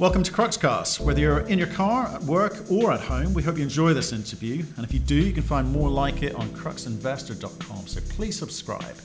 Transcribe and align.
Welcome 0.00 0.24
to 0.24 0.32
Cruxcast. 0.32 0.98
Whether 0.98 1.20
you're 1.20 1.46
in 1.46 1.56
your 1.56 1.68
car, 1.68 2.08
at 2.08 2.20
work, 2.24 2.68
or 2.68 2.90
at 2.90 2.98
home, 2.98 3.32
we 3.32 3.44
hope 3.44 3.58
you 3.58 3.62
enjoy 3.62 3.94
this 3.94 4.12
interview. 4.12 4.64
And 4.74 4.84
if 4.84 4.92
you 4.92 4.98
do, 4.98 5.14
you 5.14 5.32
can 5.32 5.44
find 5.44 5.70
more 5.70 5.88
like 5.88 6.24
it 6.24 6.34
on 6.34 6.48
cruxinvestor.com. 6.48 7.86
So 7.86 8.00
please 8.08 8.36
subscribe. 8.36 8.96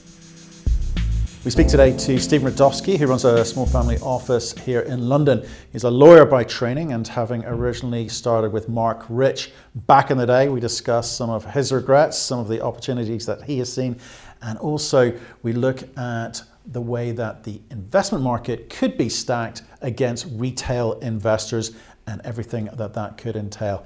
We 1.44 1.52
speak 1.52 1.68
today 1.68 1.96
to 1.96 2.18
Stephen 2.18 2.52
Radofsky, 2.52 2.98
who 2.98 3.06
runs 3.06 3.24
a 3.24 3.44
small 3.44 3.66
family 3.66 3.98
office 3.98 4.52
here 4.58 4.80
in 4.80 5.08
London. 5.08 5.46
He's 5.70 5.84
a 5.84 5.90
lawyer 5.90 6.24
by 6.24 6.42
training 6.42 6.92
and 6.92 7.06
having 7.06 7.44
originally 7.44 8.08
started 8.08 8.52
with 8.52 8.68
Marc 8.68 9.06
Rich 9.08 9.52
back 9.86 10.10
in 10.10 10.18
the 10.18 10.26
day, 10.26 10.48
we 10.48 10.58
discuss 10.58 11.08
some 11.08 11.30
of 11.30 11.44
his 11.44 11.70
regrets, 11.70 12.18
some 12.18 12.40
of 12.40 12.48
the 12.48 12.60
opportunities 12.62 13.26
that 13.26 13.44
he 13.44 13.58
has 13.58 13.72
seen, 13.72 13.96
and 14.42 14.58
also 14.58 15.16
we 15.44 15.52
look 15.52 15.84
at 15.96 16.42
the 16.70 16.80
way 16.80 17.10
that 17.10 17.42
the 17.42 17.60
investment 17.70 18.22
market 18.22 18.70
could 18.70 18.96
be 18.96 19.08
stacked 19.08 19.62
against 19.82 20.26
retail 20.30 20.92
investors 21.00 21.72
and 22.06 22.20
everything 22.24 22.66
that 22.74 22.94
that 22.94 23.18
could 23.18 23.34
entail. 23.34 23.84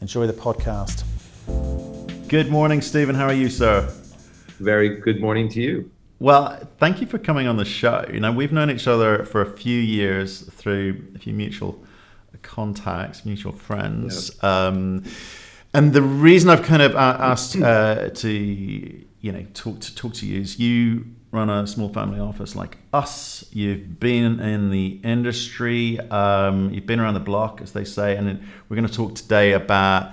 Enjoy 0.00 0.26
the 0.26 0.32
podcast. 0.32 1.02
Good 2.28 2.48
morning, 2.48 2.80
Stephen. 2.80 3.16
How 3.16 3.26
are 3.26 3.34
you, 3.34 3.50
sir? 3.50 3.92
Very 4.60 5.00
good 5.00 5.20
morning 5.20 5.48
to 5.50 5.60
you. 5.60 5.90
Well, 6.20 6.60
thank 6.78 7.00
you 7.00 7.06
for 7.06 7.18
coming 7.18 7.48
on 7.48 7.56
the 7.56 7.64
show. 7.64 8.04
You 8.12 8.20
know, 8.20 8.30
we've 8.30 8.52
known 8.52 8.70
each 8.70 8.86
other 8.86 9.24
for 9.24 9.40
a 9.40 9.50
few 9.56 9.80
years 9.80 10.42
through 10.42 11.02
a 11.16 11.18
few 11.18 11.32
mutual 11.32 11.82
contacts, 12.42 13.24
mutual 13.24 13.52
friends. 13.52 14.30
Yeah. 14.42 14.66
Um, 14.66 15.04
and 15.74 15.92
the 15.92 16.02
reason 16.02 16.50
I've 16.50 16.62
kind 16.62 16.82
of 16.82 16.94
asked 16.94 17.56
uh, 17.62 18.10
to, 18.10 18.30
you 18.30 19.32
know, 19.32 19.44
talk 19.54 19.80
to 19.80 19.94
talk 19.94 20.14
to 20.14 20.26
you 20.26 20.40
is 20.40 20.58
you 20.58 21.06
run 21.32 21.48
a 21.48 21.66
small 21.66 21.88
family 21.88 22.18
office 22.18 22.56
like 22.56 22.78
us. 22.92 23.44
You've 23.52 24.00
been 24.00 24.40
in 24.40 24.70
the 24.70 25.00
industry, 25.04 25.98
um, 26.10 26.72
you've 26.72 26.86
been 26.86 27.00
around 27.00 27.14
the 27.14 27.20
block, 27.20 27.60
as 27.60 27.72
they 27.72 27.84
say, 27.84 28.16
and 28.16 28.42
we're 28.68 28.76
going 28.76 28.88
to 28.88 28.92
talk 28.94 29.14
today 29.14 29.52
about 29.52 30.12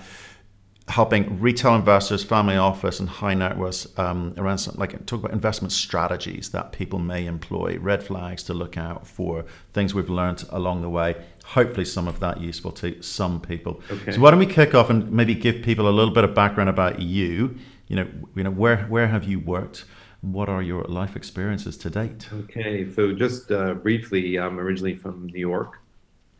helping 0.88 1.40
retail 1.42 1.76
investors, 1.76 2.24
family 2.24 2.56
office, 2.56 3.00
and 3.00 3.10
high 3.10 3.34
net 3.34 3.58
worth 3.58 3.98
um, 4.00 4.34
around 4.38 4.58
some, 4.60 4.76
like 4.78 5.06
talk 5.06 5.20
about 5.20 5.32
investment 5.34 5.72
strategies 5.72 6.52
that 6.52 6.72
people 6.72 6.98
may 6.98 7.26
employ, 7.26 7.78
red 7.80 8.02
flags 8.02 8.44
to 8.44 8.54
look 8.54 8.78
out 8.78 9.06
for, 9.06 9.44
things 9.74 9.94
we've 9.94 10.10
learned 10.10 10.46
along 10.50 10.82
the 10.82 10.90
way. 10.90 11.16
Hopefully, 11.46 11.86
some 11.86 12.08
of 12.08 12.20
that 12.20 12.40
useful 12.40 12.72
to 12.72 13.02
some 13.02 13.42
people. 13.42 13.82
Okay. 13.92 14.14
So, 14.14 14.22
why 14.22 14.30
don't 14.30 14.40
we 14.40 14.46
kick 14.46 14.76
off 14.76 14.90
and 14.90 15.12
maybe 15.12 15.36
give 15.36 15.62
people 15.62 15.90
a 15.90 15.92
little 15.92 16.14
bit 16.14 16.24
of 16.24 16.34
background 16.34 16.70
about 16.70 17.02
you? 17.02 17.58
You 17.88 17.98
know, 17.98 18.08
you 18.36 18.44
know, 18.44 18.52
where 18.52 18.86
where 18.86 19.08
have 19.08 19.24
you 19.26 19.40
worked? 19.40 19.84
What 20.22 20.50
are 20.50 20.64
your 20.64 20.84
life 20.86 21.16
experiences 21.16 21.78
to 21.78 21.90
date? 21.90 22.28
Okay, 22.34 22.92
so 22.92 23.14
just 23.14 23.52
uh, 23.52 23.76
briefly, 23.76 24.40
I'm 24.40 24.60
originally 24.60 24.96
from 24.96 25.28
New 25.28 25.40
York, 25.40 25.80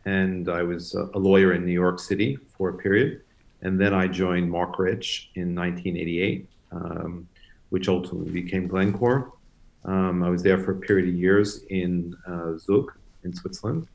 and 0.04 0.48
I 0.48 0.62
was 0.62 0.94
a 0.94 1.18
lawyer 1.18 1.52
in 1.52 1.64
New 1.64 1.72
York 1.72 2.00
City 2.00 2.38
for 2.56 2.70
a 2.70 2.74
period, 2.74 3.22
and 3.62 3.80
then 3.80 3.94
I 3.94 4.08
joined 4.08 4.50
Marc 4.50 4.78
Rich 4.80 5.30
in 5.36 5.54
1988, 5.54 6.48
um, 6.72 7.28
which 7.70 7.88
ultimately 7.88 8.32
became 8.32 8.66
Glencore. 8.66 9.32
Um, 9.84 10.24
I 10.24 10.28
was 10.28 10.42
there 10.42 10.58
for 10.58 10.72
a 10.72 10.80
period 10.80 11.08
of 11.08 11.14
years 11.14 11.62
in 11.70 12.16
uh, 12.26 12.58
Zug 12.58 12.92
in 13.22 13.32
Switzerland, 13.32 13.86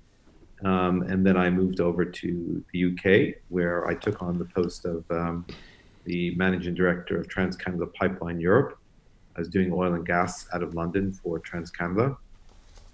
um, 0.63 1.01
and 1.03 1.25
then 1.25 1.35
I 1.35 1.49
moved 1.49 1.81
over 1.81 2.05
to 2.05 2.63
the 2.71 2.85
UK, 2.85 3.35
where 3.49 3.85
I 3.85 3.95
took 3.95 4.21
on 4.21 4.39
the 4.39 4.45
post 4.45 4.85
of 4.85 5.03
um, 5.11 5.45
the 6.05 6.33
managing 6.35 6.73
director 6.73 7.19
of 7.19 7.27
TransCanada 7.27 7.93
Pipeline 7.93 8.39
Europe 8.39 8.79
I 9.35 9.39
was 9.39 9.49
doing 9.49 9.71
oil 9.71 9.93
and 9.93 10.05
gas 10.05 10.47
out 10.53 10.63
of 10.63 10.75
London 10.75 11.11
for 11.11 11.39
TransCanada. 11.39 12.17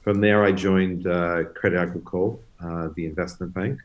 From 0.02 0.22
there, 0.22 0.44
I 0.44 0.52
joined 0.52 1.08
uh, 1.08 1.44
Credit 1.56 1.80
Agricole, 1.80 2.42
uh, 2.64 2.90
the 2.95 3.06
investment 3.06 3.54
bank. 3.54 3.80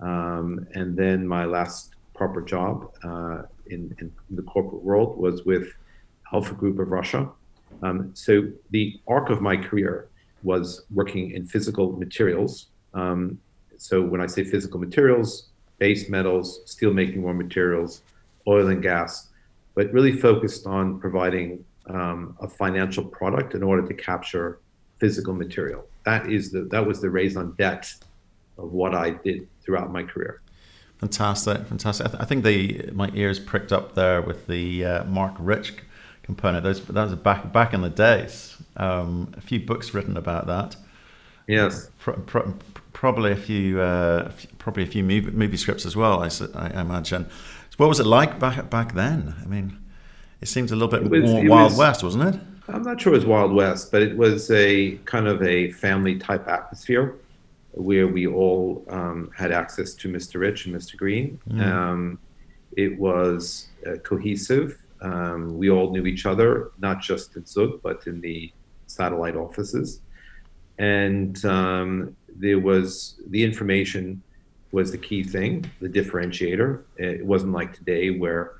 Um, 0.00 0.66
and 0.74 0.96
then 0.96 1.26
my 1.26 1.44
last 1.44 1.94
proper 2.14 2.42
job 2.42 2.92
uh, 3.04 3.42
in, 3.66 3.94
in, 4.00 4.12
the 4.30 4.42
corporate 4.42 4.82
world 4.82 5.16
was 5.16 5.44
with 5.44 5.68
Alfa 6.32 6.54
Group 6.54 6.78
of 6.78 6.88
Russia. 6.88 7.30
Um, 7.82 8.10
so 8.14 8.48
the 8.70 9.00
arc 9.06 9.30
of 9.30 9.40
my 9.40 9.56
career 9.56 10.08
was 10.42 10.84
working 10.90 11.30
in 11.32 11.46
physical 11.46 11.92
materials. 11.92 12.66
Um, 12.94 13.38
so 13.78 14.02
when 14.02 14.20
I 14.20 14.26
say 14.26 14.44
physical 14.44 14.80
materials, 14.80 15.48
base 15.78 16.08
metals, 16.08 16.60
steel 16.64 16.92
making 16.92 17.24
raw 17.24 17.32
materials, 17.32 18.02
oil 18.48 18.68
and 18.68 18.82
gas, 18.82 19.28
but 19.74 19.92
really 19.92 20.12
focused 20.12 20.66
on 20.66 20.98
providing 20.98 21.64
um, 21.88 22.36
a 22.40 22.48
financial 22.48 23.04
product 23.04 23.54
in 23.54 23.62
order 23.62 23.86
to 23.86 23.94
capture 23.94 24.60
physical 24.98 25.34
material. 25.34 25.86
That 26.04 26.30
is 26.30 26.50
the 26.50 26.62
that 26.70 26.86
was 26.86 27.00
the 27.00 27.10
raison 27.10 27.54
d'etre 27.58 28.00
of 28.58 28.72
what 28.72 28.94
I 28.94 29.10
did 29.10 29.48
throughout 29.60 29.92
my 29.92 30.02
career. 30.02 30.40
Fantastic, 30.98 31.66
fantastic. 31.66 32.06
I, 32.06 32.10
th- 32.10 32.22
I 32.22 32.24
think 32.24 32.44
the 32.44 32.90
my 32.92 33.10
ears 33.14 33.38
pricked 33.38 33.72
up 33.72 33.94
there 33.94 34.22
with 34.22 34.46
the 34.46 34.84
uh, 34.84 35.04
Marc 35.04 35.34
Rich 35.38 35.74
component. 36.22 36.64
Those 36.64 36.84
that 36.84 37.02
was 37.02 37.14
back 37.16 37.52
back 37.52 37.74
in 37.74 37.82
the 37.82 37.90
days. 37.90 38.56
Um, 38.76 39.32
a 39.36 39.40
few 39.40 39.60
books 39.60 39.92
written 39.94 40.16
about 40.16 40.46
that. 40.46 40.76
Yes. 41.46 41.90
Pro- 41.98 42.14
pro- 42.14 42.54
probably 42.92 43.30
a 43.30 43.36
few, 43.36 43.80
uh, 43.80 44.32
probably 44.58 44.82
a 44.82 44.86
few 44.86 45.04
movie, 45.04 45.30
movie 45.30 45.56
scripts 45.56 45.86
as 45.86 45.94
well. 45.94 46.22
I, 46.22 46.30
I 46.54 46.80
imagine. 46.80 47.26
So 47.70 47.76
what 47.76 47.88
was 47.88 48.00
it 48.00 48.06
like 48.06 48.38
back 48.38 48.70
back 48.70 48.94
then? 48.94 49.34
I 49.42 49.46
mean. 49.46 49.78
It 50.40 50.48
seems 50.48 50.72
a 50.72 50.76
little 50.76 50.88
bit 50.88 51.08
was, 51.08 51.30
more 51.30 51.48
Wild 51.48 51.70
was, 51.72 51.78
West, 51.78 52.02
wasn't 52.02 52.34
it? 52.34 52.40
I'm 52.68 52.82
not 52.82 53.00
sure 53.00 53.12
it 53.12 53.16
was 53.16 53.26
Wild 53.26 53.52
West, 53.52 53.90
but 53.90 54.02
it 54.02 54.16
was 54.16 54.50
a 54.50 54.96
kind 55.04 55.26
of 55.26 55.42
a 55.42 55.72
family 55.72 56.18
type 56.18 56.48
atmosphere 56.48 57.16
where 57.72 58.06
we 58.08 58.26
all 58.26 58.84
um, 58.88 59.30
had 59.36 59.52
access 59.52 59.94
to 59.94 60.08
Mr. 60.08 60.40
Rich 60.40 60.66
and 60.66 60.74
Mr. 60.74 60.96
Green. 60.96 61.38
Mm. 61.50 61.62
Um, 61.62 62.18
it 62.76 62.98
was 62.98 63.68
uh, 63.86 63.96
cohesive. 63.96 64.78
Um, 65.00 65.58
we 65.58 65.70
all 65.70 65.90
knew 65.90 66.06
each 66.06 66.26
other, 66.26 66.70
not 66.78 67.00
just 67.00 67.36
in 67.36 67.44
Zug, 67.46 67.80
but 67.82 68.06
in 68.06 68.20
the 68.20 68.52
satellite 68.86 69.36
offices. 69.36 70.00
And 70.78 71.42
um, 71.44 72.16
there 72.34 72.58
was 72.58 73.20
the 73.28 73.42
information 73.42 74.22
was 74.72 74.90
the 74.90 74.98
key 74.98 75.22
thing, 75.22 75.70
the 75.80 75.88
differentiator. 75.88 76.82
It 76.96 77.24
wasn't 77.24 77.52
like 77.52 77.72
today 77.72 78.10
where 78.10 78.56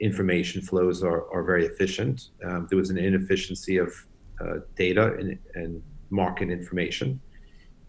information 0.00 0.62
flows 0.62 1.02
are, 1.02 1.30
are 1.32 1.42
very 1.42 1.66
efficient. 1.66 2.28
Um, 2.44 2.66
there 2.68 2.78
was 2.78 2.90
an 2.90 2.98
inefficiency 2.98 3.78
of 3.78 3.92
uh, 4.40 4.56
data 4.76 5.14
and, 5.14 5.38
and, 5.54 5.82
market 6.08 6.48
information, 6.50 7.20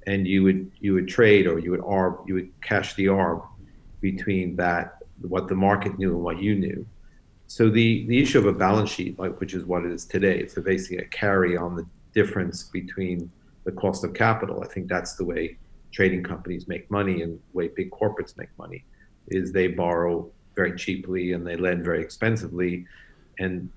and 0.07 0.25
you 0.25 0.41
would 0.41 0.71
you 0.79 0.95
would 0.95 1.07
trade 1.07 1.45
or 1.45 1.59
you 1.59 1.69
would 1.69 1.81
arb 1.81 2.27
you 2.27 2.33
would 2.33 2.51
cash 2.61 2.95
the 2.95 3.05
arb 3.05 3.45
between 4.01 4.55
that 4.55 4.97
what 5.21 5.47
the 5.47 5.53
market 5.53 5.99
knew 5.99 6.15
and 6.15 6.23
what 6.23 6.41
you 6.41 6.55
knew. 6.55 6.83
So 7.45 7.69
the 7.69 8.07
the 8.07 8.19
issue 8.19 8.39
of 8.39 8.47
a 8.47 8.53
balance 8.53 8.89
sheet, 8.89 9.19
like 9.19 9.39
which 9.39 9.53
is 9.53 9.65
what 9.65 9.85
it 9.85 9.91
is 9.91 10.03
today, 10.05 10.47
so 10.47 10.63
basically 10.63 10.97
a 10.97 11.05
carry 11.05 11.55
on 11.55 11.75
the 11.75 11.85
difference 12.15 12.63
between 12.63 13.29
the 13.65 13.71
cost 13.71 14.03
of 14.03 14.15
capital. 14.15 14.63
I 14.63 14.67
think 14.67 14.87
that's 14.87 15.13
the 15.13 15.25
way 15.25 15.57
trading 15.91 16.23
companies 16.23 16.67
make 16.67 16.89
money 16.89 17.21
and 17.21 17.33
the 17.33 17.57
way 17.57 17.67
big 17.67 17.91
corporates 17.91 18.35
make 18.35 18.49
money 18.57 18.83
is 19.27 19.51
they 19.51 19.67
borrow 19.67 20.31
very 20.57 20.75
cheaply 20.75 21.31
and 21.31 21.47
they 21.47 21.55
lend 21.55 21.85
very 21.85 22.01
expensively. 22.01 22.85
And 23.39 23.69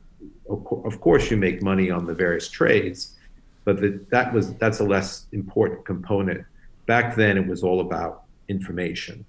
of 0.49 1.01
course, 1.01 1.31
you 1.31 1.37
make 1.37 1.63
money 1.63 1.89
on 1.91 2.07
the 2.07 2.15
various 2.15 2.49
trades, 2.49 3.17
but 3.65 3.81
the, 3.81 4.01
that 4.11 4.33
was 4.33 4.55
that's 4.55 4.81
a 4.81 4.85
less 4.85 5.27
important 5.31 5.85
component. 5.85 6.45
Back 6.87 7.15
then, 7.15 7.39
it 7.39 7.47
was 7.47 7.63
all 7.63 7.81
about 7.81 8.25
information 8.49 9.25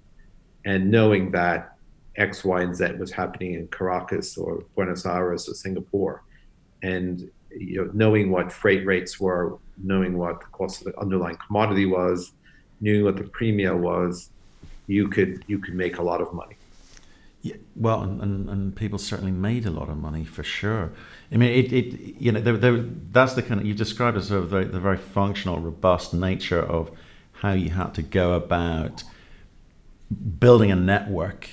and 0.64 0.90
knowing 0.90 1.30
that 1.32 1.76
X, 2.16 2.44
Y, 2.44 2.62
and 2.62 2.74
Z 2.76 2.92
was 2.98 3.10
happening 3.10 3.54
in 3.54 3.68
Caracas 3.68 4.36
or 4.36 4.64
Buenos 4.74 5.06
Aires 5.06 5.48
or 5.48 5.54
Singapore, 5.54 6.22
and 6.82 7.30
you 7.50 7.84
know, 7.84 7.90
knowing 7.92 8.30
what 8.30 8.52
freight 8.52 8.84
rates 8.86 9.18
were, 9.20 9.58
knowing 9.82 10.16
what 10.18 10.40
the 10.40 10.46
cost 10.46 10.80
of 10.80 10.92
the 10.92 11.00
underlying 11.00 11.38
commodity 11.46 11.86
was, 11.86 12.32
knowing 12.80 13.04
what 13.04 13.16
the 13.16 13.24
premium 13.24 13.82
was, 13.82 14.30
you 14.86 15.08
could 15.08 15.44
you 15.46 15.58
could 15.58 15.74
make 15.74 15.98
a 15.98 16.02
lot 16.02 16.20
of 16.20 16.32
money. 16.32 16.56
Yeah, 17.42 17.56
well, 17.74 18.02
and, 18.02 18.22
and, 18.22 18.48
and, 18.48 18.76
people 18.76 18.98
certainly 18.98 19.32
made 19.32 19.66
a 19.66 19.70
lot 19.70 19.88
of 19.88 19.96
money 19.96 20.24
for 20.24 20.44
sure. 20.44 20.92
I 21.32 21.36
mean, 21.36 21.50
it, 21.50 21.72
it 21.72 22.20
you 22.20 22.30
know, 22.30 22.40
they're, 22.40 22.56
they're, 22.56 22.84
that's 23.10 23.34
the 23.34 23.42
kind 23.42 23.60
of 23.60 23.66
you 23.66 23.74
described 23.74 24.16
as 24.16 24.28
sort 24.28 24.44
of 24.44 24.50
the, 24.50 24.64
the 24.64 24.78
very 24.78 24.96
functional, 24.96 25.58
robust 25.58 26.14
nature 26.14 26.62
of 26.62 26.92
how 27.32 27.52
you 27.52 27.70
had 27.70 27.94
to 27.94 28.02
go 28.02 28.34
about 28.34 29.02
building 30.38 30.70
a 30.70 30.76
network 30.76 31.48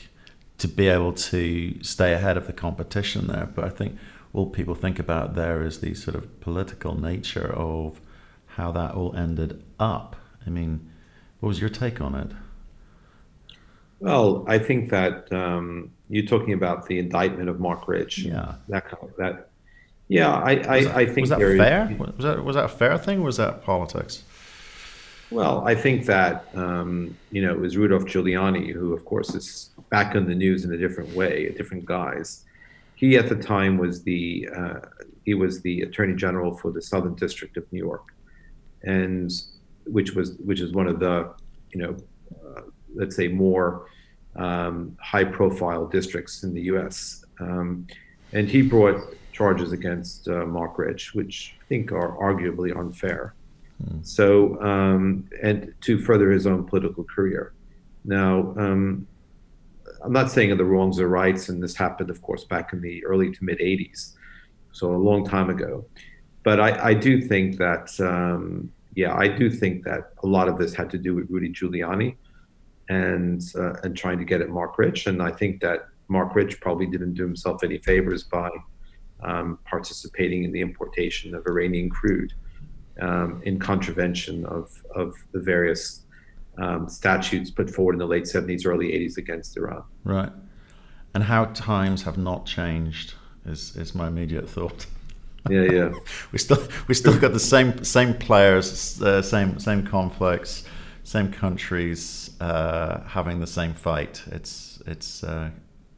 to 0.59 0.67
be 0.67 0.87
able 0.87 1.13
to 1.13 1.83
stay 1.83 2.13
ahead 2.13 2.37
of 2.37 2.45
the 2.45 2.53
competition 2.53 3.25
there. 3.25 3.47
But 3.47 3.65
I 3.65 3.69
think 3.69 3.97
all 4.31 4.45
people 4.45 4.75
think 4.75 4.99
about 4.99 5.33
there 5.33 5.63
is 5.63 5.79
the 5.79 5.95
sort 5.95 6.15
of 6.15 6.39
political 6.39 6.99
nature 6.99 7.51
of 7.51 7.99
how 8.45 8.71
that 8.73 8.93
all 8.93 9.15
ended 9.15 9.63
up. 9.79 10.17
I 10.45 10.51
mean, 10.51 10.87
what 11.39 11.49
was 11.49 11.59
your 11.59 11.69
take 11.69 11.99
on 11.99 12.13
it? 12.13 12.31
Well, 13.99 14.45
I 14.47 14.59
think 14.59 14.89
that 14.91 15.31
um, 15.33 15.91
you're 16.09 16.25
talking 16.25 16.53
about 16.53 16.87
the 16.87 16.99
indictment 16.99 17.49
of 17.49 17.59
Marc 17.59 17.87
Rich. 17.87 18.19
Yeah. 18.19 18.55
That 18.69 18.85
kind 18.85 19.03
of, 19.03 19.15
that. 19.17 19.49
Yeah, 20.07 20.33
I, 20.33 20.51
I, 20.51 20.83
that, 20.83 20.95
I 20.95 21.05
think 21.05 21.21
was 21.21 21.29
that 21.29 21.39
fair. 21.39 21.95
Was 21.99 22.23
that 22.25 22.43
was 22.43 22.55
that 22.55 22.65
a 22.65 22.69
fair 22.69 22.97
thing? 22.97 23.19
or 23.19 23.23
Was 23.23 23.37
that 23.37 23.63
politics? 23.63 24.23
Well, 25.31 25.63
I 25.67 25.75
think 25.75 26.05
that 26.07 26.47
um, 26.55 27.15
you 27.31 27.43
know 27.43 27.51
it 27.51 27.59
was 27.59 27.77
Rudolph 27.77 28.05
Giuliani, 28.05 28.73
who 28.73 28.93
of 28.93 29.05
course 29.05 29.35
is 29.35 29.69
back 29.89 30.15
in 30.15 30.27
the 30.27 30.33
news 30.33 30.65
in 30.65 30.73
a 30.73 30.77
different 30.77 31.13
way, 31.13 31.47
a 31.47 31.53
different 31.53 31.85
guise. 31.85 32.45
He 32.95 33.15
at 33.17 33.29
the 33.29 33.35
time 33.35 33.77
was 33.77 34.01
the 34.03 34.49
uh, 34.55 34.79
he 35.25 35.35
was 35.35 35.61
the 35.61 35.81
Attorney 35.81 36.15
General 36.15 36.57
for 36.57 36.71
the 36.71 36.81
Southern 36.81 37.13
District 37.13 37.55
of 37.57 37.71
New 37.71 37.77
York, 37.77 38.07
and 38.81 39.31
which 39.85 40.15
was 40.15 40.31
which 40.43 40.59
is 40.59 40.71
one 40.71 40.87
of 40.87 40.99
the 40.99 41.31
you 41.71 41.81
know 41.81 41.95
let's 42.95 43.15
say 43.15 43.27
more 43.27 43.87
um, 44.35 44.97
high 45.01 45.23
profile 45.23 45.85
districts 45.85 46.43
in 46.43 46.53
the 46.53 46.61
U.S. 46.63 47.25
Um, 47.39 47.87
and 48.33 48.47
he 48.47 48.61
brought 48.61 49.01
charges 49.31 49.71
against 49.71 50.27
uh, 50.27 50.45
Marc 50.45 50.77
Rich, 50.77 51.13
which 51.13 51.55
I 51.61 51.65
think 51.65 51.91
are 51.91 52.11
arguably 52.17 52.77
unfair. 52.77 53.33
Mm. 53.83 54.05
So, 54.05 54.61
um, 54.61 55.29
and 55.41 55.73
to 55.81 55.97
further 55.99 56.31
his 56.31 56.45
own 56.45 56.65
political 56.65 57.03
career. 57.03 57.53
Now, 58.05 58.53
um, 58.57 59.07
I'm 60.03 60.13
not 60.13 60.31
saying 60.31 60.55
the 60.57 60.65
wrongs 60.65 60.99
or 60.99 61.07
rights, 61.07 61.49
and 61.49 61.61
this 61.61 61.75
happened, 61.75 62.09
of 62.09 62.21
course, 62.21 62.45
back 62.45 62.73
in 62.73 62.81
the 62.81 63.05
early 63.05 63.31
to 63.31 63.43
mid 63.43 63.59
80s, 63.59 64.13
so 64.71 64.93
a 64.93 64.95
long 64.95 65.25
time 65.25 65.49
ago. 65.49 65.85
But 66.43 66.59
I, 66.59 66.89
I 66.89 66.93
do 66.93 67.21
think 67.21 67.57
that, 67.57 67.99
um, 67.99 68.71
yeah, 68.95 69.13
I 69.13 69.27
do 69.27 69.49
think 69.49 69.83
that 69.83 70.13
a 70.23 70.27
lot 70.27 70.47
of 70.47 70.57
this 70.57 70.73
had 70.73 70.89
to 70.91 70.97
do 70.97 71.15
with 71.15 71.29
Rudy 71.29 71.49
Giuliani 71.49 72.15
and 72.89 73.41
uh, 73.55 73.73
and 73.83 73.95
trying 73.95 74.17
to 74.17 74.25
get 74.25 74.41
at 74.41 74.49
Marc 74.49 74.77
Rich, 74.77 75.07
and 75.07 75.21
I 75.21 75.31
think 75.31 75.61
that 75.61 75.87
Marc 76.07 76.35
Rich 76.35 76.59
probably 76.59 76.87
didn't 76.87 77.13
do 77.13 77.23
himself 77.23 77.63
any 77.63 77.77
favors 77.77 78.23
by 78.23 78.49
um, 79.21 79.59
participating 79.65 80.43
in 80.43 80.51
the 80.51 80.61
importation 80.61 81.35
of 81.35 81.45
Iranian 81.45 81.89
crude 81.89 82.33
um, 83.01 83.41
in 83.45 83.59
contravention 83.59 84.45
of, 84.45 84.69
of 84.95 85.13
the 85.31 85.39
various 85.39 86.05
um, 86.57 86.89
statutes 86.89 87.49
put 87.51 87.69
forward 87.69 87.93
in 87.93 87.99
the 87.99 88.07
late 88.07 88.23
70s, 88.23 88.65
early 88.65 88.87
80s 88.87 89.17
against 89.17 89.55
Iran. 89.57 89.83
Right. 90.03 90.31
And 91.13 91.23
how 91.23 91.45
times 91.45 92.03
have 92.03 92.17
not 92.17 92.45
changed 92.45 93.13
is, 93.45 93.75
is 93.75 93.95
my 93.95 94.07
immediate 94.07 94.49
thought. 94.49 94.85
Yeah, 95.49 95.63
yeah. 95.63 95.93
we 96.31 96.37
still 96.37 96.61
we 96.87 96.93
still 96.93 97.17
got 97.17 97.31
the 97.31 97.39
same 97.39 97.83
same 97.83 98.13
players, 98.13 99.01
uh, 99.01 99.21
same 99.21 99.57
same 99.57 99.87
conflicts, 99.87 100.65
same 101.09 101.31
countries 101.31 102.29
uh, 102.39 102.99
having 103.07 103.39
the 103.39 103.47
same 103.47 103.73
fight. 103.73 104.21
It's 104.27 104.79
it's 104.85 105.23
uh, 105.23 105.49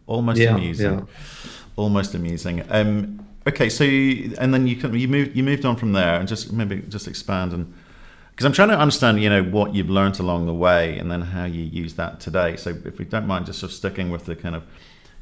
almost 0.08 0.40
yeah, 0.40 0.56
amusing. 0.56 1.00
Yeah. 1.00 1.52
Almost 1.76 2.16
amusing. 2.16 2.64
Um, 2.70 3.26
okay, 3.46 3.68
so 3.68 3.84
you, 3.84 4.34
and 4.40 4.54
then 4.54 4.68
you 4.68 4.78
can, 4.78 4.98
you 4.98 5.10
moved 5.10 5.36
you 5.36 5.44
moved 5.44 5.66
on 5.66 5.76
from 5.76 5.92
there, 5.92 6.16
and 6.18 6.30
just 6.30 6.54
maybe 6.54 6.82
just 6.88 7.10
expand 7.10 7.52
and 7.52 7.74
because 8.32 8.46
I'm 8.46 8.54
trying 8.54 8.70
to 8.70 8.80
understand, 8.80 9.22
you 9.22 9.30
know, 9.30 9.44
what 9.44 9.76
you've 9.76 9.90
learned 9.90 10.18
along 10.20 10.46
the 10.46 10.54
way, 10.54 10.98
and 10.98 11.12
then 11.12 11.22
how 11.22 11.44
you 11.44 11.64
use 11.64 11.96
that 11.96 12.22
today. 12.22 12.56
So, 12.56 12.70
if 12.86 12.98
we 12.98 13.04
don't 13.04 13.28
mind, 13.28 13.46
just 13.48 13.60
sort 13.60 13.72
of 13.74 13.76
sticking 13.76 14.10
with 14.10 14.26
the 14.26 14.38
kind 14.38 14.56
of 14.56 14.64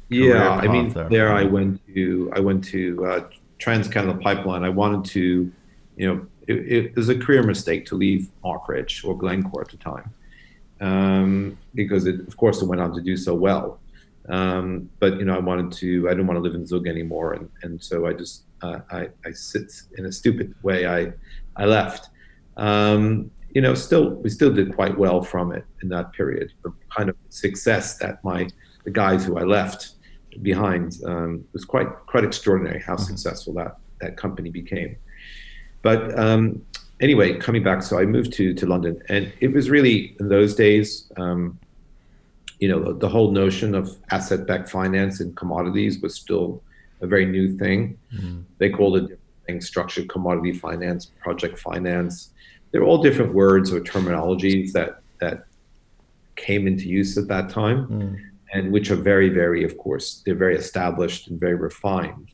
yeah, 0.08 0.50
I 0.50 0.68
mean, 0.68 0.90
there, 0.90 1.08
there 1.08 1.32
I 1.32 1.42
went 1.42 1.80
to 1.94 2.30
I 2.36 2.38
went 2.38 2.62
to 2.66 3.06
uh, 3.06 3.20
Trans 3.58 3.88
Canada 3.88 4.16
Pipeline. 4.20 4.62
I 4.62 4.68
wanted 4.68 5.04
to, 5.12 5.52
you 5.96 6.06
know, 6.06 6.26
it, 6.50 6.86
it 6.86 6.96
was 6.96 7.08
a 7.08 7.18
career 7.18 7.42
mistake 7.42 7.86
to 7.86 7.94
leave 7.94 8.28
Rich 8.68 9.04
or 9.04 9.16
Glencore 9.16 9.62
at 9.62 9.68
the 9.68 9.76
time, 9.76 10.12
um, 10.80 11.58
because 11.74 12.06
it, 12.06 12.20
of 12.26 12.36
course 12.36 12.62
it 12.62 12.66
went 12.66 12.80
on 12.80 12.94
to 12.94 13.00
do 13.00 13.16
so 13.16 13.34
well. 13.34 13.80
Um, 14.28 14.90
but 14.98 15.18
you 15.18 15.24
know, 15.24 15.34
I 15.34 15.40
wanted 15.40 15.72
to. 15.72 16.08
I 16.08 16.12
didn't 16.12 16.26
want 16.26 16.36
to 16.36 16.42
live 16.42 16.54
in 16.54 16.66
Zug 16.66 16.86
anymore, 16.86 17.32
and 17.34 17.48
and 17.62 17.82
so 17.82 18.06
I 18.06 18.12
just 18.12 18.44
uh, 18.62 18.80
I 18.90 19.08
I 19.24 19.32
sit 19.32 19.72
in 19.98 20.06
a 20.06 20.12
stupid 20.12 20.54
way. 20.62 20.86
I 20.86 21.12
I 21.56 21.64
left. 21.64 22.10
Um, 22.56 23.30
you 23.54 23.60
know, 23.60 23.74
still 23.74 24.10
we 24.10 24.30
still 24.30 24.52
did 24.52 24.74
quite 24.74 24.96
well 24.96 25.22
from 25.22 25.52
it 25.52 25.64
in 25.82 25.88
that 25.88 26.12
period. 26.12 26.52
The 26.62 26.72
kind 26.96 27.08
of 27.08 27.16
success 27.30 27.98
that 27.98 28.22
my 28.22 28.48
the 28.84 28.90
guys 28.90 29.24
who 29.24 29.38
I 29.38 29.42
left 29.42 29.92
behind 30.42 30.98
um, 31.06 31.44
was 31.52 31.64
quite 31.64 31.88
quite 32.06 32.24
extraordinary. 32.24 32.80
How 32.80 32.94
mm-hmm. 32.94 33.04
successful 33.04 33.54
that 33.54 33.76
that 34.00 34.16
company 34.16 34.50
became. 34.50 34.96
But 35.82 36.18
um, 36.18 36.64
anyway, 37.00 37.38
coming 37.38 37.62
back, 37.62 37.82
so 37.82 37.98
I 37.98 38.04
moved 38.04 38.32
to 38.34 38.54
to 38.54 38.66
London, 38.66 39.02
and 39.08 39.32
it 39.40 39.52
was 39.52 39.70
really 39.70 40.16
in 40.20 40.28
those 40.28 40.54
days. 40.54 41.10
Um, 41.16 41.58
you 42.60 42.68
know, 42.68 42.92
the, 42.92 43.08
whole 43.08 43.30
notion 43.32 43.74
of 43.74 43.96
asset-backed 44.10 44.68
finance 44.68 45.22
in 45.22 45.34
commodities 45.34 45.98
was 46.02 46.14
still 46.14 46.62
a 47.00 47.06
very 47.06 47.24
new 47.24 47.56
thing. 47.56 47.98
Mm-hmm. 48.14 48.40
They 48.58 48.68
called 48.68 48.98
it 48.98 49.00
different 49.00 49.20
things, 49.46 49.66
structured 49.66 50.10
commodity 50.10 50.52
finance, 50.52 51.06
project 51.06 51.58
finance. 51.58 52.32
They're 52.70 52.84
all 52.84 53.02
different 53.02 53.32
words 53.32 53.72
or 53.72 53.80
terminologies 53.80 54.72
that 54.72 55.00
that 55.20 55.46
came 56.36 56.66
into 56.66 56.86
use 56.86 57.16
at 57.16 57.28
that 57.28 57.48
time, 57.48 57.86
mm. 57.86 58.20
and 58.52 58.72
which 58.72 58.90
are 58.90 58.96
very, 58.96 59.30
very, 59.30 59.64
of 59.64 59.76
course, 59.78 60.22
they're 60.24 60.34
very 60.34 60.56
established 60.56 61.28
and 61.28 61.40
very 61.40 61.54
refined. 61.54 62.28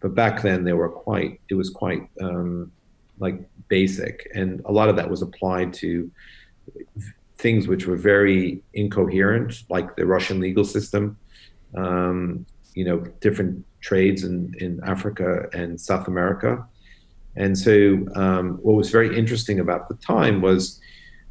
But 0.00 0.14
back 0.14 0.42
then, 0.42 0.64
they 0.64 0.72
were 0.72 0.88
quite. 0.88 1.40
It 1.48 1.54
was 1.54 1.70
quite 1.70 2.08
um, 2.20 2.72
like 3.18 3.48
basic, 3.68 4.30
and 4.34 4.62
a 4.64 4.72
lot 4.72 4.88
of 4.88 4.96
that 4.96 5.08
was 5.10 5.22
applied 5.22 5.72
to 5.74 6.10
things 7.36 7.68
which 7.68 7.86
were 7.86 7.96
very 7.96 8.60
incoherent, 8.74 9.62
like 9.68 9.96
the 9.96 10.04
Russian 10.04 10.40
legal 10.40 10.64
system, 10.64 11.16
um, 11.76 12.44
you 12.74 12.84
know, 12.84 12.98
different 13.20 13.64
trades 13.80 14.24
in, 14.24 14.54
in 14.58 14.80
Africa 14.84 15.48
and 15.52 15.80
South 15.80 16.08
America. 16.08 16.66
And 17.36 17.56
so, 17.56 18.04
um, 18.16 18.58
what 18.62 18.74
was 18.74 18.90
very 18.90 19.16
interesting 19.16 19.60
about 19.60 19.88
the 19.88 19.94
time 19.96 20.40
was 20.40 20.80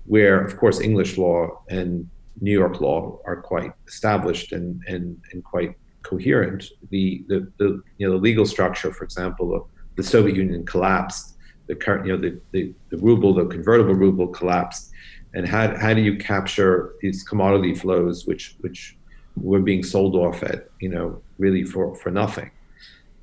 where, 0.05 0.39
of 0.39 0.57
course, 0.57 0.79
English 0.79 1.17
law 1.17 1.61
and 1.69 2.09
New 2.39 2.51
York 2.51 2.79
law 2.79 3.19
are 3.25 3.41
quite 3.41 3.73
established 3.87 4.53
and, 4.53 4.81
and, 4.87 5.19
and 5.33 5.43
quite 5.43 5.75
coherent. 6.03 6.63
The, 6.89 7.23
the, 7.27 7.51
the, 7.57 7.81
you 7.97 8.07
know, 8.07 8.13
the 8.13 8.19
legal 8.19 8.45
structure, 8.45 8.93
for 8.93 9.03
example, 9.03 9.53
of 9.53 9.63
the 9.97 10.03
Soviet 10.03 10.37
Union 10.37 10.65
collapsed. 10.65 11.35
The 11.67 11.75
current, 11.75 12.05
you 12.05 12.13
know, 12.13 12.21
the, 12.21 12.39
the, 12.51 12.73
the 12.89 12.97
ruble, 12.97 13.33
the 13.33 13.45
convertible 13.45 13.93
ruble 13.93 14.27
collapsed. 14.27 14.91
And 15.33 15.47
how, 15.47 15.75
how 15.77 15.93
do 15.93 16.01
you 16.01 16.17
capture 16.17 16.95
these 17.01 17.23
commodity 17.23 17.75
flows 17.75 18.25
which 18.25 18.55
which 18.61 18.97
were 19.35 19.59
being 19.59 19.83
sold 19.83 20.15
off 20.15 20.41
at 20.41 20.69
you 20.79 20.89
know 20.89 21.21
really 21.37 21.63
for 21.63 21.95
for 21.95 22.09
nothing? 22.09 22.49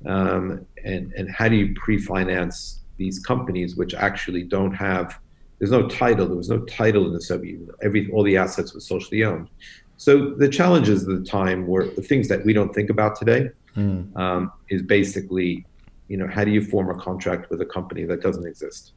Um, 0.05 0.65
and 0.83 1.11
and 1.13 1.29
how 1.29 1.49
do 1.49 1.55
you 1.55 1.73
pre-finance 1.73 2.81
these 2.97 3.19
companies 3.19 3.75
which 3.75 3.93
actually 3.93 4.43
don't 4.43 4.73
have 4.73 5.19
there's 5.59 5.71
no 5.71 5.87
title 5.87 6.27
there 6.27 6.37
was 6.37 6.49
no 6.49 6.59
title 6.59 7.07
in 7.07 7.13
the 7.13 7.21
Soviet 7.21 7.53
Union. 7.53 7.71
Every 7.81 8.11
all 8.11 8.23
the 8.23 8.37
assets 8.37 8.73
were 8.73 8.81
socially 8.81 9.23
owned. 9.23 9.49
So 9.97 10.31
the 10.31 10.49
challenges 10.49 11.07
of 11.07 11.17
the 11.17 11.25
time 11.25 11.67
were 11.67 11.85
the 11.85 12.01
things 12.01 12.27
that 12.27 12.45
we 12.45 12.53
don't 12.53 12.73
think 12.73 12.89
about 12.89 13.15
today 13.15 13.49
mm. 13.75 14.15
um, 14.17 14.51
is 14.69 14.81
basically 14.81 15.65
you 16.07 16.17
know 16.17 16.27
how 16.27 16.43
do 16.43 16.51
you 16.51 16.63
form 16.63 16.89
a 16.89 16.95
contract 16.95 17.49
with 17.49 17.61
a 17.61 17.65
company 17.65 18.03
that 18.03 18.21
doesn't 18.21 18.45
exist 18.47 18.93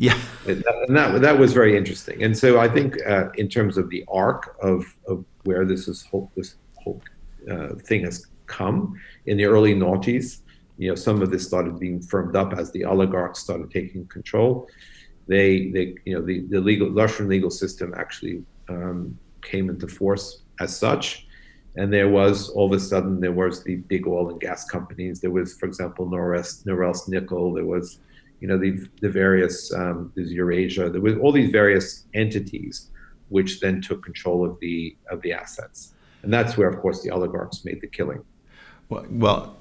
yeah, 0.00 0.18
and 0.48 0.64
that 0.96 1.20
that 1.20 1.38
was 1.38 1.52
very 1.52 1.76
interesting. 1.76 2.22
And 2.22 2.36
so 2.36 2.58
I 2.58 2.68
think 2.68 2.96
uh, 3.06 3.28
in 3.34 3.50
terms 3.50 3.76
of 3.76 3.90
the 3.90 4.02
arc 4.08 4.56
of 4.62 4.86
of 5.06 5.26
where 5.44 5.66
this 5.66 5.88
is 5.88 6.02
whole, 6.04 6.32
this 6.34 6.54
whole 6.76 7.02
uh, 7.50 7.74
thing 7.74 8.04
has 8.04 8.26
come 8.46 8.98
in 9.26 9.36
the 9.36 9.44
early 9.44 9.74
noughties, 9.74 10.40
you 10.78 10.88
know, 10.88 10.94
some 10.94 11.20
of 11.20 11.30
this 11.30 11.46
started 11.46 11.78
being 11.78 12.00
firmed 12.00 12.34
up 12.34 12.54
as 12.54 12.70
the 12.70 12.82
oligarchs 12.82 13.40
started 13.40 13.70
taking 13.70 14.06
control. 14.06 14.66
They 15.28 15.68
they 15.68 15.96
you 16.06 16.14
know 16.14 16.24
the 16.24 16.46
the 16.48 16.60
legal 16.60 16.90
Russian 16.90 17.28
legal 17.28 17.50
system 17.50 17.92
actually 17.94 18.42
um, 18.70 19.18
came 19.42 19.68
into 19.68 19.86
force 19.86 20.44
as 20.60 20.74
such. 20.74 21.26
And 21.76 21.92
there 21.92 22.08
was 22.08 22.48
all 22.50 22.66
of 22.66 22.72
a 22.72 22.80
sudden 22.80 23.20
there 23.20 23.32
was 23.32 23.62
the 23.62 23.76
big 23.76 24.06
oil 24.06 24.30
and 24.30 24.40
gas 24.40 24.64
companies. 24.64 25.20
There 25.20 25.30
was, 25.30 25.54
for 25.54 25.66
example, 25.66 26.06
Norilsk, 26.06 26.64
Norilsk 26.64 27.08
Nickel. 27.08 27.52
There 27.52 27.64
was 27.64 28.00
you 28.40 28.48
know, 28.48 28.58
the, 28.58 28.88
the 29.00 29.08
various, 29.08 29.72
um, 29.72 30.12
there's 30.16 30.32
Eurasia, 30.32 30.90
there 30.90 31.00
was 31.00 31.16
all 31.18 31.30
these 31.30 31.50
various 31.50 32.04
entities 32.14 32.88
which 33.28 33.60
then 33.60 33.80
took 33.80 34.02
control 34.02 34.44
of 34.44 34.58
the, 34.60 34.96
of 35.10 35.22
the 35.22 35.32
assets. 35.32 35.92
And 36.22 36.32
that's 36.32 36.56
where, 36.56 36.68
of 36.68 36.80
course, 36.80 37.02
the 37.02 37.10
oligarchs 37.10 37.64
made 37.64 37.80
the 37.80 37.86
killing. 37.86 38.24
Well, 38.88 39.06
well 39.08 39.56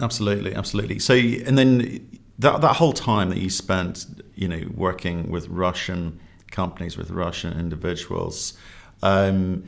absolutely, 0.00 0.54
absolutely. 0.54 0.98
So, 0.98 1.14
and 1.14 1.56
then 1.56 2.20
that, 2.38 2.60
that 2.62 2.76
whole 2.76 2.92
time 2.92 3.28
that 3.28 3.38
you 3.38 3.50
spent, 3.50 4.06
you 4.34 4.48
know, 4.48 4.62
working 4.74 5.30
with 5.30 5.46
Russian 5.48 6.18
companies, 6.50 6.96
with 6.96 7.10
Russian 7.10 7.58
individuals, 7.58 8.54
um, 9.02 9.62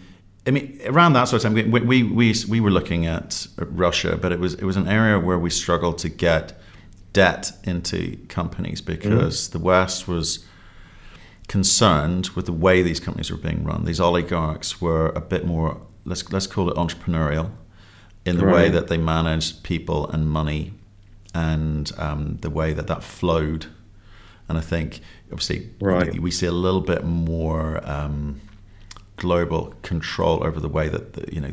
I 0.47 0.51
mean, 0.51 0.79
around 0.85 1.15
that 1.15 1.25
sort 1.25 1.43
of 1.43 1.55
time, 1.55 1.71
we, 1.71 1.81
we, 1.81 2.03
we, 2.03 2.35
we 2.49 2.61
were 2.61 2.71
looking 2.71 3.07
at 3.07 3.47
Russia, 3.57 4.19
but 4.21 4.31
it 4.31 4.39
was, 4.39 4.55
it 4.55 4.65
was 4.65 4.77
an 4.77 4.87
area 4.87 5.19
where 5.19 5.39
we 5.39 5.49
struggled 5.49 5.99
to 5.99 6.09
get 6.09 6.61
debt 7.15 7.53
into 7.65 8.19
companies 8.29 8.83
because 8.83 9.49
mm. 9.49 9.53
the 9.53 9.59
West 9.59 10.07
was 10.07 10.45
concerned 11.49 12.29
with 12.31 12.47
the 12.47 12.53
way 12.53 12.83
these 12.83 13.01
companies 13.01 13.31
were 13.31 13.39
being 13.39 13.65
run. 13.65 13.85
These 13.85 14.01
oligarchs 14.01 14.81
were 14.81 15.09
a 15.11 15.21
bit 15.21 15.47
more 15.47 15.81
let's 16.05 16.31
let's 16.33 16.47
call 16.47 16.69
it 16.71 16.77
entrepreneurial 16.77 17.51
in 18.25 18.37
the 18.37 18.47
right. 18.47 18.55
way 18.55 18.69
that 18.71 18.89
they 18.89 18.97
managed 18.97 19.63
people 19.63 20.09
and 20.11 20.29
money 20.29 20.73
and 21.35 21.91
um, 21.99 22.39
the 22.41 22.51
way 22.51 22.73
that 22.73 22.87
that 22.87 23.03
flowed. 23.03 23.67
And 24.49 24.59
I 24.59 24.61
think 24.61 25.01
obviously, 25.33 25.71
right. 25.81 26.19
we 26.19 26.31
see 26.31 26.47
a 26.47 26.53
little 26.53 26.81
bit 26.81 27.05
more 27.05 27.87
um, 27.89 28.41
global 29.17 29.75
control 29.83 30.45
over 30.45 30.61
the 30.61 30.69
way 30.69 30.89
that 30.89 31.15
the, 31.15 31.33
you 31.33 31.41
know 31.41 31.53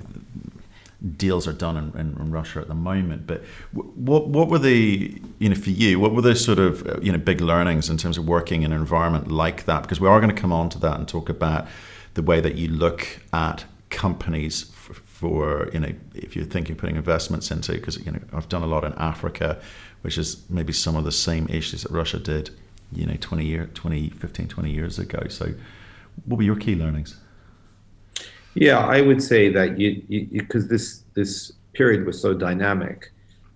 deals 1.17 1.47
are 1.47 1.53
done 1.53 1.77
in, 1.77 1.99
in, 1.99 2.15
in, 2.19 2.31
Russia 2.31 2.59
at 2.59 2.67
the 2.67 2.75
moment. 2.75 3.25
But 3.25 3.43
what 3.71 4.27
what 4.27 4.49
were 4.49 4.59
the 4.59 5.19
you 5.39 5.49
know 5.49 5.55
for 5.55 5.71
you 5.71 5.99
what 5.99 6.13
were 6.13 6.21
the 6.21 6.35
sort 6.35 6.59
of 6.59 6.87
uh, 6.87 6.99
you 7.01 7.11
know 7.11 7.17
big 7.17 7.41
learnings 7.41 7.89
in 7.89 7.97
terms 7.97 8.17
of 8.17 8.27
working 8.27 8.63
in 8.63 8.71
an 8.71 8.79
environment 8.79 9.29
like 9.29 9.65
that? 9.65 9.81
Because 9.81 9.99
we 9.99 10.07
are 10.07 10.19
going 10.19 10.33
to 10.33 10.39
come 10.39 10.51
on 10.51 10.69
to 10.69 10.79
that 10.79 10.97
and 10.97 11.07
talk 11.07 11.29
about 11.29 11.67
the 12.13 12.21
way 12.21 12.39
that 12.39 12.55
you 12.55 12.67
look 12.67 13.07
at 13.33 13.65
companies 13.89 14.63
for, 14.63 14.93
for 14.93 15.69
you 15.73 15.79
know 15.79 15.93
if 16.13 16.35
you're 16.35 16.45
thinking 16.45 16.73
of 16.73 16.79
putting 16.79 16.95
investments 16.95 17.49
into 17.51 17.73
because 17.73 17.97
you 18.05 18.11
know 18.11 18.21
I've 18.33 18.49
done 18.49 18.61
a 18.61 18.67
lot 18.67 18.83
in 18.83 18.93
Africa, 18.93 19.59
which 20.01 20.17
is 20.17 20.43
maybe 20.49 20.73
some 20.73 20.95
of 20.95 21.03
the 21.03 21.11
same 21.11 21.47
issues 21.47 21.83
that 21.83 21.91
Russia 21.91 22.19
did 22.19 22.51
you 22.91 23.05
know 23.05 23.15
20 23.19 23.45
year 23.45 23.69
20 23.73 24.09
15 24.09 24.47
20 24.47 24.71
years 24.71 24.99
ago. 24.99 25.27
So 25.29 25.53
what 26.25 26.37
were 26.37 26.43
your 26.43 26.57
key 26.57 26.75
learnings? 26.75 27.17
Yeah, 28.55 28.79
I 28.79 29.01
would 29.01 29.23
say 29.23 29.49
that 29.49 29.79
you 29.79 30.27
because 30.31 30.67
this 30.67 31.03
this 31.13 31.53
period 31.73 32.05
was 32.05 32.21
so 32.21 32.33
dynamic 32.33 33.11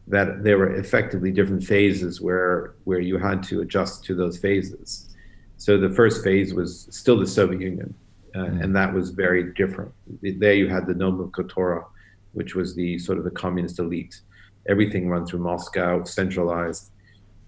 that 0.07 0.43
there 0.43 0.57
were 0.57 0.75
effectively 0.75 1.31
different 1.31 1.63
phases 1.63 2.21
where 2.21 2.75
where 2.85 2.99
you 2.99 3.17
had 3.17 3.43
to 3.43 3.61
adjust 3.61 4.05
to 4.05 4.15
those 4.15 4.37
phases. 4.37 5.09
So 5.57 5.77
the 5.77 5.89
first 5.89 6.23
phase 6.23 6.53
was 6.53 6.87
still 6.91 7.17
the 7.19 7.27
Soviet 7.27 7.61
Union, 7.61 7.93
uh, 8.35 8.39
mm. 8.39 8.63
and 8.63 8.75
that 8.75 8.93
was 8.93 9.09
very 9.09 9.53
different. 9.53 9.91
There 10.21 10.53
you 10.53 10.67
had 10.69 10.85
the 10.87 10.93
nomenklatura, 10.93 11.85
which 12.33 12.55
was 12.55 12.75
the 12.75 12.99
sort 12.99 13.17
of 13.17 13.23
the 13.23 13.31
communist 13.31 13.79
elite. 13.79 14.21
Everything 14.67 15.09
run 15.09 15.25
through 15.25 15.39
Moscow, 15.39 16.03
centralized, 16.03 16.91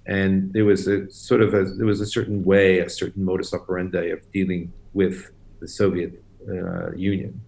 and 0.05 0.51
there 0.53 0.65
was 0.65 0.87
a 0.87 1.09
sort 1.11 1.41
of 1.41 1.53
a 1.53 1.63
there 1.65 1.85
was 1.85 2.01
a 2.01 2.05
certain 2.05 2.43
way, 2.43 2.79
a 2.79 2.89
certain 2.89 3.23
modus 3.23 3.53
operandi 3.53 4.09
of 4.09 4.19
dealing 4.31 4.73
with 4.93 5.31
the 5.59 5.67
Soviet 5.67 6.23
uh, 6.49 6.91
Union. 6.95 7.39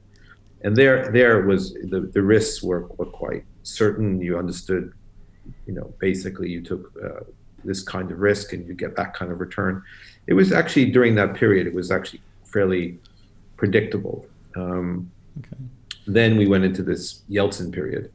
And 0.62 0.76
there, 0.76 1.12
there 1.12 1.42
was 1.44 1.74
the, 1.74 2.10
the 2.14 2.22
risks 2.22 2.62
were, 2.62 2.88
were 2.98 3.06
quite 3.06 3.46
certain. 3.64 4.22
You 4.22 4.38
understood, 4.38 4.94
you 5.66 5.74
know, 5.74 5.94
basically 6.00 6.50
you 6.50 6.62
took 6.62 6.92
uh, 7.02 7.24
this 7.64 7.82
kind 7.82 8.12
of 8.12 8.20
risk 8.20 8.54
and 8.54 8.68
you 8.68 8.74
get 8.74 8.96
that 8.96 9.14
kind 9.14 9.32
of 9.32 9.40
return. 9.40 9.84
It 10.28 10.34
was 10.34 10.52
actually 10.52 10.92
during 10.92 11.16
that 11.16 11.34
period, 11.36 11.68
it 11.68 11.74
was 11.74 11.92
actually 11.92 12.22
fairly 12.44 13.00
predictable. 13.58 14.26
Um, 14.56 15.12
okay. 15.40 15.62
Then 16.08 16.38
we 16.38 16.48
went 16.48 16.64
into 16.64 16.84
this 16.84 17.22
Yeltsin 17.30 17.72
period, 17.72 18.12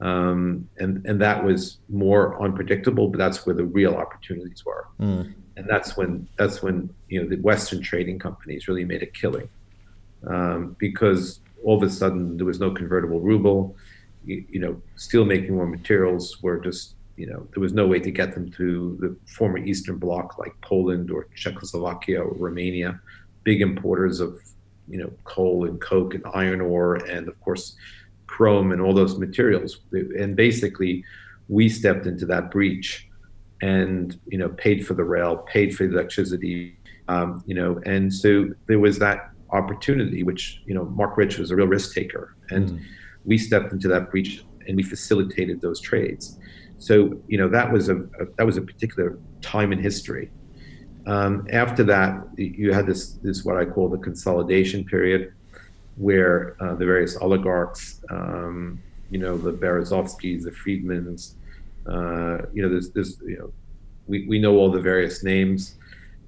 um, 0.00 0.68
and 0.78 1.04
and 1.06 1.20
that 1.22 1.42
was 1.42 1.78
more 1.88 2.40
unpredictable. 2.42 3.08
But 3.08 3.18
that's 3.18 3.46
where 3.46 3.54
the 3.54 3.64
real 3.64 3.94
opportunities 3.94 4.62
were, 4.66 4.86
mm. 5.00 5.32
and 5.56 5.66
that's 5.66 5.96
when 5.96 6.28
that's 6.36 6.62
when 6.62 6.90
you 7.08 7.22
know 7.22 7.28
the 7.28 7.36
Western 7.36 7.80
trading 7.80 8.18
companies 8.18 8.68
really 8.68 8.84
made 8.84 9.02
a 9.02 9.06
killing 9.06 9.48
um, 10.26 10.76
because 10.78 11.40
all 11.64 11.76
of 11.76 11.82
a 11.82 11.90
sudden 11.90 12.36
there 12.36 12.46
was 12.46 12.60
no 12.60 12.70
convertible 12.70 13.20
ruble. 13.20 13.76
You, 14.24 14.44
you, 14.50 14.60
know, 14.60 14.80
steel 14.96 15.24
making 15.24 15.56
raw 15.56 15.66
materials 15.66 16.42
were 16.42 16.58
just, 16.58 16.94
you 17.16 17.26
know, 17.26 17.46
there 17.52 17.60
was 17.60 17.72
no 17.72 17.86
way 17.86 17.98
to 18.00 18.10
get 18.10 18.34
them 18.34 18.50
to 18.52 18.96
the 19.00 19.16
former 19.32 19.58
Eastern 19.58 19.96
Bloc 19.96 20.38
like 20.38 20.58
Poland 20.60 21.10
or 21.10 21.26
Czechoslovakia 21.34 22.22
or 22.22 22.34
Romania, 22.34 23.00
big 23.44 23.60
importers 23.62 24.20
of, 24.20 24.38
you 24.88 24.98
know, 24.98 25.10
coal 25.24 25.66
and 25.66 25.80
coke 25.80 26.14
and 26.14 26.24
iron 26.34 26.60
ore 26.60 26.96
and 26.96 27.28
of 27.28 27.40
course 27.40 27.76
chrome 28.26 28.72
and 28.72 28.80
all 28.80 28.94
those 28.94 29.18
materials. 29.18 29.80
And 29.92 30.36
basically, 30.36 31.04
we 31.48 31.68
stepped 31.68 32.06
into 32.06 32.26
that 32.26 32.50
breach 32.50 33.08
and 33.62 34.18
you 34.26 34.38
know 34.38 34.48
paid 34.48 34.86
for 34.86 34.94
the 34.94 35.04
rail, 35.04 35.38
paid 35.38 35.76
for 35.76 35.86
the 35.86 35.92
electricity, 35.92 36.78
um, 37.08 37.42
you 37.46 37.54
know, 37.54 37.80
and 37.84 38.12
so 38.12 38.48
there 38.66 38.78
was 38.78 38.98
that 38.98 39.29
opportunity, 39.52 40.22
which 40.22 40.62
you 40.66 40.74
know 40.74 40.84
Marc 40.84 41.16
Rich 41.16 41.38
was 41.38 41.50
a 41.50 41.56
real 41.56 41.66
risk 41.66 41.94
taker, 41.94 42.36
and 42.50 42.70
mm. 42.70 42.80
we 43.24 43.38
stepped 43.38 43.72
into 43.72 43.88
that 43.88 44.10
breach 44.10 44.44
and 44.66 44.76
we 44.76 44.82
facilitated 44.82 45.60
those 45.60 45.80
trades. 45.80 46.38
So 46.78 47.20
you 47.28 47.38
know 47.38 47.48
that 47.48 47.70
was 47.72 47.88
a, 47.88 47.96
a 47.96 48.26
that 48.36 48.46
was 48.46 48.56
a 48.56 48.62
particular 48.62 49.18
time 49.40 49.72
in 49.72 49.78
history. 49.78 50.30
Um, 51.06 51.46
after 51.50 51.82
that, 51.84 52.22
you 52.36 52.72
had 52.72 52.86
this 52.86 53.12
this 53.22 53.44
what 53.44 53.56
I 53.56 53.64
call 53.64 53.88
the 53.88 53.98
consolidation 53.98 54.84
period, 54.84 55.32
where 55.96 56.56
uh, 56.60 56.74
the 56.74 56.86
various 56.86 57.16
oligarchs, 57.16 58.00
um, 58.10 58.80
you 59.10 59.18
know, 59.18 59.36
the 59.36 59.52
Berezovskis, 59.52 60.44
the 60.44 60.50
Fridmans, 60.50 61.34
uh, 61.86 62.46
you 62.52 62.62
know, 62.62 62.68
there's 62.68 62.90
this, 62.90 63.16
you 63.26 63.38
know, 63.38 63.52
we, 64.06 64.26
we 64.26 64.38
know 64.38 64.56
all 64.56 64.70
the 64.70 64.80
various 64.80 65.22
names. 65.22 65.76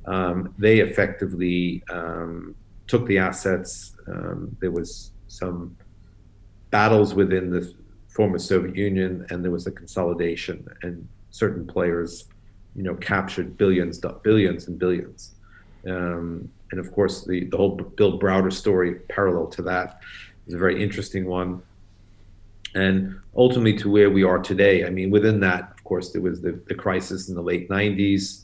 Um, 0.06 0.54
they 0.58 0.80
effectively 0.80 1.82
um, 1.90 2.54
took 2.92 3.06
the 3.06 3.16
assets. 3.16 3.96
Um, 4.06 4.54
there 4.60 4.70
was 4.70 5.12
some 5.26 5.74
battles 6.70 7.14
within 7.14 7.48
the 7.48 7.72
former 8.08 8.38
Soviet 8.38 8.76
Union, 8.76 9.24
and 9.30 9.42
there 9.42 9.50
was 9.50 9.66
a 9.66 9.70
consolidation, 9.70 10.68
and 10.82 11.08
certain 11.30 11.66
players, 11.66 12.26
you 12.76 12.82
know, 12.82 12.94
captured 12.96 13.56
billions, 13.56 13.98
billions, 14.22 14.68
and 14.68 14.78
billions. 14.78 15.32
Um, 15.88 16.50
and 16.70 16.78
of 16.78 16.92
course, 16.92 17.24
the 17.24 17.46
the 17.46 17.56
whole 17.56 17.76
Bill 17.98 18.18
Browder 18.20 18.52
story, 18.52 18.96
parallel 19.16 19.46
to 19.56 19.62
that, 19.62 20.00
is 20.46 20.52
a 20.52 20.58
very 20.58 20.82
interesting 20.82 21.24
one. 21.24 21.62
And 22.74 23.18
ultimately, 23.34 23.76
to 23.78 23.88
where 23.90 24.10
we 24.10 24.22
are 24.22 24.38
today, 24.38 24.84
I 24.84 24.90
mean, 24.90 25.10
within 25.10 25.40
that, 25.40 25.62
of 25.76 25.82
course, 25.84 26.12
there 26.12 26.24
was 26.28 26.42
the, 26.42 26.52
the 26.68 26.74
crisis 26.74 27.30
in 27.30 27.34
the 27.34 27.46
late 27.52 27.70
90s 27.70 28.42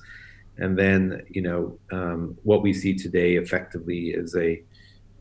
and 0.59 0.79
then 0.79 1.23
you 1.29 1.43
know 1.43 1.79
um, 1.93 2.37
what 2.43 2.62
we 2.62 2.73
see 2.73 2.95
today 2.95 3.37
effectively 3.37 4.09
is 4.09 4.37
a 4.37 4.62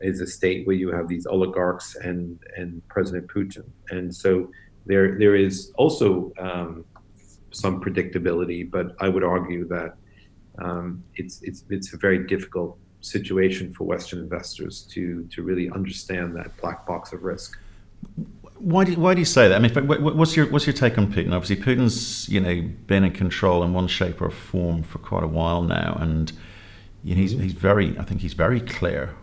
is 0.00 0.20
a 0.20 0.26
state 0.26 0.66
where 0.66 0.76
you 0.76 0.92
have 0.92 1.08
these 1.08 1.26
oligarchs 1.26 1.96
and 1.96 2.38
and 2.56 2.86
President 2.88 3.26
Putin, 3.28 3.64
and 3.90 4.14
so 4.14 4.50
there 4.86 5.18
there 5.18 5.34
is 5.34 5.72
also 5.76 6.32
um, 6.38 6.84
some 7.50 7.80
predictability, 7.80 8.68
but 8.68 8.94
I 9.00 9.08
would 9.08 9.24
argue 9.24 9.66
that 9.68 9.96
um, 10.58 11.02
it's 11.14 11.40
it's 11.42 11.64
it's 11.70 11.92
a 11.94 11.96
very 11.96 12.26
difficult 12.26 12.78
situation 13.00 13.72
for 13.72 13.84
Western 13.84 14.20
investors 14.20 14.82
to 14.90 15.24
to 15.32 15.42
really 15.42 15.70
understand 15.70 16.36
that 16.36 16.56
black 16.60 16.86
box 16.86 17.12
of 17.12 17.22
risk. 17.22 17.58
Why 18.58 18.84
do, 18.84 18.94
why 18.94 19.14
do 19.14 19.20
you 19.20 19.24
say 19.24 19.48
that? 19.48 19.54
I 19.54 19.58
mean, 19.58 19.72
what's 19.86 20.36
your 20.36 20.46
what's 20.46 20.66
your 20.66 20.74
take 20.74 20.98
on 20.98 21.12
Putin? 21.12 21.32
Obviously, 21.32 21.56
Putin's 21.56 22.28
you 22.28 22.40
know 22.40 22.62
been 22.86 23.04
in 23.04 23.12
control 23.12 23.62
in 23.62 23.72
one 23.72 23.88
shape 23.88 24.20
or 24.20 24.30
form 24.30 24.82
for 24.82 24.98
quite 24.98 25.22
a 25.22 25.28
while 25.28 25.62
now, 25.62 25.96
and 26.00 26.32
you 27.04 27.14
know, 27.14 27.20
he's 27.20 27.34
mm-hmm. 27.34 27.42
he's 27.42 27.52
very 27.52 27.98
I 27.98 28.02
think 28.02 28.20
he's 28.20 28.34
very 28.34 28.60
clear 28.60 29.14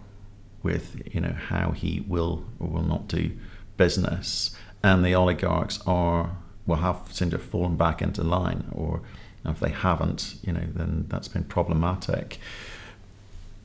with 0.63 1.01
you 1.13 1.21
know 1.21 1.33
how 1.33 1.71
he 1.71 2.05
will 2.07 2.45
or 2.59 2.67
will 2.67 2.83
not 2.83 3.07
do 3.07 3.31
business, 3.77 4.55
and 4.81 5.03
the 5.03 5.13
oligarchs 5.13 5.79
are 5.85 6.37
will 6.65 6.77
have 6.77 7.01
seem 7.11 7.29
to 7.31 7.37
have 7.37 7.45
fallen 7.45 7.75
back 7.75 8.01
into 8.01 8.23
line, 8.23 8.65
or 8.71 9.01
if 9.45 9.59
they 9.59 9.69
haven't, 9.69 10.35
you 10.41 10.51
know, 10.51 10.63
then 10.73 11.05
that's 11.07 11.27
been 11.27 11.43
problematic 11.43 12.39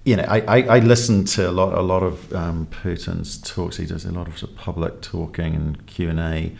you 0.05 0.17
know, 0.17 0.25
I, 0.27 0.41
I, 0.41 0.63
I, 0.63 0.79
listen 0.79 1.25
to 1.27 1.51
a 1.51 1.53
lot 1.53 1.77
a 1.77 1.83
lot 1.83 2.03
of 2.03 2.33
um, 2.33 2.67
Putin's 2.67 3.39
talks. 3.39 3.77
He 3.77 3.85
does 3.85 4.07
a 4.07 4.13
lot 4.13 4.29
of, 4.29 4.39
sort 4.39 4.53
of 4.53 4.57
public 4.57 5.03
talking 5.03 5.55
and 5.55 5.87
Q 5.87 6.09
and 6.09 6.21
A, 6.21 6.53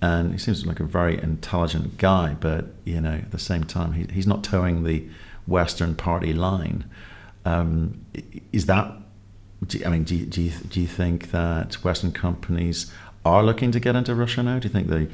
and 0.00 0.32
he 0.32 0.38
seems 0.38 0.64
like 0.64 0.78
a 0.78 0.84
very 0.84 1.20
intelligent 1.20 1.98
guy. 1.98 2.36
But 2.38 2.66
you 2.84 3.00
know, 3.00 3.14
at 3.14 3.32
the 3.32 3.38
same 3.40 3.64
time, 3.64 3.94
he, 3.94 4.06
he's 4.12 4.26
not 4.26 4.44
toeing 4.44 4.84
the 4.84 5.08
Western 5.46 5.96
party 5.96 6.32
line. 6.32 6.88
Um, 7.44 8.04
is 8.52 8.66
that? 8.66 8.92
I 9.84 9.88
mean, 9.90 10.04
do 10.04 10.14
you, 10.14 10.26
do 10.26 10.40
you 10.40 10.52
do 10.68 10.80
you 10.80 10.86
think 10.86 11.32
that 11.32 11.74
Western 11.82 12.12
companies 12.12 12.92
are 13.24 13.42
looking 13.42 13.72
to 13.72 13.80
get 13.80 13.96
into 13.96 14.14
Russia 14.14 14.44
now? 14.44 14.60
Do 14.60 14.68
you 14.68 14.72
think 14.72 14.86
they, 14.86 15.08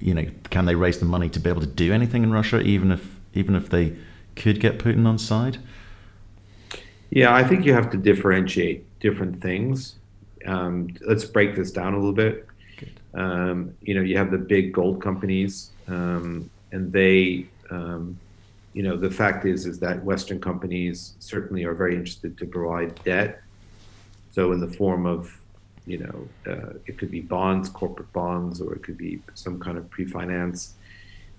you 0.00 0.14
know, 0.14 0.26
can 0.50 0.66
they 0.66 0.74
raise 0.74 0.98
the 0.98 1.06
money 1.06 1.30
to 1.30 1.40
be 1.40 1.48
able 1.48 1.62
to 1.62 1.66
do 1.66 1.94
anything 1.94 2.22
in 2.22 2.30
Russia, 2.30 2.60
even 2.60 2.92
if 2.92 3.16
even 3.32 3.54
if 3.54 3.70
they 3.70 3.96
could 4.36 4.60
get 4.60 4.78
Putin 4.78 5.06
on 5.06 5.18
side? 5.18 5.58
Yeah, 7.10 7.34
I 7.34 7.42
think 7.42 7.66
you 7.66 7.74
have 7.74 7.90
to 7.90 7.96
differentiate 7.96 8.84
different 9.00 9.40
things. 9.42 9.96
Um, 10.46 10.88
let's 11.06 11.24
break 11.24 11.56
this 11.56 11.72
down 11.72 11.94
a 11.94 11.96
little 11.96 12.12
bit. 12.12 12.46
Um, 13.14 13.74
you 13.82 13.94
know, 13.94 14.02
you 14.02 14.16
have 14.16 14.30
the 14.30 14.38
big 14.38 14.72
gold 14.72 15.02
companies, 15.02 15.70
um, 15.88 16.48
and 16.70 16.92
they, 16.92 17.46
um, 17.70 18.16
you 18.72 18.84
know, 18.84 18.96
the 18.96 19.10
fact 19.10 19.44
is 19.44 19.66
is 19.66 19.80
that 19.80 20.04
Western 20.04 20.40
companies 20.40 21.14
certainly 21.18 21.64
are 21.64 21.74
very 21.74 21.96
interested 21.96 22.38
to 22.38 22.46
provide 22.46 23.02
debt. 23.02 23.42
So 24.30 24.52
in 24.52 24.60
the 24.60 24.68
form 24.68 25.06
of, 25.06 25.36
you 25.86 25.98
know, 25.98 26.28
uh, 26.46 26.74
it 26.86 26.96
could 26.96 27.10
be 27.10 27.20
bonds, 27.20 27.68
corporate 27.68 28.12
bonds, 28.12 28.60
or 28.60 28.74
it 28.74 28.84
could 28.84 28.96
be 28.96 29.20
some 29.34 29.58
kind 29.58 29.76
of 29.76 29.90
pre-finance. 29.90 30.74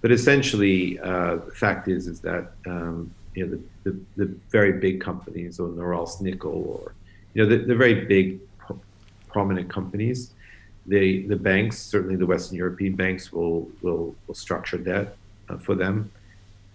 But 0.01 0.11
essentially, 0.11 0.99
uh, 0.99 1.37
the 1.37 1.55
fact 1.55 1.87
is 1.87 2.07
is 2.07 2.19
that 2.21 2.51
um, 2.65 3.13
you 3.35 3.45
know 3.45 3.57
the, 3.83 3.91
the, 3.91 4.25
the 4.25 4.35
very 4.50 4.73
big 4.73 5.01
companies 5.01 5.59
or 5.59 5.69
Norilsk 5.69 6.21
Nickel 6.21 6.51
or 6.51 6.93
you 7.33 7.43
know 7.43 7.50
the, 7.50 7.63
the 7.63 7.75
very 7.75 8.05
big 8.05 8.39
pro- 8.57 8.79
prominent 9.29 9.69
companies 9.69 10.33
the 10.88 11.27
the 11.27 11.35
banks 11.35 11.77
certainly 11.77 12.15
the 12.15 12.25
Western 12.25 12.57
European 12.57 12.95
banks 12.95 13.31
will 13.31 13.69
will, 13.81 14.15
will 14.27 14.35
structure 14.35 14.77
debt 14.77 15.15
uh, 15.50 15.57
for 15.57 15.75
them 15.75 16.11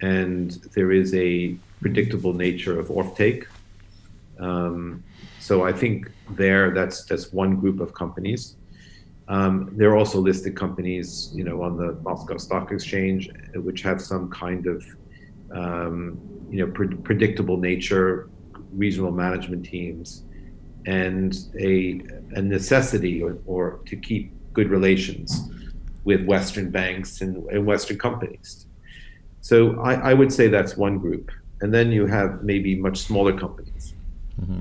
and 0.00 0.52
there 0.74 0.92
is 0.92 1.14
a 1.14 1.56
predictable 1.80 2.32
nature 2.32 2.78
of 2.78 2.88
offtake. 2.88 3.46
Um, 4.38 5.02
so 5.40 5.64
I 5.64 5.72
think 5.72 6.10
there, 6.30 6.72
that's 6.72 7.04
that's 7.04 7.32
one 7.32 7.56
group 7.56 7.80
of 7.80 7.94
companies. 7.94 8.56
Um, 9.28 9.72
there 9.72 9.90
are 9.90 9.96
also 9.96 10.20
listed 10.20 10.54
companies, 10.54 11.30
you 11.34 11.44
know, 11.44 11.62
on 11.62 11.76
the 11.76 11.94
Moscow 12.02 12.36
Stock 12.36 12.70
Exchange, 12.70 13.30
which 13.54 13.82
have 13.82 14.00
some 14.00 14.30
kind 14.30 14.66
of, 14.66 14.84
um, 15.52 16.18
you 16.50 16.64
know, 16.64 16.72
pre- 16.72 16.88
predictable 16.88 17.56
nature, 17.56 18.28
regional 18.72 19.10
management 19.10 19.64
teams, 19.66 20.22
and 20.86 21.36
a, 21.58 22.00
a 22.32 22.42
necessity 22.42 23.22
or, 23.22 23.38
or 23.46 23.80
to 23.86 23.96
keep 23.96 24.32
good 24.52 24.70
relations 24.70 25.50
with 26.04 26.24
Western 26.24 26.70
banks 26.70 27.20
and, 27.20 27.44
and 27.50 27.66
Western 27.66 27.98
companies. 27.98 28.66
So 29.40 29.80
I, 29.80 30.10
I, 30.10 30.14
would 30.14 30.32
say 30.32 30.48
that's 30.48 30.76
one 30.76 30.98
group, 30.98 31.30
and 31.60 31.74
then 31.74 31.92
you 31.92 32.06
have 32.06 32.42
maybe 32.42 32.74
much 32.76 32.98
smaller 32.98 33.36
companies 33.36 33.94
mm-hmm. 34.40 34.60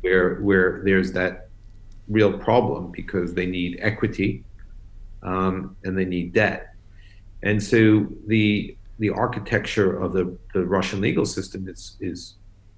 where 0.00 0.36
where 0.36 0.80
there's 0.84 1.12
that 1.12 1.48
real 2.08 2.32
problem 2.38 2.90
because 2.90 3.34
they 3.34 3.46
need 3.46 3.78
equity 3.80 4.44
um, 5.22 5.76
and 5.84 5.96
they 5.96 6.04
need 6.04 6.32
debt, 6.32 6.74
and 7.42 7.62
so 7.62 8.06
the 8.26 8.76
the 8.98 9.10
architecture 9.10 9.98
of 9.98 10.12
the, 10.12 10.36
the 10.52 10.64
Russian 10.64 11.00
legal 11.00 11.26
system 11.26 11.68
is 11.68 11.96
is 12.00 12.34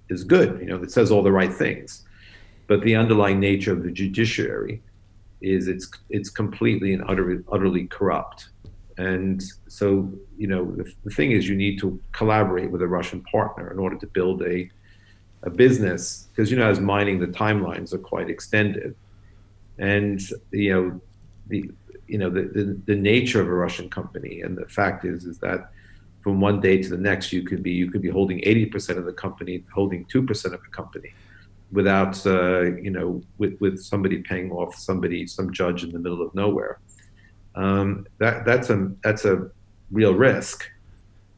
is 0.08 0.25
good. 0.25 0.61
You 0.61 0.66
know, 0.66 0.82
it 0.82 0.90
says 0.90 1.11
all 1.11 1.23
the 1.23 1.32
right 1.32 1.52
things, 1.52 2.04
but 2.66 2.82
the 2.82 2.96
underlying 2.96 3.40
nature 3.40 3.73
of 3.73 3.82
the 3.82 3.90
judiciary 3.90 4.82
is 5.40 5.68
it's 5.68 5.88
it's 6.08 6.30
completely 6.30 6.94
and 6.94 7.02
utterly 7.08 7.42
utterly 7.50 7.87
corrupt. 7.87 8.49
And 8.99 9.42
so, 9.68 10.11
you 10.38 10.46
know, 10.46 10.73
the, 10.73 10.90
the 11.04 11.11
thing 11.11 11.32
is, 11.32 11.46
you 11.46 11.54
need 11.54 11.78
to 11.80 12.00
collaborate 12.12 12.70
with 12.70 12.80
a 12.80 12.87
Russian 12.87 13.20
partner 13.25 13.70
in 13.70 13.78
order 13.78 13.96
to 13.96 14.06
build 14.06 14.42
a 14.42 14.70
a 15.42 15.50
business 15.50 16.28
because 16.30 16.50
you 16.50 16.56
know, 16.56 16.68
as 16.68 16.80
mining, 16.80 17.20
the 17.20 17.26
timelines 17.26 17.92
are 17.92 17.99
quite 17.99 18.30
extended, 18.30 18.94
and 19.78 20.20
you 20.50 20.73
know, 20.73 21.00
the 21.49 21.70
you 22.06 22.18
know 22.18 22.30
the, 22.30 22.42
the, 22.42 22.80
the 22.87 22.96
nature 22.96 23.40
of 23.40 23.49
a 23.49 23.54
Russian 23.54 23.90
company, 23.90 24.40
and 24.40 24.56
the 24.56 24.66
fact 24.66 25.04
is 25.04 25.25
is 25.25 25.38
that 25.38 25.70
from 26.26 26.40
one 26.40 26.61
day 26.61 26.83
to 26.83 26.88
the 26.88 26.97
next, 26.97 27.33
you 27.33 27.45
could 27.45 27.62
be 27.62 27.71
you 27.71 27.88
could 27.88 28.02
be 28.02 28.09
holding 28.09 28.40
80% 28.40 28.99
of 28.99 29.04
the 29.04 29.12
company, 29.12 29.62
holding 29.73 30.04
2% 30.06 30.45
of 30.47 30.61
the 30.61 30.71
company, 30.73 31.14
without 31.71 32.26
uh, 32.26 32.62
you 32.87 32.90
know 32.90 33.23
with 33.38 33.56
with 33.61 33.80
somebody 33.80 34.23
paying 34.23 34.50
off 34.50 34.75
somebody, 34.75 35.28
some 35.28 35.52
judge 35.52 35.85
in 35.85 35.92
the 35.92 36.00
middle 36.00 36.21
of 36.21 36.35
nowhere. 36.35 36.80
Um, 37.54 38.09
that 38.18 38.45
that's 38.45 38.71
a 38.71 38.90
that's 39.04 39.25
a 39.25 39.49
real 39.92 40.14
risk. 40.14 40.68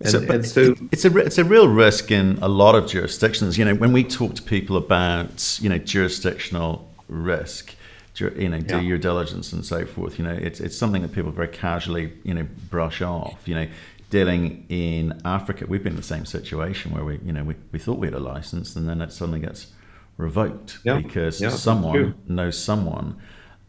And, 0.00 0.08
so, 0.08 0.18
and 0.20 0.46
so 0.46 0.74
it's 0.90 1.04
a 1.04 1.14
it's 1.18 1.36
a 1.36 1.44
real 1.44 1.68
risk 1.68 2.10
in 2.10 2.38
a 2.40 2.48
lot 2.48 2.74
of 2.74 2.86
jurisdictions. 2.86 3.58
You 3.58 3.66
know, 3.66 3.74
when 3.74 3.92
we 3.92 4.02
talk 4.02 4.36
to 4.36 4.42
people 4.42 4.78
about 4.78 5.58
you 5.60 5.68
know 5.68 5.76
jurisdictional 5.76 6.88
risk, 7.08 7.74
you 8.18 8.48
know, 8.48 8.58
do 8.58 8.76
yeah. 8.76 8.80
your 8.80 8.96
diligence 8.96 9.52
and 9.52 9.66
so 9.66 9.84
forth. 9.84 10.18
You 10.18 10.24
know, 10.24 10.32
it's 10.32 10.60
it's 10.60 10.78
something 10.78 11.02
that 11.02 11.12
people 11.12 11.30
very 11.30 11.48
casually 11.48 12.14
you 12.24 12.32
know 12.32 12.46
brush 12.70 13.02
off. 13.02 13.46
You 13.46 13.54
know, 13.54 13.66
dealing 14.10 14.64
in 14.68 15.20
Africa, 15.24 15.66
we've 15.68 15.82
been 15.82 15.92
in 15.92 15.96
the 15.96 16.02
same 16.02 16.24
situation 16.24 16.92
where 16.92 17.04
we, 17.04 17.20
you 17.24 17.32
know, 17.32 17.44
we, 17.44 17.54
we 17.72 17.78
thought 17.78 17.98
we 17.98 18.06
had 18.06 18.14
a 18.14 18.20
license 18.20 18.74
and 18.76 18.88
then 18.88 19.00
it 19.00 19.12
suddenly 19.12 19.40
gets 19.40 19.68
revoked 20.16 20.78
yeah. 20.84 20.96
because 20.96 21.40
yeah, 21.40 21.50
someone 21.50 22.14
knows 22.26 22.58
someone. 22.58 23.20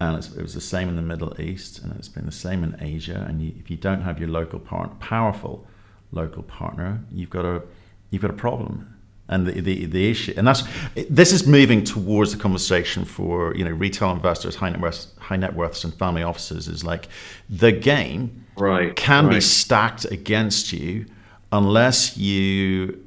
And 0.01 0.17
it 0.17 0.41
was 0.41 0.53
the 0.53 0.61
same 0.61 0.87
in 0.87 0.95
the 0.95 1.01
Middle 1.01 1.39
East 1.41 1.79
and 1.79 1.93
it's 1.97 2.07
been 2.07 2.25
the 2.25 2.31
same 2.31 2.63
in 2.63 2.77
Asia. 2.79 3.25
And 3.27 3.41
you, 3.41 3.53
if 3.59 3.69
you 3.69 3.75
don't 3.75 4.01
have 4.01 4.17
your 4.19 4.29
local 4.29 4.59
partner, 4.59 4.95
powerful 4.99 5.67
local 6.11 6.43
partner, 6.43 7.03
you've 7.11 7.29
got 7.29 7.43
a, 7.43 7.63
you've 8.09 8.21
got 8.21 8.31
a 8.31 8.35
problem 8.35 8.98
and 9.29 9.45
the, 9.45 9.61
the, 9.61 9.85
the 9.85 10.09
issue 10.09 10.33
and 10.35 10.47
that's 10.47 10.63
this 11.09 11.31
is 11.31 11.47
moving 11.47 11.83
towards 11.83 12.33
the 12.33 12.37
conversation 12.37 13.05
for 13.05 13.55
you 13.55 13.63
know 13.63 13.71
retail 13.71 14.11
investors 14.11 14.55
high 14.55 14.69
net 14.69 14.81
worths 14.81 15.07
high 15.19 15.37
net 15.37 15.55
worths 15.55 15.83
and 15.83 15.93
family 15.93 16.23
offices 16.23 16.67
is 16.67 16.83
like 16.83 17.07
the 17.49 17.71
game 17.71 18.45
right, 18.57 18.95
can 18.95 19.27
right. 19.27 19.35
be 19.35 19.41
stacked 19.41 20.05
against 20.05 20.73
you 20.73 21.05
unless 21.51 22.17
you 22.17 23.05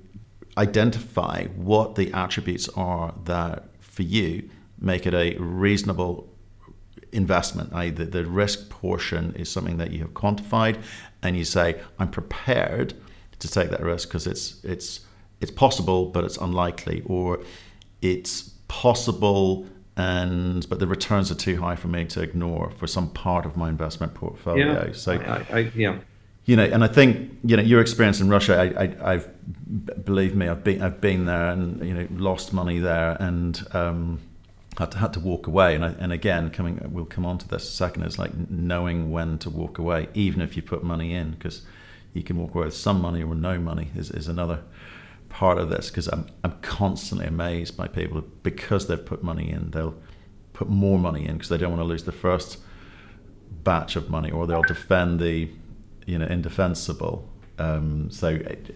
identify 0.57 1.45
what 1.49 1.97
the 1.97 2.13
attributes 2.13 2.69
are 2.71 3.13
that 3.25 3.65
for 3.81 4.03
you 4.03 4.49
make 4.79 5.07
it 5.07 5.15
a 5.15 5.37
reasonable 5.39 6.29
investment 7.11 7.73
i.e 7.75 7.91
the, 7.91 8.05
the 8.05 8.25
risk 8.25 8.71
portion 8.71 9.35
is 9.35 9.51
something 9.51 9.77
that 9.77 9.91
you 9.91 9.99
have 9.99 10.15
quantified 10.15 10.81
and 11.23 11.37
you 11.37 11.45
say 11.45 11.79
i'm 11.99 12.11
prepared 12.11 12.95
to 13.39 13.49
take 13.49 13.71
that 13.71 13.83
risk 13.83 14.09
because 14.09 14.27
it's 14.27 14.63
it's 14.65 15.01
it's 15.43 15.51
possible, 15.51 16.07
but 16.07 16.25
it's 16.25 16.39
unlikely, 16.39 17.03
or 17.05 17.41
it's 18.01 18.51
possible 18.69 19.67
and 19.97 20.67
but 20.71 20.79
the 20.79 20.87
returns 20.87 21.31
are 21.31 21.35
too 21.35 21.61
high 21.61 21.77
for 21.77 21.89
me 21.89 22.07
to 22.07 22.23
ignore 22.23 22.71
for 22.71 22.87
some 22.87 23.11
part 23.11 23.45
of 23.45 23.57
my 23.57 23.69
investment 23.69 24.15
portfolio. 24.15 24.87
Yeah, 24.87 24.93
so 24.93 25.13
I, 25.13 25.47
I, 25.53 25.59
yeah. 25.75 25.99
You 26.45 26.57
know, 26.57 26.65
and 26.65 26.83
I 26.83 26.89
think 26.89 27.39
you 27.45 27.57
know 27.57 27.63
your 27.63 27.81
experience 27.81 28.21
in 28.21 28.29
Russia. 28.29 28.73
I, 29.05 29.13
have 29.13 29.29
believe 30.05 30.35
me, 30.35 30.49
I've 30.49 30.65
been 30.65 30.83
I've 30.83 31.01
been 31.01 31.27
there 31.27 31.51
and 31.51 31.87
you 31.87 31.95
know 31.95 32.09
lost 32.13 32.53
money 32.53 32.79
there 32.79 33.17
and 33.21 33.63
um, 33.73 34.21
had 34.79 34.93
to 34.93 34.99
had 34.99 35.13
to 35.13 35.21
walk 35.21 35.47
away. 35.47 35.75
And 35.75 35.85
I, 35.85 35.91
and 36.01 36.11
again, 36.11 36.51
coming 36.51 36.81
we'll 36.91 37.05
come 37.05 37.27
on 37.27 37.39
to 37.39 37.49
this 37.49 37.69
a 37.69 37.73
second. 37.73 38.05
Is 38.05 38.19
like 38.19 38.33
knowing 38.51 39.13
when 39.13 39.39
to 39.39 39.51
walk 39.51 39.79
away, 39.79 40.09
even 40.15 40.41
if 40.41 40.57
you 40.57 40.63
put 40.63 40.83
money 40.83 41.15
in, 41.15 41.33
because 41.33 41.63
you 42.15 42.23
can 42.23 42.39
walk 42.39 42.55
away 42.55 42.65
with 42.65 42.77
some 42.77 43.01
money 43.01 43.23
or 43.23 43.35
no 43.35 43.59
money 43.59 43.91
is, 43.97 44.11
is 44.11 44.29
another 44.29 44.63
part 45.33 45.57
of 45.57 45.71
this 45.71 45.89
because 45.89 46.09
I'm, 46.09 46.27
I'm 46.45 46.53
constantly 46.61 47.27
amazed 47.27 47.77
by 47.77 47.89
people 47.89 48.23
because 48.43 48.87
they've 48.87 49.05
put 49.05 49.25
money 49.25 49.51
in, 49.51 49.71
they'll 49.71 49.95
put 50.53 50.69
more 50.69 50.99
money 50.99 51.27
in 51.27 51.33
because 51.33 51.49
they 51.49 51.57
don't 51.57 51.71
want 51.71 51.81
to 51.81 51.87
lose 51.87 52.05
the 52.05 52.13
first 52.13 52.59
batch 53.65 53.97
of 53.97 54.11
money 54.11 54.31
or 54.31 54.47
they'll 54.47 54.63
defend 54.63 55.21
the 55.21 55.49
you 56.07 56.19
know 56.19 56.27
indefensible. 56.27 57.27
Um, 57.59 58.11
so 58.11 58.29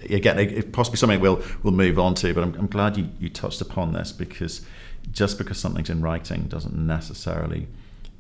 again, 0.09 0.39
it, 0.39 0.53
it 0.53 0.73
possibly 0.73 0.97
something 0.97 1.21
we'll 1.21 1.43
we'll 1.63 1.75
move 1.75 1.99
on 1.99 2.15
to, 2.17 2.33
but 2.33 2.43
I'm, 2.43 2.55
I'm 2.55 2.69
glad 2.69 2.97
you, 2.97 3.11
you 3.21 3.29
touched 3.29 3.61
upon 3.61 3.93
this 3.93 4.13
because 4.13 4.65
just 5.13 5.37
because 5.37 5.59
something's 5.59 5.91
in 5.91 6.01
writing 6.01 6.45
doesn't 6.45 6.75
necessarily 6.75 7.69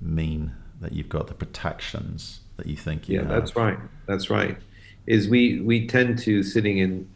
mean 0.01 0.53
that 0.81 0.93
you've 0.93 1.09
got 1.09 1.29
the 1.29 1.35
protections 1.35 2.41
that 2.59 2.67
you 2.67 2.77
think 2.77 3.09
you 3.09 3.17
yeah, 3.17 3.21
have. 3.23 3.31
that's 3.31 3.57
right. 3.57 3.79
That's 4.07 4.29
right. 4.29 4.59
Is 5.07 5.27
we 5.27 5.61
we 5.61 5.87
tend 5.87 6.19
to 6.21 6.43
sitting 6.43 6.79
in 6.79 7.09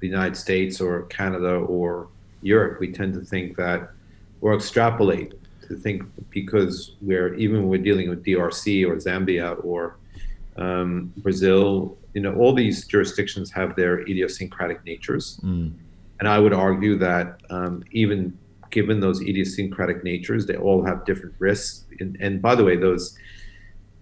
the 0.00 0.06
United 0.06 0.36
States 0.36 0.80
or 0.80 1.02
Canada 1.04 1.56
or 1.56 2.08
Europe, 2.42 2.80
we 2.80 2.90
tend 2.92 3.14
to 3.14 3.20
think 3.20 3.56
that 3.56 3.90
or 4.40 4.54
extrapolate 4.54 5.34
to 5.68 5.76
think 5.76 6.02
because 6.30 6.96
we're 7.00 7.34
even 7.34 7.60
when 7.60 7.68
we're 7.68 7.82
dealing 7.82 8.08
with 8.08 8.24
DRC 8.24 8.86
or 8.86 8.96
Zambia 8.96 9.62
or 9.64 9.96
um, 10.56 11.12
Brazil, 11.18 11.96
you 12.14 12.20
know, 12.20 12.34
all 12.34 12.54
these 12.54 12.86
jurisdictions 12.86 13.50
have 13.52 13.76
their 13.76 14.00
idiosyncratic 14.00 14.84
natures, 14.84 15.38
mm. 15.44 15.72
and 16.18 16.28
I 16.28 16.38
would 16.38 16.52
argue 16.52 16.98
that 16.98 17.40
um, 17.50 17.84
even 17.92 18.36
given 18.70 19.00
those 19.00 19.20
idiosyncratic 19.20 20.02
natures, 20.04 20.46
they 20.46 20.56
all 20.56 20.84
have 20.84 21.04
different 21.04 21.34
risks. 21.38 21.84
And, 21.98 22.16
and 22.20 22.40
by 22.40 22.54
the 22.54 22.64
way, 22.64 22.76
those 22.76 23.16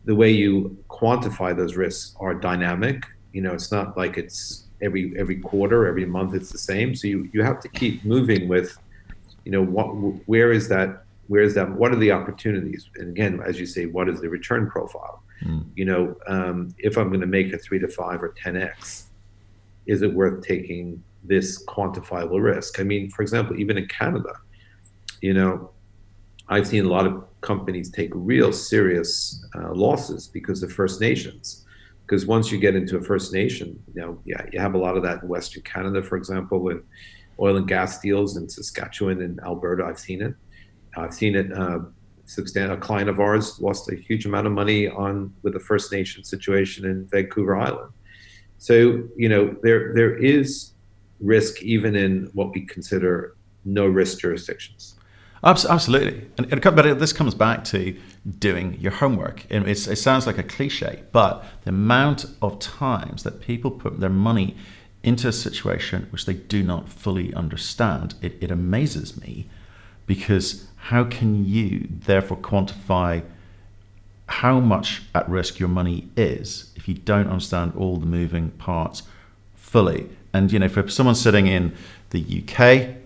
the 0.05 0.15
way 0.15 0.31
you 0.31 0.77
quantify 0.89 1.55
those 1.55 1.77
risks 1.77 2.15
are 2.19 2.35
dynamic. 2.35 3.05
You 3.33 3.43
know, 3.43 3.53
it's 3.53 3.71
not 3.71 3.97
like 3.97 4.17
it's 4.17 4.68
every 4.83 5.15
every 5.19 5.37
quarter, 5.37 5.87
every 5.87 6.07
month 6.07 6.35
it's 6.35 6.51
the 6.51 6.59
same. 6.59 6.95
So 6.95 7.09
you 7.09 7.29
you 7.33 7.43
have 7.43 7.61
to 7.61 7.69
keep 7.69 8.05
moving 8.05 8.49
with, 8.49 8.77
you 9.45 9.53
know, 9.53 9.63
what 9.63 9.89
where 10.27 10.53
is 10.53 10.69
that 10.69 11.05
where 11.29 11.43
is 11.43 11.55
that 11.55 11.71
what 11.71 11.93
are 11.93 11.97
the 11.97 12.13
opportunities? 12.13 12.89
And 12.97 13.11
again, 13.11 13.41
as 13.47 13.59
you 13.61 13.67
say, 13.67 13.87
what 13.87 14.09
is 14.09 14.21
the 14.21 14.29
return 14.29 14.69
profile? 14.69 15.23
Mm. 15.45 15.65
You 15.77 15.85
know, 15.85 16.17
um, 16.27 16.75
if 16.79 16.97
I'm 16.97 17.09
going 17.09 17.21
to 17.21 17.27
make 17.27 17.53
a 17.53 17.59
three 17.59 17.79
to 17.79 17.89
five 17.89 18.23
or 18.23 18.35
ten 18.43 18.57
x, 18.57 19.09
is 19.87 20.03
it 20.03 20.13
worth 20.13 20.45
taking 20.47 21.03
this 21.25 21.65
quantifiable 21.67 22.43
risk? 22.43 22.81
I 22.81 22.83
mean, 22.83 23.11
for 23.11 23.23
example, 23.23 23.59
even 23.59 23.77
in 23.77 23.87
Canada, 23.89 24.33
you 25.21 25.35
know, 25.35 25.71
I've 26.49 26.67
seen 26.67 26.87
a 26.87 26.89
lot 26.89 27.07
of 27.07 27.25
companies 27.41 27.91
take 27.91 28.11
real 28.15 28.53
serious 28.53 29.45
uh, 29.55 29.73
losses 29.75 30.29
because 30.29 30.63
of 30.63 30.73
First 30.73 31.01
Nations 31.01 31.67
because 32.09 32.25
once 32.25 32.51
you 32.51 32.57
get 32.57 32.75
into 32.75 32.97
a 32.97 33.03
First 33.03 33.35
Nation, 33.35 33.83
you 33.95 34.01
know, 34.01 34.19
yeah, 34.25 34.47
you 34.51 34.59
have 34.59 34.73
a 34.73 34.79
lot 34.79 34.97
of 34.97 35.03
that 35.03 35.23
in 35.23 35.29
Western 35.29 35.63
Canada, 35.63 36.03
for 36.03 36.17
example, 36.17 36.71
and 36.71 36.83
oil 37.39 37.59
and 37.59 37.69
gas 37.69 38.01
deals 38.01 38.39
in 38.39 38.49
Saskatchewan 38.49 39.21
and 39.21 39.39
Alberta. 39.41 39.85
I've 39.85 39.99
seen 39.99 40.23
it. 40.23 40.35
I've 40.97 41.13
seen 41.13 41.37
it. 41.37 41.53
Uh, 41.53 41.81
a 42.39 42.77
client 42.79 43.11
of 43.11 43.21
ours 43.21 43.61
lost 43.61 43.91
a 43.93 43.95
huge 43.95 44.25
amount 44.25 44.47
of 44.47 44.53
money 44.53 44.89
on 44.89 45.35
with 45.43 45.53
the 45.53 45.61
First 45.61 45.93
Nation 45.93 46.25
situation 46.25 46.87
in 46.87 47.07
Vancouver 47.07 47.57
Island. 47.57 47.93
So 48.57 49.05
you 49.17 49.29
know 49.29 49.55
there 49.63 49.93
there 49.95 50.17
is 50.17 50.73
risk 51.21 51.63
even 51.63 51.95
in 51.95 52.31
what 52.33 52.53
we 52.53 52.63
consider 52.63 53.37
no 53.65 53.87
risk 53.87 54.21
jurisdictions. 54.21 54.97
Absolutely, 55.45 56.27
and 56.37 56.53
it, 56.53 56.63
but 56.63 56.99
this 56.99 57.13
comes 57.13 57.35
back 57.35 57.65
to 57.65 57.97
doing 58.39 58.79
your 58.81 58.93
homework. 58.93 59.45
It, 59.51 59.67
it 59.67 59.97
sounds 59.97 60.27
like 60.27 60.39
a 60.39 60.43
cliche, 60.43 61.03
but 61.13 61.45
the 61.65 61.71
amount 61.71 62.27
of 62.43 62.59
times 62.59 63.23
that 63.23 63.41
people 63.41 63.71
put 63.71 64.01
their 64.01 64.11
money 64.11 64.57
into 65.03 65.29
a 65.29 65.33
situation 65.33 66.09
which 66.11 66.27
they 66.27 66.35
do 66.35 66.63
not 66.63 66.89
fully 66.89 67.33
understand. 67.35 68.15
It, 68.21 68.37
it 68.41 68.51
amazes 68.51 69.21
me 69.21 69.49
because 70.07 70.67
how 70.77 71.05
can 71.05 71.45
you 71.45 71.87
therefore 71.91 72.39
quantify 72.39 73.23
how 74.27 74.61
much 74.61 75.03
at 75.15 75.29
risk 75.29 75.59
your 75.59 75.69
money 75.69 76.09
is 76.17 76.73
if 76.77 76.87
you 76.89 76.95
don't 76.95 77.29
understand 77.29 77.73
all 77.77 77.97
the 77.97 78.07
moving 78.07 78.51
parts 78.53 79.03
fully? 79.55 80.09
And 80.33 80.53
you 80.53 80.59
know, 80.59 80.69
for 80.69 80.89
someone 80.89 81.15
sitting 81.15 81.47
in 81.47 81.75
the 82.11 82.43
UK, 82.43 82.97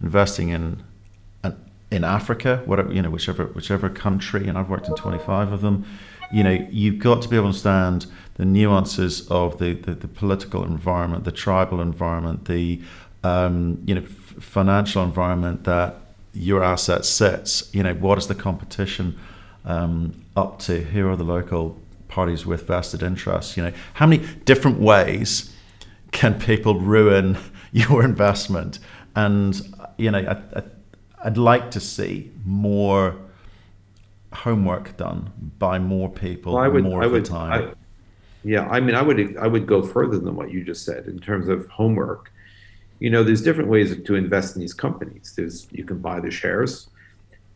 investing 0.00 0.48
in 0.48 0.82
in 1.92 2.04
Africa, 2.04 2.62
whatever 2.64 2.92
you 2.92 3.02
know, 3.02 3.10
whichever 3.10 3.44
whichever 3.48 3.90
country, 3.90 4.48
and 4.48 4.56
I've 4.56 4.70
worked 4.70 4.88
in 4.88 4.94
25 4.94 5.52
of 5.52 5.60
them. 5.60 5.84
You 6.32 6.42
know, 6.42 6.66
you've 6.70 6.98
got 6.98 7.20
to 7.22 7.28
be 7.28 7.36
able 7.36 7.44
to 7.44 7.48
understand 7.48 8.06
the 8.34 8.46
nuances 8.46 9.28
of 9.28 9.58
the, 9.58 9.74
the, 9.74 9.94
the 9.94 10.08
political 10.08 10.64
environment, 10.64 11.24
the 11.24 11.32
tribal 11.32 11.82
environment, 11.82 12.46
the 12.46 12.80
um, 13.22 13.82
you 13.84 13.94
know 13.94 14.00
financial 14.00 15.04
environment 15.04 15.64
that 15.64 15.96
your 16.32 16.64
asset 16.64 17.04
sits. 17.04 17.72
You 17.74 17.82
know, 17.82 17.94
what 17.94 18.16
is 18.16 18.26
the 18.26 18.34
competition 18.34 19.20
um, 19.66 20.24
up 20.34 20.60
to? 20.60 20.80
Who 20.80 21.10
are 21.10 21.16
the 21.16 21.24
local 21.24 21.78
parties 22.08 22.46
with 22.46 22.66
vested 22.66 23.02
interests? 23.02 23.58
You 23.58 23.64
know, 23.64 23.72
how 23.94 24.06
many 24.06 24.26
different 24.46 24.80
ways 24.80 25.54
can 26.10 26.40
people 26.40 26.80
ruin 26.80 27.36
your 27.72 28.02
investment? 28.02 28.78
And 29.14 29.60
you 29.98 30.10
know, 30.10 30.20
I, 30.20 30.58
I, 30.58 30.62
I'd 31.24 31.38
like 31.38 31.70
to 31.72 31.80
see 31.80 32.32
more 32.44 33.16
homework 34.32 34.96
done 34.96 35.30
by 35.58 35.78
more 35.78 36.08
people 36.08 36.54
well, 36.54 36.62
I 36.62 36.68
would, 36.68 36.84
more 36.84 37.02
I 37.02 37.06
of 37.06 37.12
would, 37.12 37.24
the 37.24 37.28
time. 37.28 37.68
I, 37.68 37.74
yeah, 38.44 38.66
I 38.68 38.80
mean, 38.80 38.94
I 38.94 39.02
would 39.02 39.36
I 39.36 39.46
would 39.46 39.66
go 39.66 39.82
further 39.82 40.18
than 40.18 40.34
what 40.34 40.50
you 40.50 40.64
just 40.64 40.84
said 40.84 41.06
in 41.06 41.18
terms 41.20 41.48
of 41.48 41.68
homework. 41.68 42.32
You 42.98 43.10
know, 43.10 43.22
there's 43.22 43.42
different 43.42 43.68
ways 43.68 43.96
to 43.96 44.14
invest 44.14 44.56
in 44.56 44.60
these 44.60 44.74
companies. 44.74 45.34
There's 45.36 45.68
you 45.70 45.84
can 45.84 45.98
buy 45.98 46.18
the 46.20 46.30
shares, 46.30 46.88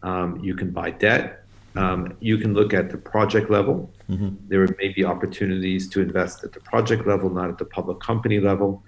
um, 0.02 0.38
you 0.44 0.54
can 0.54 0.70
buy 0.70 0.90
debt, 0.90 1.44
um, 1.74 2.16
you 2.20 2.38
can 2.38 2.54
look 2.54 2.72
at 2.72 2.90
the 2.90 2.98
project 2.98 3.50
level. 3.50 3.90
Mm-hmm. 4.08 4.36
There 4.48 4.66
may 4.78 4.88
be 4.88 5.04
opportunities 5.04 5.88
to 5.90 6.00
invest 6.00 6.44
at 6.44 6.52
the 6.52 6.60
project 6.60 7.06
level, 7.06 7.30
not 7.30 7.50
at 7.50 7.58
the 7.58 7.64
public 7.64 7.98
company 7.98 8.38
level 8.38 8.82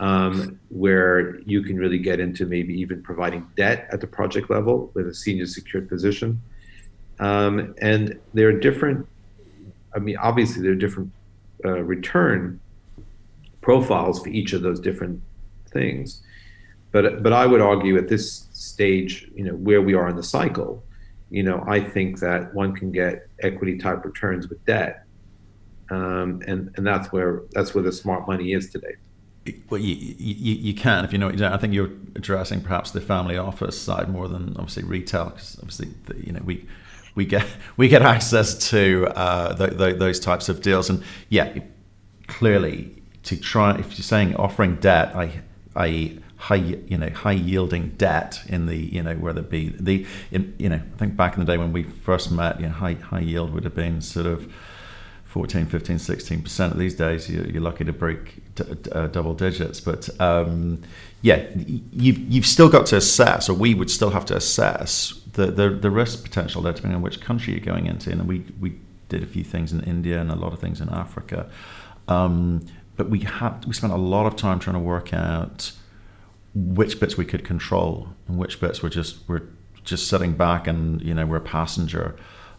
um, 0.00 0.58
where 0.70 1.40
you 1.40 1.62
can 1.62 1.76
really 1.76 1.98
get 1.98 2.20
into 2.20 2.46
maybe 2.46 2.74
even 2.74 3.02
providing 3.02 3.46
debt 3.56 3.88
at 3.92 4.00
the 4.00 4.06
project 4.06 4.50
level 4.50 4.90
with 4.94 5.06
a 5.06 5.14
senior 5.14 5.46
secured 5.46 5.88
position. 5.88 6.40
Um, 7.20 7.74
and 7.80 8.18
there 8.32 8.48
are 8.48 8.58
different, 8.58 9.06
I 9.94 10.00
mean, 10.00 10.16
obviously, 10.16 10.62
there 10.62 10.72
are 10.72 10.76
different 10.76 11.12
uh, 11.64 11.82
return 11.82 12.60
profiles 13.60 14.22
for 14.22 14.28
each 14.28 14.52
of 14.52 14.62
those 14.62 14.80
different 14.80 15.22
things. 15.70 16.22
But, 16.90 17.22
but 17.22 17.32
I 17.32 17.46
would 17.46 17.60
argue 17.60 17.96
at 17.96 18.08
this 18.08 18.48
stage, 18.52 19.28
you 19.34 19.44
know, 19.44 19.54
where 19.54 19.80
we 19.80 19.94
are 19.94 20.08
in 20.08 20.16
the 20.16 20.22
cycle, 20.22 20.82
you 21.30 21.42
know, 21.42 21.64
I 21.66 21.80
think 21.80 22.20
that 22.20 22.54
one 22.54 22.74
can 22.74 22.92
get 22.92 23.28
equity 23.42 23.78
type 23.78 24.04
returns 24.04 24.48
with 24.48 24.64
debt. 24.64 25.04
Um, 25.90 26.42
and, 26.46 26.72
and 26.76 26.86
that's 26.86 27.12
where 27.12 27.42
that's 27.52 27.74
where 27.74 27.84
the 27.84 27.92
smart 27.92 28.26
money 28.26 28.52
is 28.52 28.70
today 28.70 28.94
well, 29.68 29.80
you, 29.80 29.94
you, 29.94 30.54
you 30.54 30.74
can 30.74 31.04
if 31.04 31.12
you 31.12 31.18
know 31.18 31.26
what 31.26 31.34
you're 31.34 31.48
doing. 31.48 31.52
I 31.52 31.58
think 31.58 31.74
you're 31.74 31.90
addressing 32.14 32.62
perhaps 32.62 32.92
the 32.92 33.00
family 33.00 33.36
office 33.36 33.80
side 33.80 34.08
more 34.08 34.28
than 34.28 34.56
obviously 34.56 34.84
retail, 34.84 35.26
because 35.26 35.58
obviously 35.58 35.88
you 36.22 36.32
know 36.32 36.40
we 36.44 36.66
we 37.14 37.24
get 37.24 37.46
we 37.76 37.88
get 37.88 38.02
access 38.02 38.70
to 38.70 39.06
uh, 39.14 39.52
those 39.54 40.20
types 40.20 40.48
of 40.48 40.62
deals, 40.62 40.88
and 40.88 41.02
yeah, 41.28 41.58
clearly 42.26 43.02
to 43.24 43.36
try 43.36 43.76
if 43.78 43.98
you're 43.98 44.04
saying 44.04 44.34
offering 44.36 44.76
debt, 44.76 45.14
I 45.14 45.42
I 45.76 46.18
high 46.36 46.56
you 46.56 46.98
know 46.98 47.10
high 47.10 47.32
yielding 47.32 47.90
debt 47.90 48.42
in 48.48 48.66
the 48.66 48.76
you 48.76 49.02
know 49.02 49.14
whether 49.14 49.40
it 49.40 49.50
be 49.50 49.70
the 49.78 50.06
in, 50.30 50.54
you 50.58 50.68
know 50.68 50.80
I 50.94 50.98
think 50.98 51.16
back 51.16 51.34
in 51.34 51.40
the 51.44 51.50
day 51.50 51.58
when 51.58 51.72
we 51.72 51.82
first 51.82 52.30
met, 52.30 52.60
you 52.60 52.66
know 52.66 52.72
high 52.72 52.94
high 52.94 53.20
yield 53.20 53.52
would 53.52 53.64
have 53.64 53.74
been 53.74 54.00
sort 54.00 54.26
of 54.26 54.50
14, 55.34 55.66
15, 55.66 55.96
16%. 55.96 56.76
These 56.76 56.94
days, 56.94 57.28
you're, 57.28 57.60
lucky 57.60 57.84
to 57.84 57.92
break 57.92 58.43
uh, 58.92 59.06
double 59.08 59.34
digits. 59.34 59.80
But 59.80 60.08
um, 60.20 60.82
yeah, 61.22 61.46
you've, 61.56 62.18
you've 62.18 62.46
still 62.46 62.68
got 62.68 62.86
to 62.86 62.96
assess, 62.96 63.48
or 63.48 63.54
we 63.54 63.74
would 63.74 63.90
still 63.90 64.10
have 64.10 64.24
to 64.26 64.36
assess 64.36 65.20
the, 65.32 65.46
the, 65.46 65.70
the 65.70 65.90
risk 65.90 66.22
potential 66.22 66.62
there, 66.62 66.72
depending 66.72 66.96
on 66.96 67.02
which 67.02 67.20
country 67.20 67.54
you're 67.54 67.64
going 67.64 67.86
into. 67.86 68.10
And 68.10 68.26
we, 68.26 68.44
we 68.60 68.78
did 69.08 69.22
a 69.22 69.26
few 69.26 69.44
things 69.44 69.72
in 69.72 69.82
India 69.84 70.20
and 70.20 70.30
a 70.30 70.36
lot 70.36 70.52
of 70.52 70.58
things 70.58 70.80
in 70.80 70.88
Africa. 70.88 71.50
Um, 72.08 72.66
but 72.96 73.10
we 73.10 73.20
had 73.20 73.64
we 73.64 73.72
spent 73.72 73.92
a 73.92 73.96
lot 73.96 74.26
of 74.26 74.36
time 74.36 74.60
trying 74.60 74.74
to 74.74 74.80
work 74.80 75.12
out 75.12 75.72
which 76.54 77.00
bits 77.00 77.16
we 77.16 77.24
could 77.24 77.44
control 77.44 78.08
and 78.28 78.38
which 78.38 78.60
bits 78.60 78.82
were 78.82 78.88
just 78.88 79.16
we're 79.26 79.42
just 79.82 80.06
sitting 80.06 80.34
back 80.34 80.68
and 80.68 81.02
you 81.02 81.12
know 81.12 81.26
we're 81.26 81.38
a 81.38 81.40
passenger 81.40 82.14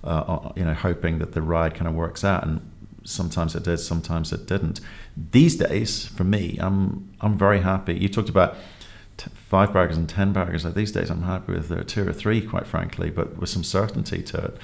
uh, 0.05 0.07
uh, 0.07 0.53
you 0.55 0.63
know, 0.63 0.75
hoping 0.75 1.17
that 1.17 1.31
the 1.31 1.41
ride 1.41 1.73
kind 1.73 1.87
of 1.87 1.95
works 1.95 2.23
out. 2.23 2.43
And 2.45 2.61
sometimes 3.03 3.55
it 3.55 3.63
did, 3.63 3.79
sometimes 3.79 4.31
it 4.31 4.45
didn't. 4.45 4.79
These 5.17 5.55
days, 5.57 6.05
for 6.05 6.23
me, 6.23 6.57
I'm 6.59 7.13
I'm 7.21 7.37
very 7.37 7.61
happy. 7.61 7.93
You 7.93 8.09
talked 8.09 8.29
about 8.29 8.55
t- 9.17 9.31
five 9.33 9.73
baggers 9.73 9.97
and 9.97 10.09
ten 10.09 10.33
baggers. 10.33 10.65
Like 10.65 10.73
these 10.73 10.91
days, 10.91 11.09
I'm 11.09 11.23
happy 11.23 11.53
with 11.53 11.71
uh, 11.71 11.83
two 11.85 12.07
or 12.07 12.13
three, 12.13 12.41
quite 12.41 12.67
frankly, 12.67 13.09
but 13.09 13.37
with 13.37 13.49
some 13.49 13.63
certainty 13.63 14.21
to 14.23 14.37
it. 14.37 14.57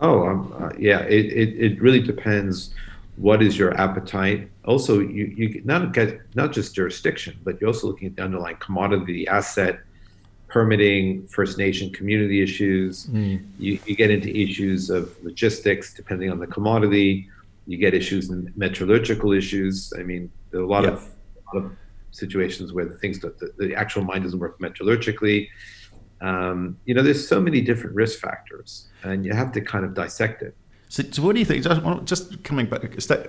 Oh, 0.00 0.26
um, 0.26 0.54
uh, 0.58 0.70
yeah. 0.78 1.00
It, 1.00 1.26
it, 1.26 1.72
it 1.72 1.82
really 1.82 2.00
depends. 2.00 2.72
What 3.16 3.42
is 3.42 3.58
your 3.58 3.78
appetite? 3.78 4.48
Also, 4.64 5.00
you, 5.00 5.26
you 5.36 5.62
not 5.64 5.92
get 5.92 6.20
not 6.34 6.52
just 6.52 6.74
jurisdiction, 6.74 7.38
but 7.44 7.60
you're 7.60 7.68
also 7.68 7.88
looking 7.88 8.08
at 8.08 8.16
the 8.16 8.22
underlying 8.22 8.56
commodity, 8.56 9.12
the 9.12 9.28
asset, 9.28 9.80
permitting, 10.50 11.26
First 11.28 11.58
Nation 11.58 11.92
community 11.92 12.42
issues. 12.42 13.06
Mm. 13.06 13.44
You, 13.58 13.78
you, 13.86 13.96
get 13.96 14.10
into 14.10 14.34
issues 14.36 14.90
of 14.90 15.14
logistics, 15.22 15.94
depending 15.94 16.30
on 16.30 16.38
the 16.38 16.46
commodity. 16.46 17.28
You 17.66 17.76
get 17.78 17.94
issues 17.94 18.30
in 18.30 18.52
metallurgical 18.56 19.32
issues. 19.32 19.92
I 19.98 20.02
mean, 20.02 20.30
there 20.50 20.60
are 20.60 20.64
a 20.64 20.66
lot, 20.66 20.84
yeah. 20.84 20.90
of, 20.90 21.08
a 21.52 21.56
lot 21.56 21.64
of 21.66 21.72
situations 22.10 22.72
where 22.72 22.84
the 22.84 22.96
things 22.96 23.20
that 23.20 23.38
the, 23.38 23.52
the, 23.58 23.74
actual 23.74 24.02
mine 24.02 24.22
doesn't 24.22 24.38
work 24.38 24.58
metallurgically. 24.58 25.48
Um, 26.20 26.78
you 26.84 26.94
know, 26.94 27.02
there's 27.02 27.26
so 27.26 27.40
many 27.40 27.60
different 27.60 27.94
risk 27.94 28.18
factors, 28.18 28.88
and 29.04 29.24
you 29.24 29.32
have 29.32 29.52
to 29.52 29.60
kind 29.60 29.84
of 29.84 29.94
dissect 29.94 30.42
it. 30.42 30.54
So, 30.90 31.04
so, 31.10 31.22
what 31.22 31.34
do 31.34 31.38
you 31.38 31.46
think? 31.46 31.62
Just, 31.62 31.80
just 32.04 32.42
coming 32.42 32.66
back, 32.66 32.82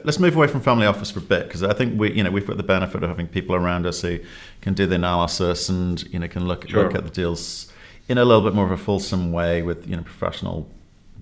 let's 0.04 0.20
move 0.20 0.36
away 0.36 0.48
from 0.48 0.62
family 0.62 0.88
office 0.88 1.12
for 1.12 1.20
a 1.20 1.22
bit 1.22 1.48
because 1.48 1.62
I 1.62 1.74
think 1.74 2.00
we, 2.00 2.12
you 2.12 2.24
know, 2.24 2.32
we've 2.32 2.48
got 2.48 2.58
the 2.58 2.64
benefit 2.64 3.04
of 3.04 3.10
having 3.10 3.28
people 3.28 3.56
around 3.56 3.86
us 3.86 4.02
who 4.02 4.20
can 4.62 4.74
do 4.74 4.88
the 4.88 4.96
analysis 4.96 5.70
and 5.70 6.02
you 6.12 6.18
know 6.18 6.28
can 6.28 6.48
look 6.48 6.68
sure. 6.68 6.84
look 6.84 6.96
at 6.96 7.04
the 7.04 7.12
deals 7.12 7.72
in 8.10 8.18
a 8.18 8.26
little 8.26 8.44
bit 8.44 8.56
more 8.56 8.66
of 8.66 8.72
a 8.72 8.78
fulsome 8.78 9.32
way 9.32 9.62
with 9.62 9.88
you 9.88 9.96
know 9.96 10.02
professional 10.02 10.68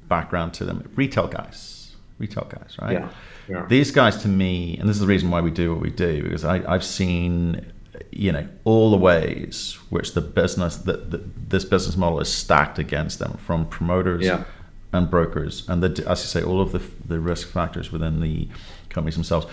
background 0.07 0.53
to 0.55 0.65
them. 0.65 0.89
Retail 0.95 1.27
guys, 1.27 1.78
retail 2.19 2.47
guys, 2.49 2.77
right? 2.81 2.93
Yeah. 2.93 3.09
yeah. 3.47 3.65
These 3.67 3.91
guys, 3.91 4.17
to 4.17 4.27
me, 4.27 4.77
and 4.77 4.87
this 4.87 4.97
is 4.97 5.01
the 5.01 5.07
reason 5.07 5.31
why 5.31 5.41
we 5.41 5.51
do 5.51 5.73
what 5.73 5.81
we 5.81 5.89
do 5.89 6.23
because 6.23 6.45
I, 6.45 6.61
I've 6.71 6.83
seen 6.83 7.71
you 8.11 8.31
know 8.31 8.47
all 8.63 8.91
the 8.91 8.97
ways 8.97 9.77
which 9.89 10.13
the 10.13 10.21
business 10.21 10.77
that 10.77 11.49
this 11.49 11.65
business 11.65 11.97
model 11.97 12.19
is 12.19 12.31
stacked 12.31 12.77
against 12.79 13.19
them 13.19 13.37
from 13.37 13.65
promoters. 13.65 14.25
Yeah 14.25 14.43
and 14.91 15.09
brokers, 15.09 15.67
and 15.69 15.83
the, 15.83 16.09
as 16.09 16.21
you 16.21 16.27
say, 16.27 16.41
all 16.41 16.61
of 16.61 16.71
the, 16.71 16.81
the 17.05 17.19
risk 17.19 17.47
factors 17.47 17.91
within 17.91 18.21
the 18.21 18.47
companies 18.89 19.15
themselves. 19.15 19.45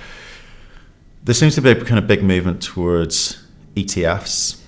There 1.25 1.35
seems 1.35 1.55
to 1.57 1.63
be 1.63 1.71
a 1.71 1.85
kind 1.85 1.99
of 1.99 2.07
big 2.07 2.23
movement 2.23 2.63
towards 2.63 3.43
ETFs, 3.75 4.63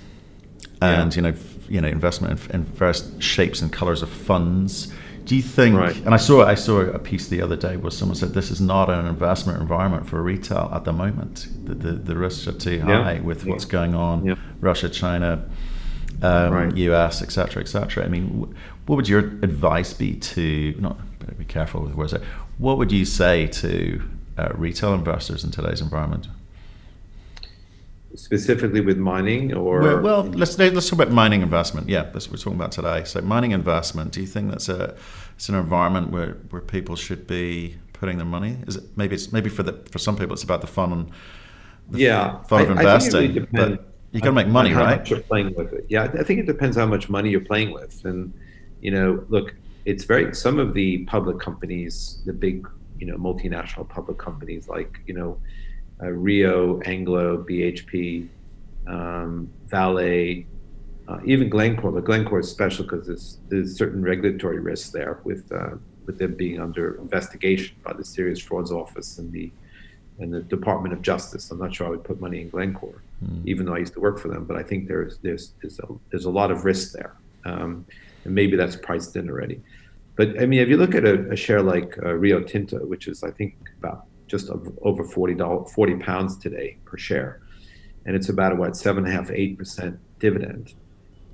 and 0.82 1.14
yeah. 1.14 1.16
you 1.16 1.22
know, 1.22 1.38
you 1.68 1.80
know, 1.80 1.88
investment 1.88 2.44
in, 2.50 2.56
in, 2.56 2.64
various 2.64 3.10
shapes 3.18 3.62
and 3.62 3.72
colors 3.72 4.02
of 4.02 4.10
funds. 4.10 4.92
Do 5.28 5.36
you 5.36 5.42
think? 5.42 5.76
Right. 5.76 5.94
And 5.94 6.14
I 6.14 6.16
saw 6.16 6.46
I 6.46 6.54
saw 6.54 6.80
a 6.80 6.98
piece 6.98 7.28
the 7.28 7.42
other 7.42 7.54
day 7.54 7.76
where 7.76 7.90
someone 7.90 8.16
said 8.16 8.32
this 8.32 8.50
is 8.50 8.62
not 8.62 8.88
an 8.88 9.04
investment 9.04 9.60
environment 9.60 10.08
for 10.08 10.22
retail 10.22 10.70
at 10.72 10.84
the 10.84 10.92
moment. 10.94 11.48
The 11.66 11.74
the, 11.74 11.92
the 11.92 12.16
risks 12.16 12.48
are 12.48 12.58
too 12.58 12.80
high 12.80 13.12
yeah. 13.12 13.20
with 13.20 13.44
what's 13.44 13.66
going 13.66 13.94
on, 13.94 14.24
yeah. 14.24 14.36
Russia, 14.60 14.88
China, 14.88 15.46
um, 16.22 16.52
right. 16.54 16.74
US, 16.74 17.20
etc., 17.20 17.60
etc. 17.60 18.06
I 18.06 18.08
mean, 18.08 18.54
what 18.86 18.96
would 18.96 19.06
your 19.06 19.20
advice 19.20 19.92
be 19.92 20.14
to 20.14 20.74
not 20.78 20.98
be 21.36 21.44
careful 21.44 21.82
with 21.82 21.94
words? 21.94 22.14
What 22.56 22.78
would 22.78 22.90
you 22.90 23.04
say 23.04 23.48
to 23.48 24.02
uh, 24.38 24.52
retail 24.54 24.94
investors 24.94 25.44
in 25.44 25.50
today's 25.50 25.82
environment? 25.82 26.28
Specifically 28.14 28.80
with 28.80 28.96
mining, 28.96 29.54
or 29.54 29.80
well, 29.80 30.00
well 30.00 30.22
let's 30.24 30.58
let's 30.58 30.88
talk 30.88 30.98
about 30.98 31.12
mining 31.12 31.42
investment. 31.42 31.88
Yeah, 31.88 32.04
that's 32.04 32.26
what 32.26 32.38
we're 32.38 32.42
talking 32.42 32.58
about 32.58 32.72
today. 32.72 33.04
So, 33.04 33.20
mining 33.20 33.50
investment. 33.50 34.12
Do 34.12 34.20
you 34.20 34.26
think 34.26 34.50
that's 34.50 34.68
a 34.68 34.96
it's 35.34 35.48
an 35.48 35.54
environment 35.54 36.10
where, 36.10 36.32
where 36.50 36.62
people 36.62 36.96
should 36.96 37.26
be 37.26 37.76
putting 37.92 38.16
their 38.16 38.26
money? 38.26 38.56
Is 38.66 38.76
it 38.76 38.84
maybe 38.96 39.14
it's 39.14 39.30
maybe 39.30 39.50
for 39.50 39.62
the 39.62 39.74
for 39.90 39.98
some 39.98 40.16
people 40.16 40.32
it's 40.32 40.42
about 40.42 40.62
the 40.62 40.66
fun 40.66 40.92
and 40.92 41.10
the 41.90 41.98
yeah 41.98 42.42
fun 42.44 42.62
of 42.62 42.70
investing, 42.70 43.34
really 43.34 43.46
but 43.52 43.94
you 44.12 44.20
got 44.20 44.28
to 44.28 44.32
make 44.32 44.48
money, 44.48 44.72
right? 44.72 45.08
you're 45.08 45.20
playing 45.20 45.54
with 45.54 45.72
it. 45.74 45.86
Yeah, 45.88 46.04
I 46.04 46.22
think 46.22 46.40
it 46.40 46.46
depends 46.46 46.76
how 46.76 46.86
much 46.86 47.10
money 47.10 47.30
you're 47.30 47.40
playing 47.40 47.72
with, 47.72 48.04
and 48.04 48.32
you 48.80 48.90
know, 48.90 49.24
look, 49.28 49.54
it's 49.84 50.04
very 50.04 50.34
some 50.34 50.58
of 50.58 50.74
the 50.74 51.04
public 51.04 51.38
companies, 51.38 52.20
the 52.26 52.32
big, 52.32 52.68
you 52.98 53.06
know, 53.06 53.16
multinational 53.16 53.88
public 53.88 54.18
companies 54.18 54.68
like, 54.68 55.00
you 55.06 55.14
know, 55.14 55.38
uh, 56.02 56.08
Rio, 56.08 56.80
Anglo, 56.80 57.44
BHP, 57.48 58.28
um, 58.86 59.50
Vale, 59.66 60.44
uh, 61.08 61.18
even 61.24 61.48
Glencore. 61.48 61.92
But 61.92 62.04
Glencore 62.04 62.40
is 62.40 62.50
special 62.50 62.84
because 62.84 63.06
there's, 63.06 63.38
there's 63.48 63.76
certain 63.76 64.02
regulatory 64.02 64.60
risks 64.60 64.90
there 64.90 65.20
with 65.24 65.50
uh, 65.52 65.76
with 66.06 66.18
them 66.18 66.34
being 66.34 66.60
under 66.60 66.98
investigation 67.00 67.76
by 67.84 67.92
the 67.92 68.04
Serious 68.04 68.40
Frauds 68.40 68.72
Office 68.72 69.18
and 69.18 69.32
the 69.32 69.50
and 70.20 70.32
the 70.32 70.40
Department 70.40 70.92
of 70.92 71.00
Justice. 71.02 71.50
I'm 71.50 71.58
not 71.58 71.74
sure 71.74 71.86
I 71.86 71.90
would 71.90 72.02
put 72.02 72.20
money 72.20 72.40
in 72.40 72.48
Glencore, 72.48 73.02
mm. 73.24 73.46
even 73.46 73.66
though 73.66 73.74
I 73.74 73.78
used 73.78 73.92
to 73.94 74.00
work 74.00 74.18
for 74.18 74.28
them. 74.28 74.44
But 74.44 74.56
I 74.56 74.62
think 74.62 74.88
there's 74.88 75.18
there's 75.18 75.52
there's 75.60 75.78
a, 75.80 75.86
there's 76.10 76.24
a 76.24 76.30
lot 76.30 76.50
of 76.50 76.64
risk 76.64 76.92
there, 76.92 77.14
um, 77.44 77.86
and 78.24 78.34
maybe 78.34 78.56
that's 78.56 78.76
priced 78.76 79.16
in 79.16 79.30
already. 79.30 79.60
But 80.16 80.40
I 80.40 80.46
mean, 80.46 80.60
if 80.60 80.68
you 80.68 80.76
look 80.76 80.96
at 80.96 81.04
a, 81.04 81.30
a 81.30 81.36
share 81.36 81.62
like 81.62 81.96
uh, 82.02 82.12
Rio 82.14 82.40
Tinto, 82.40 82.84
which 82.84 83.06
is 83.06 83.22
I 83.22 83.30
think 83.30 83.54
about 83.78 84.06
just 84.28 84.50
over 84.82 85.04
forty 85.04 85.34
dollars, 85.34 85.72
forty 85.72 85.96
pounds 85.96 86.38
today 86.38 86.78
per 86.84 86.96
share, 86.96 87.40
and 88.06 88.14
it's 88.14 88.28
about 88.28 88.56
what 88.56 88.76
seven 88.76 89.04
and 89.04 89.12
a 89.12 89.16
half, 89.16 89.30
eight 89.30 89.58
percent 89.58 89.98
dividend. 90.20 90.74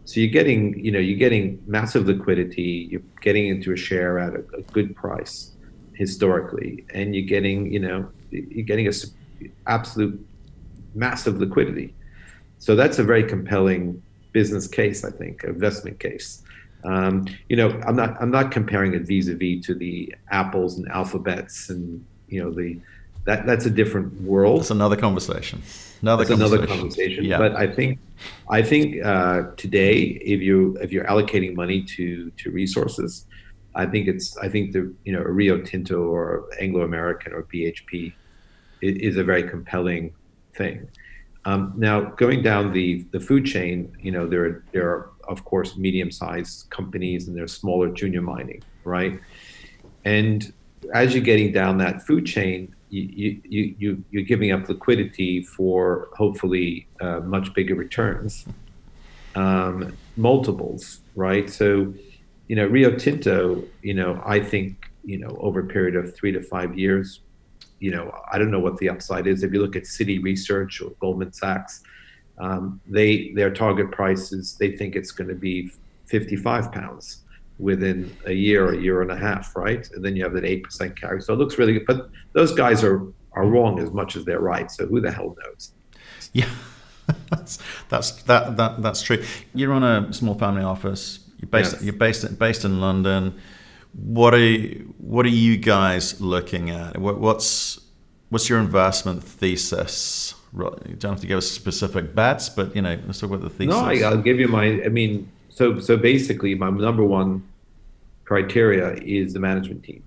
So 0.06 0.20
you're 0.20 0.32
getting, 0.32 0.78
you 0.84 0.92
know, 0.92 0.98
you're 0.98 1.18
getting 1.18 1.62
massive 1.66 2.06
liquidity. 2.06 2.88
You're 2.90 3.08
getting 3.20 3.48
into 3.48 3.72
a 3.72 3.76
share 3.76 4.18
at 4.18 4.34
a, 4.34 4.44
a 4.58 4.62
good 4.72 4.94
price 4.94 5.52
historically, 5.94 6.84
and 6.92 7.14
you're 7.14 7.26
getting, 7.26 7.72
you 7.72 7.80
know, 7.80 8.08
you're 8.30 8.66
getting 8.66 8.88
a 8.88 8.92
absolute 9.66 10.18
massive 10.94 11.38
liquidity. 11.38 11.94
So 12.58 12.76
that's 12.76 12.98
a 12.98 13.04
very 13.04 13.24
compelling 13.24 14.02
business 14.32 14.66
case, 14.66 15.04
I 15.04 15.10
think, 15.10 15.44
investment 15.44 16.00
case. 16.00 16.42
Um, 16.84 17.26
you 17.48 17.56
know, 17.56 17.70
I'm 17.86 17.96
not 17.96 18.20
I'm 18.20 18.30
not 18.30 18.50
comparing 18.50 18.92
it 18.92 19.02
vis-a-vis 19.06 19.64
to 19.66 19.74
the 19.74 20.14
apples 20.30 20.76
and 20.76 20.86
alphabets 20.88 21.70
and 21.70 22.04
you 22.28 22.42
know 22.42 22.50
the 22.50 22.78
that 23.24 23.46
that's 23.46 23.66
a 23.66 23.70
different 23.70 24.20
world. 24.20 24.60
It's 24.60 24.70
another 24.70 24.96
conversation. 24.96 25.62
Another 26.02 26.24
that's 26.24 26.30
conversation. 26.30 26.62
another 26.62 26.66
conversation. 26.66 27.24
Yeah. 27.24 27.38
But 27.38 27.56
I 27.56 27.66
think 27.66 27.98
I 28.50 28.62
think 28.62 29.04
uh, 29.04 29.50
today, 29.56 30.00
if 30.02 30.40
you 30.40 30.76
if 30.80 30.92
you're 30.92 31.04
allocating 31.04 31.54
money 31.54 31.82
to 31.96 32.30
to 32.30 32.50
resources, 32.50 33.26
I 33.74 33.86
think 33.86 34.08
it's 34.08 34.36
I 34.38 34.48
think 34.48 34.72
the 34.72 34.92
you 35.04 35.12
know 35.12 35.20
a 35.20 35.30
Rio 35.30 35.60
Tinto 35.60 36.02
or 36.02 36.48
Anglo 36.60 36.82
American 36.82 37.32
or 37.32 37.44
BHP 37.44 38.12
is 38.82 39.16
a 39.16 39.24
very 39.24 39.42
compelling 39.48 40.12
thing. 40.54 40.88
Um, 41.46 41.74
now, 41.76 42.00
going 42.00 42.42
down 42.42 42.72
the 42.72 43.06
the 43.10 43.20
food 43.20 43.46
chain, 43.46 43.96
you 44.00 44.12
know 44.12 44.26
there 44.26 44.44
are, 44.44 44.64
there 44.72 44.88
are 44.88 45.10
of 45.28 45.44
course 45.44 45.76
medium 45.76 46.10
sized 46.10 46.68
companies 46.70 47.28
and 47.28 47.36
there's 47.36 47.52
smaller 47.52 47.88
junior 47.88 48.22
mining, 48.22 48.62
right? 48.84 49.18
And 50.04 50.52
as 50.92 51.14
you're 51.14 51.24
getting 51.24 51.52
down 51.52 51.78
that 51.78 52.02
food 52.02 52.26
chain, 52.26 52.74
you, 52.90 53.40
you, 53.44 53.74
you, 53.78 54.04
you're 54.10 54.22
giving 54.22 54.52
up 54.52 54.68
liquidity 54.68 55.42
for 55.42 56.08
hopefully 56.16 56.86
uh, 57.00 57.20
much 57.20 57.52
bigger 57.54 57.74
returns, 57.74 58.44
um, 59.34 59.96
multiples, 60.16 61.00
right? 61.16 61.50
So, 61.50 61.92
you 62.46 62.56
know, 62.56 62.66
Rio 62.66 62.96
Tinto, 62.96 63.64
you 63.82 63.94
know, 63.94 64.22
I 64.24 64.38
think, 64.38 64.90
you 65.04 65.18
know, 65.18 65.36
over 65.40 65.60
a 65.60 65.66
period 65.66 65.96
of 65.96 66.14
three 66.14 66.30
to 66.32 66.40
five 66.42 66.78
years, 66.78 67.20
you 67.80 67.90
know, 67.90 68.14
I 68.30 68.38
don't 68.38 68.50
know 68.50 68.60
what 68.60 68.78
the 68.78 68.88
upside 68.88 69.26
is. 69.26 69.42
If 69.42 69.52
you 69.52 69.60
look 69.60 69.76
at 69.76 69.82
Citi 69.82 70.22
Research 70.22 70.80
or 70.80 70.90
Goldman 71.00 71.32
Sachs, 71.32 71.82
um, 72.38 72.80
they 72.86 73.32
their 73.32 73.52
target 73.52 73.90
price 73.90 74.32
is 74.32 74.56
they 74.56 74.76
think 74.76 74.96
it's 74.96 75.12
going 75.12 75.28
to 75.28 75.34
be 75.34 75.70
55 76.06 76.72
pounds 76.72 77.23
within 77.58 78.16
a 78.26 78.32
year 78.32 78.72
a 78.72 78.76
year 78.76 79.02
and 79.02 79.10
a 79.10 79.16
half, 79.16 79.54
right? 79.54 79.88
And 79.92 80.04
then 80.04 80.16
you 80.16 80.24
have 80.24 80.32
that 80.34 80.44
eight 80.44 80.64
percent 80.64 80.98
carry. 81.00 81.22
So 81.22 81.34
it 81.34 81.38
looks 81.38 81.58
really 81.58 81.74
good. 81.74 81.86
But 81.86 82.10
those 82.32 82.52
guys 82.52 82.82
are 82.82 83.06
are 83.32 83.46
wrong 83.46 83.80
as 83.80 83.90
much 83.90 84.16
as 84.16 84.24
they're 84.24 84.40
right. 84.40 84.70
So 84.70 84.86
who 84.86 85.00
the 85.00 85.10
hell 85.10 85.36
knows? 85.44 85.72
Yeah. 86.32 86.48
that's, 87.30 87.58
that's 87.88 88.22
that, 88.24 88.56
that 88.56 88.82
that's 88.82 89.02
true. 89.02 89.22
You're 89.54 89.72
on 89.72 89.82
a 89.82 90.12
small 90.12 90.34
family 90.34 90.62
office. 90.62 91.20
You're 91.38 91.48
based 91.48 91.74
yes. 91.74 91.82
you're 91.82 91.92
based 91.92 92.38
based 92.38 92.64
in 92.64 92.80
London. 92.80 93.38
What 93.92 94.34
are 94.34 94.38
you, 94.38 94.94
what 94.98 95.24
are 95.24 95.30
you 95.30 95.56
guys 95.56 96.20
looking 96.20 96.70
at? 96.70 96.98
What, 96.98 97.20
what's 97.20 97.80
what's 98.30 98.48
your 98.48 98.58
investment 98.58 99.22
thesis? 99.22 100.34
You 100.56 100.96
don't 100.98 101.12
have 101.12 101.20
to 101.20 101.26
give 101.26 101.38
us 101.38 101.50
specific 101.50 102.14
bets, 102.14 102.48
but 102.48 102.74
you 102.76 102.82
know, 102.82 102.98
let's 103.06 103.20
talk 103.20 103.30
about 103.30 103.42
the 103.42 103.50
thesis. 103.50 103.74
No, 103.74 103.84
I, 103.84 104.14
will 104.14 104.22
give 104.22 104.38
you 104.38 104.48
my. 104.48 104.82
I 104.84 104.88
mean, 104.88 105.30
so 105.54 105.78
so 105.78 105.96
basically, 105.96 106.54
my 106.54 106.68
number 106.68 107.04
one 107.04 107.48
criteria 108.24 108.94
is 108.94 109.32
the 109.32 109.40
management 109.40 109.84
team. 109.84 110.02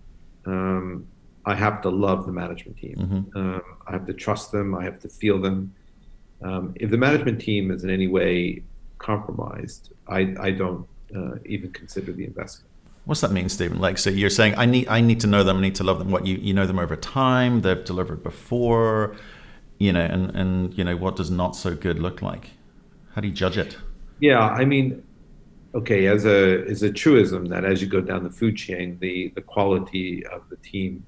Um, 0.45 1.07
I 1.45 1.55
have 1.55 1.81
to 1.83 1.89
love 1.89 2.25
the 2.25 2.33
management 2.33 2.77
team. 2.77 2.95
Mm-hmm. 2.97 3.37
Um, 3.37 3.61
I 3.87 3.93
have 3.93 4.05
to 4.07 4.13
trust 4.13 4.51
them. 4.51 4.75
I 4.75 4.83
have 4.83 4.99
to 4.99 5.09
feel 5.09 5.39
them. 5.39 5.73
Um, 6.41 6.73
if 6.75 6.89
the 6.89 6.97
management 6.97 7.39
team 7.39 7.71
is 7.71 7.85
in 7.85 7.89
any 7.89 8.07
way 8.07 8.61
compromised, 8.97 9.93
I, 10.07 10.35
I 10.39 10.51
don't 10.51 10.85
uh, 11.15 11.35
even 11.45 11.71
consider 11.71 12.11
the 12.11 12.25
investment. 12.25 12.69
What's 13.05 13.21
that 13.21 13.31
mean, 13.31 13.47
Stephen? 13.47 13.79
Like, 13.79 13.97
so 13.97 14.09
you're 14.09 14.29
saying 14.29 14.55
I 14.57 14.65
need 14.65 14.89
I 14.89 14.99
need 14.99 15.21
to 15.21 15.27
know 15.27 15.43
them, 15.45 15.57
I 15.57 15.61
need 15.61 15.75
to 15.75 15.85
love 15.85 15.99
them. 15.99 16.11
What 16.11 16.27
you 16.27 16.35
you 16.35 16.53
know 16.53 16.67
them 16.67 16.77
over 16.77 16.97
time? 16.97 17.61
They've 17.61 17.85
delivered 17.85 18.21
before, 18.21 19.15
you 19.77 19.93
know, 19.93 20.01
and 20.01 20.35
and 20.35 20.77
you 20.77 20.83
know 20.83 20.97
what 20.97 21.15
does 21.15 21.31
not 21.31 21.55
so 21.55 21.73
good 21.73 21.99
look 21.99 22.21
like? 22.21 22.49
How 23.13 23.21
do 23.21 23.29
you 23.29 23.33
judge 23.33 23.57
it? 23.57 23.77
Yeah, 24.19 24.41
I 24.41 24.65
mean, 24.65 25.03
okay, 25.77 26.07
as 26.07 26.25
a 26.25 26.65
as 26.67 26.83
a 26.83 26.91
truism 26.91 27.45
that 27.45 27.63
as 27.63 27.81
you 27.81 27.87
go 27.87 28.01
down 28.01 28.23
the 28.23 28.29
food 28.29 28.57
chain, 28.57 28.97
the 28.99 29.31
the 29.35 29.41
quality 29.41 30.25
of 30.27 30.49
the 30.49 30.57
team 30.57 31.05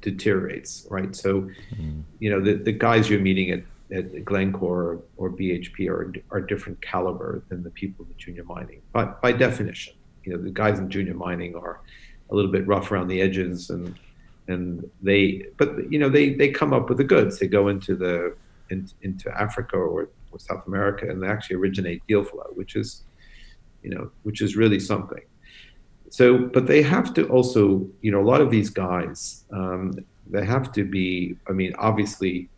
deteriorates, 0.00 0.86
right? 0.90 1.14
So, 1.14 1.48
mm. 1.74 2.02
you 2.20 2.30
know, 2.30 2.40
the 2.40 2.54
the 2.54 2.72
guys 2.72 3.10
you're 3.10 3.20
meeting 3.20 3.50
at 3.50 3.62
at 3.92 4.24
Glencore 4.24 5.00
or, 5.16 5.30
BHP 5.30 5.88
are 5.88 6.12
are 6.30 6.40
different 6.40 6.80
caliber 6.80 7.42
than 7.48 7.62
the 7.62 7.70
people 7.70 8.06
at 8.08 8.16
junior 8.16 8.44
mining, 8.44 8.80
but 8.92 9.20
by 9.20 9.32
definition, 9.32 9.94
you 10.24 10.32
know, 10.32 10.42
the 10.42 10.50
guys 10.50 10.78
in 10.78 10.88
junior 10.88 11.14
mining 11.14 11.54
are 11.54 11.80
a 12.30 12.34
little 12.34 12.50
bit 12.50 12.66
rough 12.66 12.90
around 12.90 13.08
the 13.08 13.20
edges 13.20 13.70
and 13.70 13.94
and 14.48 14.88
they 15.02 15.44
but 15.56 15.90
you 15.90 15.98
know 15.98 16.08
they 16.08 16.34
they 16.34 16.48
come 16.48 16.72
up 16.72 16.88
with 16.88 16.98
the 16.98 17.04
goods 17.04 17.38
they 17.38 17.48
go 17.48 17.68
into 17.68 17.96
the 17.96 18.34
in, 18.70 18.88
into 19.02 19.28
africa 19.40 19.76
or, 19.76 20.08
or 20.30 20.38
south 20.38 20.66
america 20.66 21.08
and 21.08 21.22
they 21.22 21.26
actually 21.26 21.56
originate 21.56 22.00
deal 22.06 22.22
flow 22.22 22.46
which 22.54 22.76
is 22.76 23.02
you 23.86 23.94
know, 23.94 24.10
which 24.24 24.42
is 24.42 24.56
really 24.56 24.80
something. 24.80 25.24
So, 26.10 26.24
but 26.54 26.66
they 26.66 26.82
have 26.82 27.14
to 27.14 27.28
also, 27.28 27.86
you 28.04 28.10
know, 28.10 28.20
a 28.20 28.28
lot 28.32 28.40
of 28.40 28.50
these 28.50 28.70
guys, 28.86 29.44
um, 29.52 29.82
they 30.34 30.44
have 30.44 30.72
to 30.72 30.82
be, 30.84 31.36
I 31.48 31.52
mean, 31.52 31.72
obviously, 31.78 32.48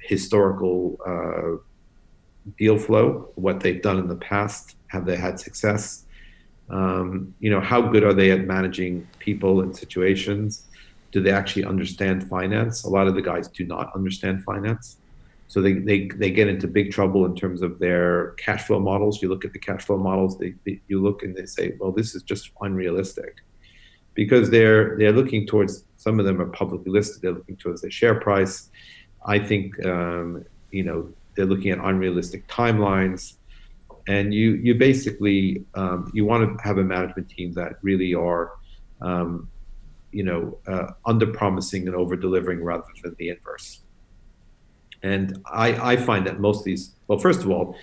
historical 0.00 0.74
uh, 1.12 1.50
deal 2.58 2.78
flow, 2.78 3.28
what 3.34 3.60
they've 3.60 3.82
done 3.88 3.98
in 3.98 4.08
the 4.08 4.20
past, 4.32 4.76
have 4.86 5.04
they 5.04 5.16
had 5.16 5.38
success? 5.38 6.04
Um, 6.70 7.34
you 7.40 7.50
know, 7.50 7.60
how 7.60 7.80
good 7.92 8.04
are 8.04 8.14
they 8.14 8.30
at 8.30 8.42
managing 8.56 9.06
people 9.18 9.60
and 9.60 9.76
situations? 9.76 10.64
Do 11.12 11.22
they 11.22 11.30
actually 11.40 11.66
understand 11.66 12.16
finance? 12.36 12.84
A 12.84 12.88
lot 12.88 13.06
of 13.06 13.14
the 13.14 13.22
guys 13.22 13.48
do 13.48 13.64
not 13.66 13.92
understand 13.94 14.44
finance. 14.44 14.96
So 15.46 15.60
they, 15.60 15.74
they, 15.74 16.08
they 16.08 16.30
get 16.30 16.48
into 16.48 16.66
big 16.66 16.90
trouble 16.90 17.26
in 17.26 17.36
terms 17.36 17.62
of 17.62 17.78
their 17.78 18.30
cash 18.32 18.64
flow 18.64 18.80
models. 18.80 19.22
You 19.22 19.28
look 19.28 19.44
at 19.44 19.52
the 19.52 19.58
cash 19.58 19.84
flow 19.84 19.98
models, 19.98 20.38
they, 20.38 20.54
they, 20.64 20.80
you 20.88 21.00
look 21.00 21.22
and 21.22 21.36
they 21.36 21.46
say, 21.46 21.74
well, 21.78 21.92
this 21.92 22.14
is 22.14 22.22
just 22.22 22.50
unrealistic 22.60 23.42
because 24.14 24.50
they're 24.50 24.96
they're 24.96 25.12
looking 25.12 25.46
towards 25.46 25.84
some 25.96 26.18
of 26.18 26.26
them 26.26 26.40
are 26.40 26.46
publicly 26.46 26.90
listed. 26.90 27.22
They're 27.22 27.32
looking 27.32 27.56
towards 27.56 27.82
their 27.82 27.90
share 27.90 28.14
price. 28.14 28.70
I 29.26 29.38
think 29.38 29.84
um, 29.84 30.44
you 30.70 30.84
know 30.84 31.12
they're 31.34 31.46
looking 31.46 31.70
at 31.70 31.78
unrealistic 31.78 32.46
timelines, 32.48 33.34
and 34.08 34.32
you 34.32 34.52
you 34.52 34.74
basically 34.76 35.64
um, 35.74 36.10
you 36.14 36.24
want 36.24 36.58
to 36.58 36.64
have 36.64 36.78
a 36.78 36.84
management 36.84 37.28
team 37.28 37.52
that 37.54 37.74
really 37.82 38.14
are 38.14 38.52
um, 39.00 39.48
you 40.12 40.22
know 40.22 40.58
uh, 40.66 40.92
under 41.04 41.26
promising 41.26 41.86
and 41.86 41.96
over 41.96 42.16
delivering 42.16 42.62
rather 42.62 42.84
than 43.02 43.14
the 43.18 43.30
inverse. 43.30 43.80
And 45.04 45.42
I, 45.44 45.92
I 45.92 45.96
find 45.96 46.26
that 46.26 46.40
most 46.40 46.60
of 46.60 46.64
these, 46.64 46.92
well, 47.08 47.18
first 47.18 47.40
of 47.42 47.50
all, 47.50 47.76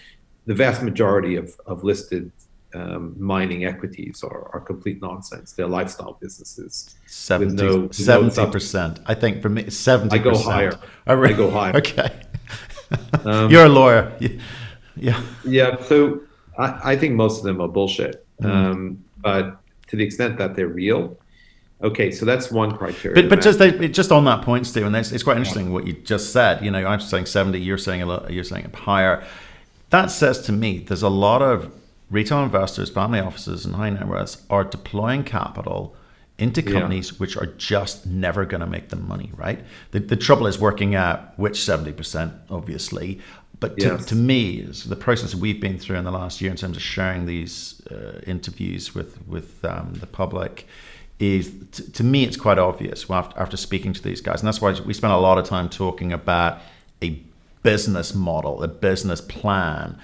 the 0.47 0.55
vast 0.55 0.81
majority 0.81 1.35
of, 1.35 1.55
of 1.67 1.83
listed 1.83 2.31
um, 2.73 3.15
mining 3.17 3.63
equities 3.63 4.23
are, 4.23 4.49
are 4.53 4.59
complete 4.59 4.99
nonsense. 5.01 5.51
They're 5.51 5.67
lifestyle 5.67 6.17
businesses. 6.19 6.95
70, 7.05 7.55
no, 7.55 7.87
70%. 7.89 8.97
No 8.97 9.03
I 9.05 9.13
think 9.13 9.43
for 9.43 9.49
me, 9.49 9.65
70%. 9.65 10.11
I 10.11 10.17
go 10.17 10.35
higher. 10.35 10.79
I, 11.05 11.13
really, 11.13 11.35
I 11.35 11.37
go 11.37 11.51
higher. 11.51 11.73
Okay. 11.77 12.09
um, 13.23 13.51
You're 13.51 13.65
a 13.65 13.69
lawyer. 13.69 14.17
Yeah. 14.95 15.21
Yeah. 15.45 15.81
So 15.83 16.21
I, 16.57 16.93
I 16.93 16.95
think 16.97 17.13
most 17.13 17.37
of 17.37 17.43
them 17.43 17.61
are 17.61 17.67
bullshit. 17.67 18.25
Mm. 18.41 18.49
Um, 18.49 19.05
but 19.17 19.57
to 19.87 19.95
the 19.95 20.03
extent 20.03 20.39
that 20.39 20.55
they're 20.55 20.67
real, 20.67 21.17
Okay, 21.83 22.11
so 22.11 22.25
that's 22.25 22.51
one 22.51 22.77
criteria. 22.77 23.15
But, 23.15 23.29
but 23.29 23.41
just 23.41 23.57
they, 23.57 23.87
just 23.87 24.11
on 24.11 24.25
that 24.25 24.43
point, 24.43 24.67
Stephen, 24.67 24.93
it's, 24.93 25.11
it's 25.11 25.23
quite 25.23 25.37
interesting 25.37 25.73
what 25.73 25.87
you 25.87 25.93
just 25.93 26.31
said. 26.31 26.63
You 26.63 26.69
know, 26.69 26.85
I'm 26.85 26.99
saying 26.99 27.25
70, 27.25 27.59
you're 27.59 27.77
saying 27.77 28.01
a 28.03 28.05
lot, 28.05 28.31
you're 28.31 28.43
saying 28.43 28.71
higher. 28.73 29.23
That 29.89 30.11
says 30.11 30.41
to 30.43 30.51
me 30.51 30.79
there's 30.79 31.01
a 31.01 31.09
lot 31.09 31.41
of 31.41 31.73
retail 32.09 32.43
investors, 32.43 32.89
family 32.89 33.19
offices, 33.19 33.65
and 33.65 33.75
high 33.75 33.89
net 33.89 34.07
worths 34.07 34.43
are 34.49 34.63
deploying 34.63 35.23
capital 35.23 35.95
into 36.37 36.61
companies 36.61 37.11
yeah. 37.11 37.17
which 37.17 37.37
are 37.37 37.45
just 37.45 38.05
never 38.05 38.45
going 38.45 38.61
to 38.61 38.67
make 38.67 38.89
them 38.89 39.07
money, 39.07 39.31
right? 39.35 39.63
The, 39.91 39.99
the 39.99 40.15
trouble 40.15 40.47
is 40.47 40.59
working 40.59 40.95
out 40.95 41.37
which 41.37 41.53
70%, 41.53 42.33
obviously. 42.49 43.21
But 43.59 43.77
to, 43.77 43.87
yes. 43.87 44.05
to 44.05 44.15
me, 44.15 44.61
the 44.61 44.95
process 44.95 45.35
we've 45.35 45.61
been 45.61 45.77
through 45.77 45.97
in 45.97 46.03
the 46.03 46.11
last 46.11 46.41
year 46.41 46.49
in 46.49 46.57
terms 46.57 46.77
of 46.77 46.81
sharing 46.81 47.27
these 47.27 47.79
uh, 47.91 48.19
interviews 48.25 48.95
with, 48.95 49.25
with 49.27 49.63
um, 49.63 49.93
the 49.93 50.07
public 50.07 50.67
is, 51.21 51.53
t- 51.71 51.83
to 51.83 52.03
me, 52.03 52.23
it's 52.23 52.35
quite 52.35 52.57
obvious 52.57 53.09
after, 53.09 53.55
speaking 53.55 53.93
to 53.93 54.01
these 54.01 54.21
guys. 54.21 54.41
And 54.41 54.47
that's 54.47 54.59
why 54.59 54.77
we 54.81 54.93
spent 54.93 55.13
a 55.13 55.17
lot 55.17 55.37
of 55.37 55.45
time 55.45 55.69
talking 55.69 56.11
about 56.11 56.59
a 57.01 57.21
business 57.61 58.15
model, 58.15 58.63
a 58.63 58.67
business 58.67 59.21
plan 59.21 59.99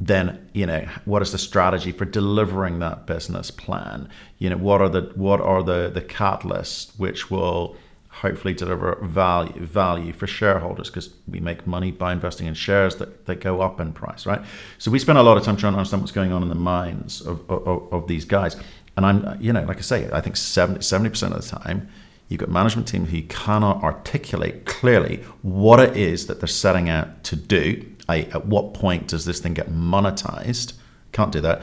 then 0.00 0.48
you 0.52 0.64
know 0.64 0.86
what 1.06 1.22
is 1.22 1.32
the 1.32 1.38
strategy 1.38 1.90
for 1.90 2.04
delivering 2.04 2.78
that 2.78 3.04
business 3.04 3.50
plan? 3.50 4.08
You 4.38 4.50
know 4.50 4.56
what 4.56 4.80
are 4.80 4.88
the 4.88 5.10
what 5.16 5.40
are 5.40 5.62
the 5.62 5.90
the 5.92 6.00
catalysts 6.00 6.96
which 6.98 7.32
will 7.32 7.76
hopefully 8.08 8.54
deliver 8.54 8.96
value 9.02 9.60
value 9.60 10.12
for 10.12 10.28
shareholders? 10.28 10.88
Because 10.88 11.10
we 11.26 11.40
make 11.40 11.66
money 11.66 11.90
by 11.90 12.12
investing 12.12 12.46
in 12.46 12.54
shares 12.54 12.94
that, 12.96 13.26
that 13.26 13.40
go 13.40 13.60
up 13.60 13.80
in 13.80 13.92
price 13.92 14.24
right? 14.24 14.40
So 14.78 14.92
we 14.92 15.00
spend 15.00 15.18
a 15.18 15.22
lot 15.24 15.36
of 15.36 15.42
time 15.42 15.56
trying 15.56 15.72
to 15.72 15.78
understand 15.80 16.02
what's 16.02 16.12
going 16.12 16.32
on 16.32 16.44
in 16.44 16.48
the 16.48 16.54
minds 16.54 17.20
of, 17.20 17.40
of, 17.50 17.92
of 17.92 18.06
these 18.06 18.24
guys 18.24 18.54
and 18.98 19.06
i'm 19.06 19.40
you 19.40 19.52
know 19.52 19.64
like 19.64 19.78
i 19.78 19.80
say 19.80 20.08
i 20.12 20.20
think 20.20 20.36
70, 20.36 20.80
70% 20.80 21.34
of 21.34 21.42
the 21.42 21.58
time 21.58 21.88
you've 22.28 22.40
got 22.40 22.50
management 22.50 22.86
team 22.86 23.06
who 23.06 23.22
cannot 23.22 23.82
articulate 23.82 24.66
clearly 24.66 25.24
what 25.42 25.80
it 25.80 25.96
is 25.96 26.26
that 26.26 26.40
they're 26.40 26.46
setting 26.46 26.90
out 26.90 27.24
to 27.24 27.34
do 27.34 27.82
at 28.08 28.46
what 28.46 28.74
point 28.74 29.08
does 29.08 29.24
this 29.24 29.40
thing 29.40 29.54
get 29.54 29.70
monetized? 29.70 30.72
Can't 31.12 31.32
do 31.32 31.40
that. 31.42 31.62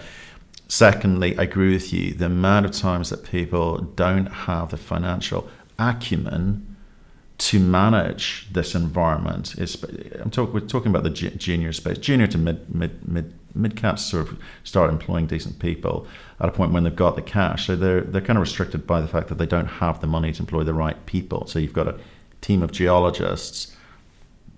Secondly, 0.68 1.38
I 1.38 1.44
agree 1.44 1.74
with 1.74 1.92
you. 1.94 2.14
The 2.14 2.26
amount 2.26 2.66
of 2.66 2.72
times 2.72 3.10
that 3.10 3.24
people 3.24 3.80
don't 3.80 4.28
have 4.28 4.72
the 4.72 4.78
financial 4.78 5.50
acumen 5.78 6.76
to 7.38 7.60
manage 7.60 8.48
this 8.52 8.74
environment 8.76 9.56
is. 9.60 9.84
I'm. 10.20 10.32
We're 10.36 10.62
talking 10.62 10.90
about 10.90 11.04
the 11.04 11.10
junior 11.10 11.74
space, 11.74 11.98
junior 11.98 12.28
to 12.28 12.38
mid 12.38 12.74
mid 12.74 13.08
mid 13.08 13.34
mid 13.54 13.76
caps 13.76 14.04
sort 14.04 14.30
of 14.30 14.40
start 14.64 14.90
employing 14.90 15.28
decent 15.28 15.60
people 15.60 16.08
at 16.40 16.50
a 16.50 16.52
point 16.52 16.72
when 16.72 16.84
they've 16.84 16.96
got 16.96 17.16
the 17.16 17.22
cash. 17.22 17.68
So 17.68 17.76
they're 17.76 18.02
they're 18.02 18.22
kind 18.22 18.38
of 18.38 18.42
restricted 18.42 18.86
by 18.86 19.02
the 19.02 19.08
fact 19.08 19.30
that 19.30 19.38
they 19.38 19.46
don't 19.46 19.68
have 19.68 20.02
the 20.02 20.08
money 20.08 20.32
to 20.34 20.42
employ 20.42 20.64
the 20.64 20.74
right 20.74 21.06
people. 21.06 21.48
So 21.48 21.60
you've 21.60 21.74
got 21.74 21.88
a 21.88 22.00
team 22.42 22.62
of 22.62 22.72
geologists 22.72 23.76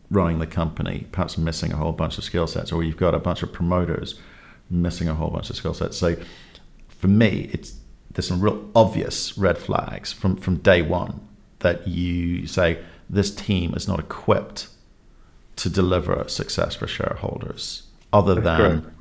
running 0.09 0.39
the 0.39 0.47
company, 0.47 1.07
perhaps 1.11 1.37
missing 1.37 1.73
a 1.73 1.75
whole 1.75 1.91
bunch 1.91 2.17
of 2.17 2.23
skill 2.23 2.47
sets, 2.47 2.71
or 2.71 2.83
you've 2.83 2.97
got 2.97 3.13
a 3.13 3.19
bunch 3.19 3.43
of 3.43 3.51
promoters 3.51 4.19
missing 4.69 5.07
a 5.07 5.15
whole 5.15 5.29
bunch 5.29 5.49
of 5.49 5.55
skill 5.55 5.73
sets. 5.73 5.97
So 5.97 6.15
for 6.87 7.07
me, 7.07 7.49
it's 7.53 7.75
there's 8.11 8.27
some 8.27 8.41
real 8.41 8.67
obvious 8.75 9.37
red 9.37 9.57
flags 9.57 10.11
from, 10.11 10.37
from 10.37 10.57
day 10.57 10.81
one 10.81 11.19
that 11.59 11.87
you 11.87 12.47
say 12.47 12.79
this 13.09 13.33
team 13.33 13.73
is 13.75 13.87
not 13.87 13.99
equipped 13.99 14.69
to 15.57 15.69
deliver 15.69 16.27
success 16.27 16.75
for 16.75 16.87
shareholders 16.87 17.83
other 18.11 18.35
That's 18.35 18.45
than 18.45 18.81
correct. 18.81 18.96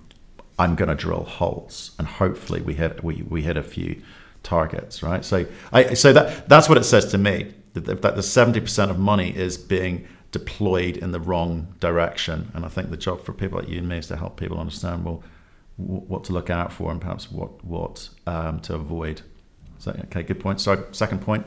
I'm 0.58 0.74
going 0.74 0.88
to 0.88 0.94
drill 0.94 1.24
holes 1.24 1.92
and 1.98 2.06
hopefully 2.06 2.62
we 2.62 2.74
hit 2.74 3.04
we, 3.04 3.22
we 3.28 3.42
hit 3.42 3.56
a 3.56 3.62
few 3.62 4.00
targets 4.42 5.02
right 5.02 5.24
so 5.24 5.44
I 5.72 5.94
so 5.94 6.12
that 6.12 6.48
that's 6.48 6.68
what 6.68 6.78
it 6.78 6.84
says 6.84 7.06
to 7.06 7.18
me 7.18 7.52
that, 7.84 8.02
the 8.02 8.22
70% 8.22 8.90
of 8.90 8.98
money 8.98 9.36
is 9.36 9.58
being 9.58 10.06
deployed 10.32 10.96
in 10.96 11.12
the 11.12 11.20
wrong 11.20 11.74
direction. 11.80 12.50
And 12.54 12.64
I 12.64 12.68
think 12.68 12.90
the 12.90 12.96
job 12.96 13.24
for 13.24 13.32
people 13.32 13.58
like 13.58 13.68
you 13.68 13.78
and 13.78 13.88
me 13.88 13.98
is 13.98 14.08
to 14.08 14.16
help 14.16 14.38
people 14.38 14.58
understand 14.58 15.04
well 15.04 15.22
what 15.76 16.24
to 16.24 16.32
look 16.32 16.48
out 16.48 16.72
for 16.72 16.90
and 16.90 17.00
perhaps 17.00 17.30
what 17.30 17.62
what 17.62 18.08
um, 18.26 18.60
to 18.60 18.74
avoid. 18.74 19.20
So 19.78 19.90
okay, 20.04 20.22
good 20.22 20.40
point. 20.40 20.60
So 20.60 20.86
second 20.92 21.20
point. 21.20 21.46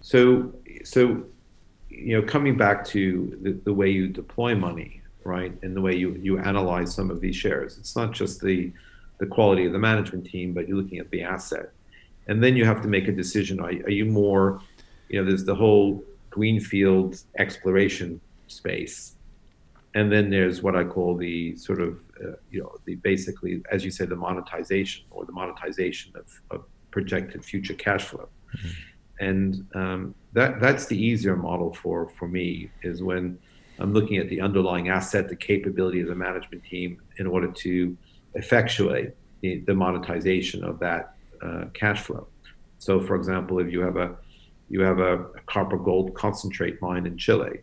So 0.00 0.52
so 0.84 1.24
you 1.88 2.20
know 2.20 2.26
coming 2.26 2.56
back 2.56 2.84
to 2.86 3.36
the, 3.42 3.52
the 3.64 3.72
way 3.72 3.90
you 3.90 4.06
deploy 4.06 4.54
money, 4.54 5.02
right, 5.26 5.52
and 5.62 5.76
the 5.76 5.80
way 5.80 5.94
you 5.96 6.08
you 6.26 6.38
analyze 6.38 6.94
some 6.94 7.10
of 7.10 7.20
these 7.20 7.36
shares. 7.36 7.78
It's 7.78 7.96
not 7.96 8.12
just 8.12 8.40
the 8.40 8.72
the 9.18 9.26
quality 9.26 9.64
of 9.66 9.72
the 9.72 9.78
management 9.78 10.24
team, 10.26 10.52
but 10.54 10.62
you're 10.66 10.80
looking 10.82 10.98
at 10.98 11.10
the 11.10 11.22
asset, 11.22 11.70
and 12.28 12.42
then 12.42 12.56
you 12.56 12.64
have 12.64 12.80
to 12.82 12.88
make 12.88 13.08
a 13.08 13.12
decision. 13.12 13.60
Are, 13.60 13.74
are 13.86 13.96
you 14.00 14.06
more, 14.06 14.60
you 15.08 15.18
know, 15.18 15.26
there's 15.28 15.44
the 15.44 15.54
whole 15.54 16.04
greenfield 16.36 17.22
exploration 17.38 18.20
space. 18.46 19.14
And 19.94 20.12
then 20.12 20.28
there's 20.28 20.62
what 20.62 20.76
I 20.76 20.84
call 20.84 21.16
the 21.16 21.56
sort 21.56 21.80
of, 21.80 21.98
uh, 22.22 22.36
you 22.50 22.60
know, 22.60 22.76
the 22.84 22.96
basically, 22.96 23.62
as 23.72 23.82
you 23.86 23.90
say, 23.90 24.04
the 24.04 24.16
monetization 24.16 25.06
or 25.10 25.24
the 25.24 25.32
monetization 25.32 26.12
of, 26.14 26.26
of 26.50 26.66
projected 26.90 27.42
future 27.42 27.72
cash 27.72 28.04
flow. 28.04 28.28
Mm-hmm. 28.58 28.68
And 29.18 29.66
um, 29.74 30.14
that 30.34 30.60
that's 30.60 30.84
the 30.84 30.98
easier 31.10 31.36
model 31.36 31.72
for 31.72 32.10
for 32.18 32.28
me 32.28 32.70
is 32.82 33.02
when 33.02 33.38
I'm 33.78 33.92
looking 33.92 34.16
at 34.16 34.28
the 34.28 34.40
underlying 34.40 34.88
asset, 34.88 35.28
the 35.28 35.36
capability 35.36 36.00
of 36.00 36.08
the 36.08 36.14
management 36.14 36.64
team 36.64 37.00
in 37.18 37.26
order 37.26 37.48
to 37.48 37.96
effectuate 38.34 39.14
the, 39.40 39.60
the 39.60 39.74
monetization 39.74 40.64
of 40.64 40.78
that 40.80 41.14
uh, 41.42 41.66
cash 41.74 42.00
flow. 42.00 42.26
So, 42.78 43.00
for 43.00 43.16
example, 43.16 43.58
if 43.58 43.70
you 43.70 43.80
have 43.80 43.96
a 43.96 44.16
you 44.68 44.80
have 44.80 44.98
a, 44.98 45.14
a 45.14 45.40
copper 45.46 45.76
gold 45.76 46.14
concentrate 46.14 46.80
mine 46.82 47.06
in 47.06 47.16
Chile. 47.16 47.60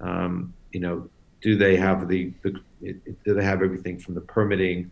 Um, 0.00 0.54
you 0.72 0.80
know, 0.80 1.08
do 1.40 1.56
they 1.56 1.76
have 1.76 2.08
the, 2.08 2.32
the 2.42 2.60
do 2.80 3.34
they 3.34 3.44
have 3.44 3.62
everything 3.62 3.98
from 3.98 4.14
the 4.14 4.20
permitting 4.20 4.90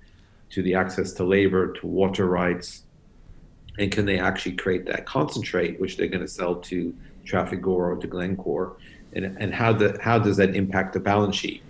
to 0.51 0.63
the 0.63 0.75
access 0.75 1.13
to 1.13 1.25
labor 1.25 1.73
to 1.73 1.87
water 1.87 2.27
rights, 2.27 2.83
and 3.79 3.91
can 3.91 4.05
they 4.05 4.19
actually 4.19 4.57
create 4.57 4.87
that 4.87 5.07
concentrate 5.07 5.81
which 5.81 5.97
they're 5.97 6.09
going 6.09 6.21
to 6.21 6.29
sell 6.29 6.57
to 6.57 6.95
Trafigura 7.25 7.67
or 7.67 7.97
to 7.97 8.07
Glencore, 8.07 8.77
and 9.15 9.37
and 9.39 9.55
how 9.55 9.73
the 9.73 9.99
how 10.01 10.19
does 10.19 10.37
that 10.37 10.55
impact 10.55 10.93
the 10.93 11.01
balance 11.01 11.37
sheet, 11.37 11.63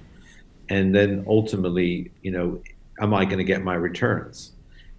and 0.69 0.95
then 0.95 1.25
ultimately, 1.27 2.11
you 2.23 2.31
know, 2.31 2.63
am 3.01 3.15
I 3.15 3.25
going 3.25 3.39
to 3.39 3.45
get 3.45 3.63
my 3.63 3.75
returns? 3.75 4.53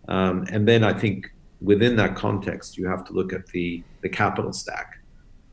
Um, 0.08 0.46
and 0.52 0.68
then 0.68 0.84
I 0.84 0.94
think 0.94 1.32
within 1.62 1.96
that 1.96 2.16
context, 2.16 2.78
you 2.78 2.88
have 2.88 3.06
to 3.06 3.14
look 3.14 3.34
at 3.34 3.48
the, 3.48 3.84
the 4.02 4.10
capital 4.10 4.52
stack 4.52 5.00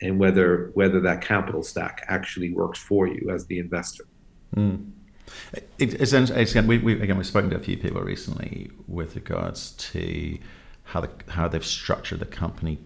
and 0.02 0.18
whether 0.18 0.70
whether 0.74 1.00
that 1.00 1.20
capital 1.20 1.62
stack 1.62 2.04
actually 2.08 2.52
works 2.52 2.78
for 2.78 3.06
you 3.06 3.30
as 3.30 3.46
the 3.46 3.58
investor. 3.58 4.04
Mm. 4.56 4.90
It, 5.52 6.00
it's, 6.00 6.12
it's, 6.12 6.50
again, 6.50 6.66
we, 6.66 6.78
we, 6.78 7.00
again, 7.00 7.16
we've 7.16 7.26
spoken 7.26 7.50
to 7.50 7.56
a 7.56 7.60
few 7.60 7.76
people 7.76 8.00
recently 8.00 8.70
with 8.88 9.14
regards 9.14 9.70
to 9.72 10.38
how 10.82 11.02
the, 11.02 11.10
how 11.28 11.46
they've 11.46 11.64
structured 11.64 12.18
the 12.18 12.26
company, 12.26 12.80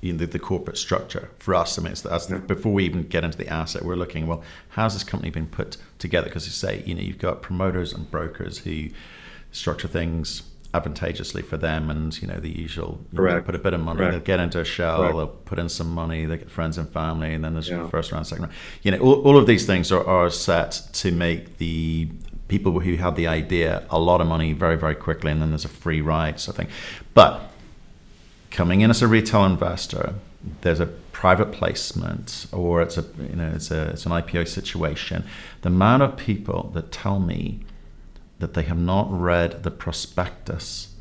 you 0.00 0.12
know, 0.12 0.18
the, 0.18 0.26
the, 0.26 0.38
corporate 0.38 0.78
structure. 0.78 1.30
For 1.38 1.54
us, 1.54 1.78
I 1.78 1.82
mean, 1.82 1.92
it's, 1.92 2.02
that's 2.02 2.30
yeah. 2.30 2.38
before 2.38 2.72
we 2.72 2.84
even 2.84 3.02
get 3.02 3.24
into 3.24 3.38
the 3.38 3.48
asset, 3.48 3.84
we're 3.84 3.96
looking 3.96 4.26
well, 4.26 4.42
how's 4.70 4.94
this 4.94 5.04
company 5.04 5.30
been 5.30 5.46
put 5.46 5.76
together? 5.98 6.26
Because 6.26 6.46
you 6.46 6.52
say, 6.52 6.82
you 6.86 6.94
know, 6.94 7.00
you've 7.00 7.18
got 7.18 7.42
promoters 7.42 7.92
and 7.92 8.10
brokers 8.10 8.58
who 8.58 8.88
structure 9.50 9.88
things 9.88 10.42
advantageously 10.74 11.40
for 11.40 11.56
them 11.56 11.88
and 11.88 12.20
you 12.20 12.28
know 12.28 12.38
the 12.38 12.50
usual 12.50 13.00
you 13.12 13.22
know, 13.22 13.40
put 13.40 13.54
a 13.54 13.58
bit 13.58 13.72
of 13.72 13.80
money 13.80 13.98
Correct. 14.00 14.12
they'll 14.12 14.20
get 14.20 14.38
into 14.38 14.60
a 14.60 14.64
shell 14.66 14.98
Correct. 14.98 15.16
they'll 15.16 15.26
put 15.26 15.58
in 15.58 15.68
some 15.68 15.90
money 15.90 16.26
they 16.26 16.36
get 16.36 16.50
friends 16.50 16.76
and 16.76 16.86
family 16.90 17.32
and 17.32 17.42
then 17.42 17.54
there's 17.54 17.70
yeah. 17.70 17.88
first 17.88 18.12
round 18.12 18.26
second 18.26 18.44
round 18.44 18.54
you 18.82 18.90
know 18.90 18.98
all, 18.98 19.22
all 19.22 19.38
of 19.38 19.46
these 19.46 19.64
things 19.64 19.90
are, 19.90 20.06
are 20.06 20.28
set 20.28 20.82
to 20.92 21.10
make 21.10 21.56
the 21.56 22.10
people 22.48 22.80
who 22.80 22.96
had 22.96 23.16
the 23.16 23.26
idea 23.26 23.86
a 23.88 23.98
lot 23.98 24.20
of 24.20 24.26
money 24.26 24.52
very 24.52 24.76
very 24.76 24.94
quickly 24.94 25.32
and 25.32 25.40
then 25.40 25.48
there's 25.48 25.64
a 25.64 25.70
free 25.70 26.02
ride 26.02 26.38
sort 26.38 26.58
of 26.58 26.66
thing 26.66 26.74
but 27.14 27.50
coming 28.58 28.80
in 28.80 28.90
as 28.90 29.00
a 29.02 29.06
retail 29.06 29.44
investor 29.44 30.14
there's 30.62 30.80
a 30.80 30.86
private 31.12 31.52
placement 31.52 32.44
or 32.50 32.82
it's 32.82 32.98
a 32.98 33.04
you 33.30 33.36
know 33.36 33.52
it's 33.54 33.70
a 33.70 33.90
it's 33.90 34.04
an 34.04 34.10
IPO 34.10 34.48
situation 34.48 35.24
the 35.62 35.68
amount 35.68 36.02
of 36.02 36.16
people 36.16 36.68
that 36.74 36.90
tell 36.90 37.20
me 37.20 37.60
that 38.40 38.54
they 38.54 38.62
have 38.64 38.76
not 38.76 39.06
read 39.12 39.62
the 39.62 39.70
prospectus 39.70 40.96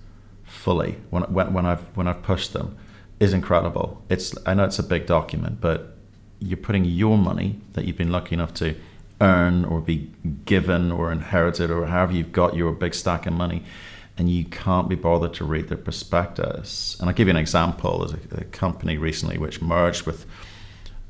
fully 0.45 0.97
when, 1.09 1.23
when, 1.23 1.51
when 1.51 1.65
I've 1.65 1.81
when 1.97 2.07
I've 2.07 2.21
pushed 2.21 2.53
them 2.53 2.77
is 3.19 3.33
incredible. 3.33 4.03
It's 4.07 4.35
I 4.45 4.53
know 4.53 4.65
it's 4.65 4.77
a 4.77 4.83
big 4.83 5.07
document, 5.07 5.59
but 5.59 5.97
you're 6.37 6.57
putting 6.57 6.85
your 6.85 7.17
money 7.17 7.59
that 7.73 7.85
you've 7.85 7.97
been 7.97 8.11
lucky 8.11 8.35
enough 8.35 8.53
to 8.55 8.75
earn 9.19 9.65
or 9.65 9.81
be 9.81 10.12
given 10.45 10.91
or 10.91 11.12
inherited 11.12 11.71
or 11.71 11.87
however 11.87 12.13
you've 12.13 12.31
got 12.31 12.55
your 12.55 12.71
big 12.71 12.93
stack 12.93 13.25
of 13.25 13.33
money 13.33 13.63
and 14.17 14.29
you 14.29 14.45
can't 14.45 14.89
be 14.89 14.95
bothered 14.95 15.33
to 15.35 15.45
read 15.45 15.67
the 15.67 15.75
prospectus. 15.75 16.97
And 16.99 17.07
I'll 17.07 17.15
give 17.15 17.27
you 17.27 17.31
an 17.31 17.37
example. 17.37 17.99
There's 17.99 18.13
a, 18.13 18.41
a 18.41 18.43
company 18.45 18.97
recently 18.97 19.37
which 19.37 19.61
merged 19.61 20.05
with 20.05 20.25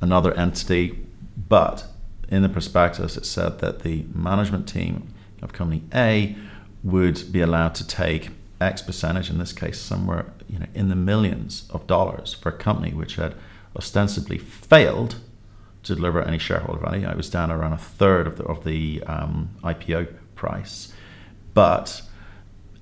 another 0.01 0.33
entity, 0.33 1.05
but 1.47 1.85
in 2.29 2.41
the 2.41 2.49
prospectus 2.49 3.15
it 3.15 3.25
said 3.25 3.59
that 3.59 3.79
the 3.79 4.05
management 4.13 4.67
team 4.67 5.13
of 5.41 5.53
company 5.53 5.83
A 5.93 6.35
would 6.83 7.31
be 7.31 7.41
allowed 7.41 7.75
to 7.75 7.87
take 7.87 8.31
X 8.59 8.81
percentage, 8.81 9.29
in 9.29 9.37
this 9.37 9.53
case, 9.53 9.79
somewhere 9.79 10.33
you 10.49 10.59
know 10.59 10.65
in 10.73 10.89
the 10.89 10.95
millions 10.95 11.67
of 11.69 11.85
dollars 11.87 12.33
for 12.33 12.49
a 12.49 12.57
company 12.57 12.91
which 12.91 13.15
had 13.15 13.35
ostensibly 13.75 14.37
failed 14.37 15.17
to 15.83 15.95
deliver 15.95 16.21
any 16.21 16.39
shareholder 16.39 16.79
value. 16.79 17.07
It 17.07 17.15
was 17.15 17.29
down 17.29 17.51
around 17.51 17.73
a 17.73 17.77
third 17.77 18.25
of 18.27 18.37
the 18.37 18.43
of 18.45 18.63
the 18.63 19.03
um, 19.03 19.51
IPO 19.63 20.13
price, 20.35 20.91
but 21.53 22.01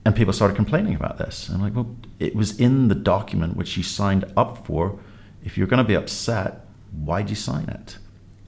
and 0.06 0.16
people 0.16 0.34
started 0.34 0.56
complaining 0.56 0.96
about 0.96 1.18
this. 1.18 1.50
I'm 1.50 1.62
like, 1.62 1.76
well, 1.76 1.96
it 2.20 2.36
was 2.36 2.58
in 2.60 2.88
the 2.88 2.96
document 2.96 3.58
which 3.58 3.76
you 3.76 3.84
signed 3.84 4.26
up 4.38 4.66
for. 4.66 5.00
If 5.44 5.58
you're 5.58 5.68
going 5.68 5.84
to 5.84 5.88
be 5.88 5.96
upset, 5.96 6.66
why'd 6.92 7.30
you 7.30 7.36
sign 7.36 7.68
it? 7.70 7.98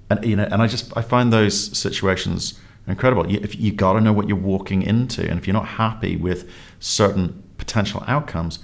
And 0.10 0.24
you 0.24 0.36
know, 0.36 0.47
and 0.49 0.62
I 0.62 0.68
just 0.68 0.95
I 0.95 1.01
find 1.01 1.34
those 1.34 1.78
situations 1.78 2.60
incredible. 2.88 3.30
You, 3.30 3.39
if 3.41 3.60
you 3.60 3.72
got 3.72 3.93
to 3.93 4.01
know 4.01 4.14
what 4.14 4.28
you're 4.28 4.38
walking 4.38 4.82
into, 4.84 5.28
and 5.28 5.38
if 5.38 5.47
you're 5.47 5.53
not 5.53 5.68
happy 5.68 6.16
with 6.16 6.49
certain 6.80 7.43
potential 7.58 8.03
outcomes, 8.08 8.60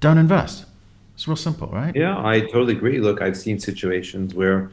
don't 0.00 0.18
invest. 0.18 0.64
It's 1.14 1.26
real 1.26 1.36
simple, 1.36 1.68
right? 1.68 1.94
Yeah, 1.94 2.24
I 2.24 2.40
totally 2.40 2.74
agree. 2.74 3.00
Look, 3.00 3.20
I've 3.20 3.36
seen 3.36 3.58
situations 3.58 4.34
where, 4.34 4.70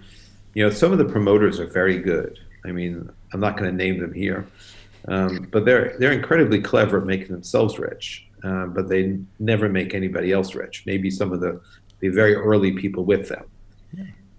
you 0.54 0.64
know, 0.64 0.70
some 0.70 0.92
of 0.92 1.00
the 1.00 1.06
promoters 1.06 1.60
are 1.60 1.66
very 1.66 1.98
good. 1.98 2.40
I 2.64 2.72
mean, 2.72 3.10
I'm 3.34 3.40
not 3.40 3.58
going 3.58 3.70
to 3.70 3.76
name 3.76 4.00
them 4.00 4.14
here, 4.14 4.48
um, 5.08 5.48
but 5.52 5.66
they're 5.66 5.96
they're 6.00 6.12
incredibly 6.12 6.60
clever 6.62 7.00
at 7.00 7.06
making 7.06 7.28
themselves 7.28 7.78
rich, 7.78 8.28
uh, 8.44 8.66
but 8.68 8.90
they 8.90 9.20
never 9.40 9.70
make 9.70 9.94
anybody 9.94 10.32
else 10.32 10.56
rich. 10.56 10.84
Maybe 10.86 11.12
some 11.12 11.32
of 11.32 11.42
the 11.42 11.62
the 12.00 12.10
very 12.10 12.36
early 12.36 12.72
people 12.72 13.06
with 13.06 13.30
them. 13.30 13.46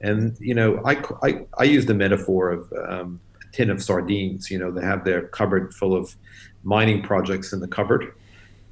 And 0.00 0.36
you 0.38 0.54
know, 0.54 0.82
I, 0.84 1.02
I, 1.22 1.46
I 1.58 1.64
use 1.64 1.86
the 1.86 1.94
metaphor 1.94 2.50
of 2.50 2.72
um, 2.72 3.20
a 3.42 3.52
tin 3.52 3.70
of 3.70 3.82
sardines. 3.82 4.50
You 4.50 4.58
know, 4.58 4.70
they 4.70 4.82
have 4.82 5.04
their 5.04 5.22
cupboard 5.28 5.74
full 5.74 5.96
of 5.96 6.14
mining 6.64 7.02
projects 7.02 7.52
in 7.52 7.60
the 7.60 7.68
cupboard. 7.68 8.14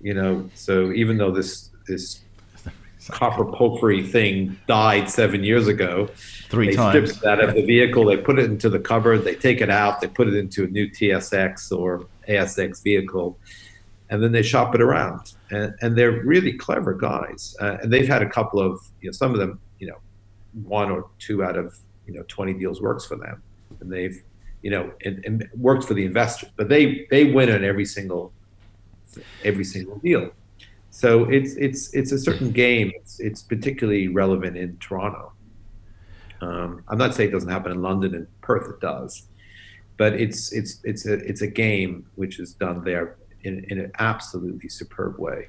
You 0.02 0.14
know, 0.14 0.50
so 0.54 0.92
even 0.92 1.16
though 1.16 1.30
this 1.30 1.70
this 1.86 2.20
copper 3.08 3.44
porphyry 3.44 4.02
thing 4.02 4.58
died 4.66 5.10
seven 5.10 5.44
years 5.44 5.68
ago. 5.68 6.08
Three 6.48 6.70
they 6.70 6.76
times. 6.76 7.12
Stripped 7.12 7.24
it 7.24 7.28
out 7.28 7.48
of 7.48 7.54
the 7.54 7.64
vehicle. 7.64 8.04
They 8.04 8.16
put 8.16 8.38
it 8.38 8.46
into 8.46 8.68
the 8.68 8.78
cupboard. 8.78 9.24
They 9.24 9.34
take 9.34 9.60
it 9.60 9.70
out. 9.70 10.00
They 10.00 10.08
put 10.08 10.28
it 10.28 10.34
into 10.34 10.64
a 10.64 10.66
new 10.66 10.88
TSX 10.88 11.76
or 11.76 12.06
ASX 12.28 12.82
vehicle, 12.82 13.38
and 14.10 14.22
then 14.22 14.32
they 14.32 14.42
shop 14.42 14.74
it 14.74 14.80
around. 14.80 15.34
And, 15.50 15.74
and 15.82 15.96
they're 15.96 16.22
really 16.24 16.52
clever 16.52 16.94
guys. 16.94 17.56
Uh, 17.60 17.78
and 17.82 17.92
they've 17.92 18.08
had 18.08 18.22
a 18.22 18.28
couple 18.28 18.60
of, 18.60 18.80
you 19.00 19.08
know, 19.08 19.12
some 19.12 19.32
of 19.32 19.38
them, 19.38 19.60
you 19.78 19.86
know, 19.86 19.98
one 20.62 20.90
or 20.90 21.10
two 21.18 21.42
out 21.44 21.56
of 21.56 21.76
you 22.06 22.14
know 22.14 22.24
20 22.28 22.54
deals 22.54 22.80
works 22.80 23.04
for 23.04 23.16
them, 23.16 23.42
and 23.80 23.90
they've, 23.90 24.22
you 24.62 24.70
know, 24.70 24.92
and, 25.04 25.24
and 25.24 25.48
worked 25.56 25.84
for 25.84 25.94
the 25.94 26.04
investors. 26.04 26.50
But 26.56 26.68
they 26.68 27.06
they 27.10 27.32
win 27.32 27.50
on 27.50 27.64
every 27.64 27.84
single 27.84 28.32
every 29.44 29.64
single 29.64 29.98
deal. 29.98 30.30
So 30.94 31.24
it's 31.24 31.56
it's 31.56 31.92
it's 31.92 32.12
a 32.12 32.18
certain 32.18 32.52
game. 32.52 32.92
It's 32.94 33.18
it's 33.18 33.42
particularly 33.42 34.06
relevant 34.06 34.56
in 34.56 34.76
Toronto. 34.76 35.32
Um, 36.40 36.84
I'm 36.86 36.98
not 36.98 37.16
saying 37.16 37.30
it 37.30 37.32
doesn't 37.32 37.50
happen 37.50 37.72
in 37.72 37.82
London 37.82 38.14
and 38.14 38.40
Perth. 38.42 38.70
It 38.70 38.80
does, 38.80 39.24
but 39.96 40.12
it's 40.12 40.52
it's 40.52 40.78
it's 40.84 41.04
a 41.04 41.14
it's 41.14 41.42
a 41.42 41.48
game 41.48 42.06
which 42.14 42.38
is 42.38 42.54
done 42.54 42.84
there 42.84 43.16
in, 43.42 43.64
in 43.70 43.80
an 43.80 43.90
absolutely 43.98 44.68
superb 44.68 45.18
way. 45.18 45.48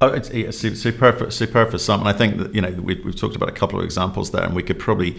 Oh, 0.00 0.08
it's, 0.14 0.30
it's 0.30 0.56
superb, 0.56 1.30
superb 1.30 1.70
for 1.70 1.76
some, 1.76 2.00
and 2.00 2.08
I 2.08 2.14
think 2.14 2.38
that 2.38 2.54
you 2.54 2.62
know 2.62 2.70
we've, 2.70 3.04
we've 3.04 3.14
talked 3.14 3.36
about 3.36 3.50
a 3.50 3.52
couple 3.52 3.78
of 3.78 3.84
examples 3.84 4.30
there, 4.30 4.44
and 4.44 4.56
we 4.56 4.62
could 4.62 4.78
probably 4.78 5.18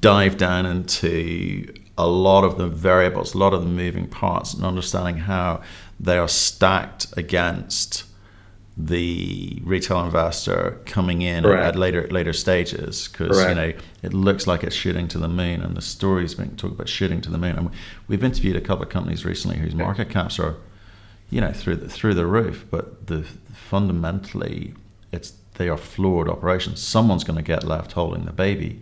dive 0.00 0.36
down 0.36 0.66
into 0.66 1.74
a 1.98 2.06
lot 2.06 2.44
of 2.44 2.58
the 2.58 2.68
variables, 2.68 3.34
a 3.34 3.38
lot 3.38 3.54
of 3.54 3.62
the 3.62 3.68
moving 3.68 4.06
parts, 4.06 4.54
and 4.54 4.64
understanding 4.64 5.16
how 5.16 5.62
they 5.98 6.16
are 6.16 6.28
stacked 6.28 7.08
against 7.16 8.04
the 8.76 9.60
retail 9.64 10.04
investor 10.04 10.80
coming 10.86 11.22
in 11.22 11.44
at 11.44 11.76
later 11.76 12.06
later 12.08 12.32
stages 12.32 13.08
because 13.08 13.38
you 13.48 13.54
know 13.54 13.72
it 14.02 14.14
looks 14.14 14.46
like 14.46 14.62
it's 14.62 14.74
shooting 14.74 15.08
to 15.08 15.18
the 15.18 15.28
moon 15.28 15.60
and 15.60 15.76
the 15.76 15.82
stories 15.82 16.34
being 16.34 16.56
talked 16.56 16.74
about 16.74 16.88
shooting 16.88 17.20
to 17.20 17.30
the 17.30 17.38
moon. 17.38 17.56
And 17.56 17.70
we've 18.08 18.24
interviewed 18.24 18.56
a 18.56 18.60
couple 18.60 18.84
of 18.84 18.88
companies 18.88 19.24
recently 19.24 19.58
whose 19.58 19.74
market 19.74 20.08
caps 20.08 20.38
are 20.38 20.56
you 21.30 21.40
know 21.40 21.52
through 21.52 21.76
the 21.76 21.88
through 21.88 22.14
the 22.14 22.26
roof 22.26 22.64
but 22.70 23.06
the 23.06 23.24
fundamentally 23.52 24.74
it's 25.12 25.34
they 25.54 25.68
are 25.68 25.76
flawed 25.76 26.28
operations. 26.28 26.80
Someone's 26.80 27.24
going 27.24 27.36
to 27.36 27.42
get 27.42 27.64
left 27.64 27.92
holding 27.92 28.24
the 28.24 28.32
baby 28.32 28.80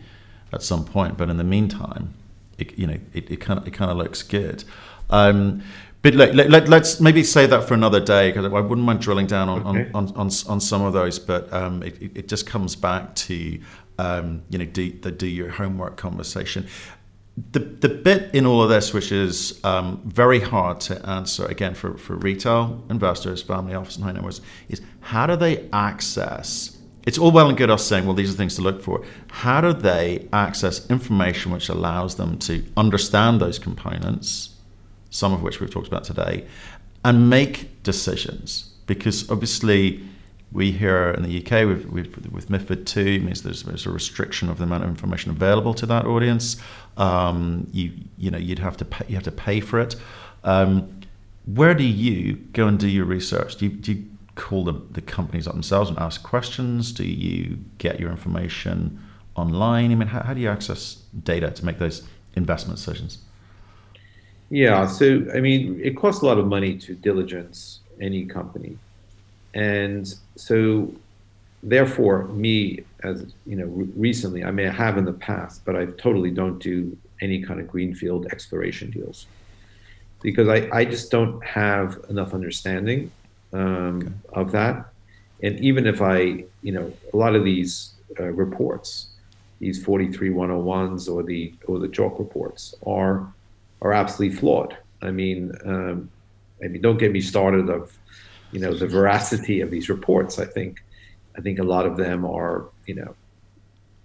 at 0.53 0.62
some 0.62 0.84
point 0.84 1.16
but 1.16 1.28
in 1.28 1.39
the 1.39 1.45
meantime 1.45 2.14
it, 2.59 2.78
you 2.78 2.86
know 2.86 2.99
it, 3.14 3.30
it 3.30 3.41
kind 3.41 3.59
of 3.59 3.66
it 3.66 3.72
kind 3.72 3.91
of 3.91 3.97
looks 3.97 4.22
good. 4.22 4.64
Um, 5.11 5.62
but 6.03 6.14
let, 6.14 6.34
let, 6.34 6.68
let's 6.68 7.01
maybe 7.01 7.24
save 7.24 7.51
that 7.51 7.64
for 7.64 7.74
another 7.74 7.99
day 7.99 8.30
because 8.30 8.44
I 8.44 8.61
wouldn't 8.61 8.86
mind 8.86 9.01
drilling 9.01 9.26
down 9.26 9.49
on, 9.49 9.76
okay. 9.76 9.90
on, 9.94 10.09
on, 10.14 10.30
on, 10.46 10.61
some 10.61 10.82
of 10.82 10.92
those. 10.92 11.18
But 11.18 11.53
um, 11.53 11.82
it, 11.82 12.16
it 12.16 12.28
just 12.28 12.46
comes 12.46 12.76
back 12.76 13.14
to 13.16 13.61
um, 13.99 14.42
you 14.49 14.59
know 14.59 14.64
do, 14.64 14.92
the 14.92 15.11
do 15.11 15.26
your 15.26 15.51
homework 15.51 15.96
conversation. 15.96 16.68
The, 17.53 17.61
the 17.61 17.88
bit 17.88 18.34
in 18.34 18.46
all 18.46 18.62
of 18.62 18.68
this, 18.68 18.92
which 18.92 19.12
is 19.12 19.61
um, 19.64 20.03
very 20.05 20.40
hard 20.40 20.80
to 20.82 21.05
answer 21.09 21.46
again 21.46 21.74
for, 21.74 21.96
for 21.96 22.16
retail 22.16 22.82
investors, 22.90 23.42
family 23.42 23.74
office, 23.74 23.96
and 23.96 24.05
high 24.05 24.12
net 24.12 24.22
worth, 24.22 24.40
is 24.68 24.80
how 25.01 25.26
do 25.26 25.36
they 25.36 25.68
access? 25.72 26.76
It's 27.07 27.16
all 27.16 27.30
well 27.30 27.49
and 27.49 27.57
good 27.57 27.70
us 27.70 27.86
saying, 27.86 28.07
well, 28.07 28.14
these 28.14 28.32
are 28.32 28.36
things 28.36 28.57
to 28.57 28.62
look 28.62 28.82
for. 28.82 29.05
How 29.28 29.61
do 29.61 29.72
they 29.72 30.28
access 30.32 30.88
information 30.90 31.53
which 31.53 31.68
allows 31.68 32.16
them 32.16 32.38
to 32.40 32.64
understand 32.76 33.40
those 33.40 33.59
components? 33.59 34.57
Some 35.11 35.32
of 35.32 35.42
which 35.42 35.61
we've 35.61 35.70
talked 35.70 35.88
about 35.88 36.04
today, 36.04 36.46
and 37.04 37.30
make 37.30 37.82
decisions. 37.82 38.74
Because 38.86 39.30
obviously, 39.30 40.02
we 40.50 40.72
here 40.72 41.11
in 41.11 41.22
the 41.22 41.44
UK 41.44 41.66
with, 41.66 41.84
with, 41.86 42.32
with 42.32 42.48
MIFID 42.48 42.86
two 42.86 43.20
means 43.20 43.42
there's, 43.42 43.64
there's, 43.64 43.84
a 43.84 43.90
restriction 43.90 44.48
of 44.48 44.56
the 44.59 44.64
amount 44.64 44.82
of 44.84 44.88
information 44.88 45.30
available 45.30 45.74
to 45.74 45.86
that 45.86 46.06
audience. 46.06 46.56
Um, 46.96 47.68
you 47.72 47.92
you 48.16 48.30
know 48.30 48.38
you'd 48.38 48.59
have 48.59 48.76
to 48.78 48.84
pay, 48.84 49.04
you 49.09 49.14
have 49.14 49.24
to 49.24 49.30
pay 49.30 49.61
for 49.61 49.78
it. 49.78 49.96
Um, 50.44 51.00
where 51.54 51.74
do 51.74 51.84
you 51.84 52.34
go 52.52 52.66
and 52.66 52.78
do 52.78 52.88
your 52.88 53.04
research? 53.06 53.56
Do 53.56 53.66
you, 53.66 53.72
do 53.72 53.92
you 53.92 54.04
call 54.34 54.64
the, 54.64 54.74
the 54.90 55.00
companies 55.00 55.46
up 55.46 55.54
themselves 55.54 55.88
and 55.88 55.98
ask 55.98 56.22
questions? 56.22 56.92
Do 56.92 57.04
you 57.04 57.59
get 57.78 57.98
your 57.98 58.11
information 58.11 59.02
online? 59.34 59.90
I 59.90 59.94
mean, 59.94 60.09
how, 60.09 60.22
how 60.22 60.34
do 60.34 60.40
you 60.40 60.48
access 60.48 60.96
data 61.22 61.50
to 61.50 61.64
make 61.64 61.78
those 61.78 62.06
investment 62.34 62.78
decisions? 62.78 63.18
Yeah, 64.51 64.86
so 64.86 65.26
I 65.34 65.40
mean, 65.40 65.80
it 65.82 65.96
costs 65.96 66.22
a 66.22 66.26
lot 66.26 66.38
of 66.38 66.46
money 66.46 66.76
to 66.78 66.94
diligence 66.94 67.80
any 68.01 68.24
company, 68.24 68.78
and 69.55 70.12
so 70.36 70.92
therefore, 71.62 72.24
me 72.28 72.84
as 73.03 73.26
you 73.46 73.57
know, 73.57 73.66
re- 73.66 73.88
recently 73.94 74.44
I 74.44 74.51
may 74.51 74.64
have 74.64 74.96
in 74.96 75.05
the 75.05 75.12
past, 75.12 75.64
but 75.64 75.76
I 75.76 75.86
totally 75.86 76.30
don't 76.30 76.59
do 76.59 76.96
any 77.20 77.42
kind 77.42 77.61
of 77.61 77.68
greenfield 77.68 78.26
exploration 78.26 78.90
deals. 78.90 79.26
Because 80.20 80.49
I, 80.49 80.68
I 80.72 80.84
just 80.84 81.11
don't 81.12 81.44
have 81.44 82.05
enough 82.09 82.34
understanding 82.34 83.12
um, 83.53 83.99
okay. 83.99 84.40
of 84.40 84.51
that, 84.53 84.86
and 85.42 85.61
even 85.61 85.86
if 85.86 86.03
I, 86.03 86.44
you 86.62 86.72
know, 86.72 86.92
a 87.12 87.16
lot 87.16 87.36
of 87.36 87.44
these 87.44 87.92
uh, 88.18 88.24
reports, 88.24 89.11
these 89.61 89.82
43 89.82 90.30
101s 90.30 91.12
or 91.12 91.22
the 91.22 91.53
or 91.66 91.78
the 91.78 91.88
JORC 91.88 92.18
reports 92.18 92.74
are 92.86 93.32
are 93.83 93.93
absolutely 93.93 94.37
flawed. 94.37 94.76
I 95.03 95.11
mean, 95.11 95.53
um, 95.64 96.11
I 96.62 96.68
mean, 96.68 96.83
don't 96.83 96.99
get 96.99 97.12
me 97.12 97.20
started 97.20 97.68
of, 97.70 97.97
you 98.53 98.61
know, 98.61 98.74
the 98.74 98.87
veracity 98.87 99.61
of 99.61 99.70
these 99.70 99.89
reports. 99.89 100.39
I 100.39 100.45
think, 100.45 100.83
I 101.37 101.41
think 101.41 101.59
a 101.59 101.64
lot 101.64 101.87
of 101.87 101.97
them 101.97 102.24
are, 102.24 102.66
you 102.87 102.95
know, 102.95 103.14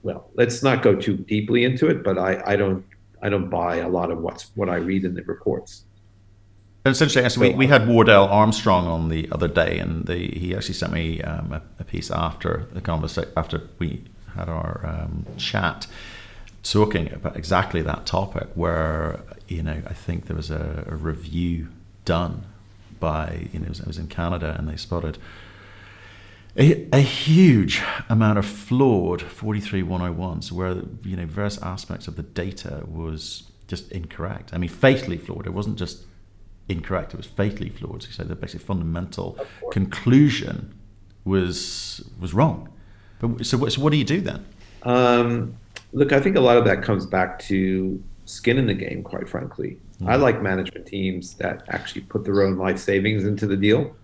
well, 0.04 0.30
let's 0.36 0.62
not 0.62 0.84
go 0.84 0.96
too 0.96 1.18
deeply 1.18 1.64
into 1.64 1.88
it, 1.88 2.04
but 2.04 2.18
I, 2.18 2.44
I 2.46 2.56
don't, 2.56 2.86
I 3.22 3.30
don't 3.30 3.50
buy 3.50 3.78
a 3.78 3.88
lot 3.88 4.12
of 4.12 4.20
what's 4.20 4.52
what 4.56 4.70
I 4.70 4.76
read 4.76 5.06
in 5.06 5.16
the 5.16 5.24
reports. 5.24 5.86
And 6.86 6.92
essentially, 6.92 7.28
so 7.30 7.40
we, 7.40 7.54
we 7.54 7.68
had 7.68 7.88
Wardell 7.88 8.26
Armstrong 8.26 8.88
on 8.88 9.08
the 9.08 9.30
other 9.32 9.48
day, 9.48 9.80
and 9.80 10.06
the, 10.06 10.18
he 10.18 10.54
actually 10.54 10.74
sent 10.74 10.92
me 10.92 11.22
um, 11.22 11.54
a, 11.54 11.62
a, 11.80 11.86
piece 11.86 12.12
after 12.12 12.68
the 12.74 12.82
conversation 12.82 13.32
after 13.38 13.70
we 13.80 14.04
had 14.36 14.50
our 14.50 14.82
um, 14.84 15.26
chat, 15.38 15.88
talking 16.64 17.11
about 17.14 17.36
exactly 17.36 17.82
that 17.82 18.05
topic. 18.05 18.47
Where 18.55 19.20
you 19.47 19.64
know, 19.64 19.82
I 19.86 19.93
think 19.93 20.26
there 20.26 20.36
was 20.36 20.49
a, 20.51 20.86
a 20.88 20.95
review 20.95 21.68
done 22.05 22.45
by, 22.99 23.47
you 23.51 23.59
know, 23.59 23.66
it 23.66 23.70
was, 23.70 23.80
it 23.80 23.88
was, 23.88 23.97
in 23.97 24.07
Canada 24.07 24.55
and 24.57 24.68
they 24.68 24.76
spotted 24.76 25.18
a, 26.57 26.88
a 26.93 26.99
huge 26.99 27.82
amount 28.09 28.38
of 28.38 28.45
flawed 28.45 29.22
43101s 29.22 30.51
where, 30.51 30.76
you 31.03 31.16
know, 31.16 31.26
various 31.26 31.61
aspects 31.61 32.07
of 32.07 32.16
the 32.16 32.24
data 32.24 32.84
was 32.88 33.43
just 33.68 33.91
incorrect. 33.91 34.51
I 34.53 34.57
mean, 34.57 34.70
fatally 34.70 35.18
flawed. 35.18 35.47
It 35.47 35.53
wasn't 35.53 35.78
just 35.78 36.03
incorrect, 36.70 37.14
it 37.14 37.18
was 37.18 37.26
fatally 37.26 37.70
flawed. 37.70 38.03
So 38.03 38.24
the 38.24 38.36
basic 38.36 38.61
fundamental 38.61 39.38
conclusion 39.72 40.74
was 41.26 42.03
was 42.20 42.34
wrong. 42.34 42.70
But, 43.20 43.45
so, 43.45 43.57
what, 43.57 43.72
so 43.72 43.82
what 43.82 43.91
do 43.91 43.97
you 43.97 44.03
do 44.03 44.22
then? 44.22 44.45
Um, 44.84 45.57
look, 45.94 46.12
I 46.12 46.20
think 46.20 46.36
a 46.36 46.41
lot 46.41 46.58
of 46.58 46.66
that 46.66 46.84
comes 46.84 47.06
back 47.06 47.39
to 47.39 48.02
skin 48.26 48.58
in 48.58 48.68
the 48.68 48.74
game, 48.74 49.04
quite 49.04 49.30
frankly. 49.30 49.78
Mm-hmm. 49.96 50.10
I 50.10 50.16
like 50.16 50.41
management 50.41 50.86
teams 50.86 51.36
that 51.36 51.64
actually 51.70 52.02
put 52.02 52.24
their 52.26 52.41
own 52.41 52.58
life 52.58 52.80
savings 52.80 53.26
into 53.26 53.48
the 53.48 53.56
deal, 53.56 53.96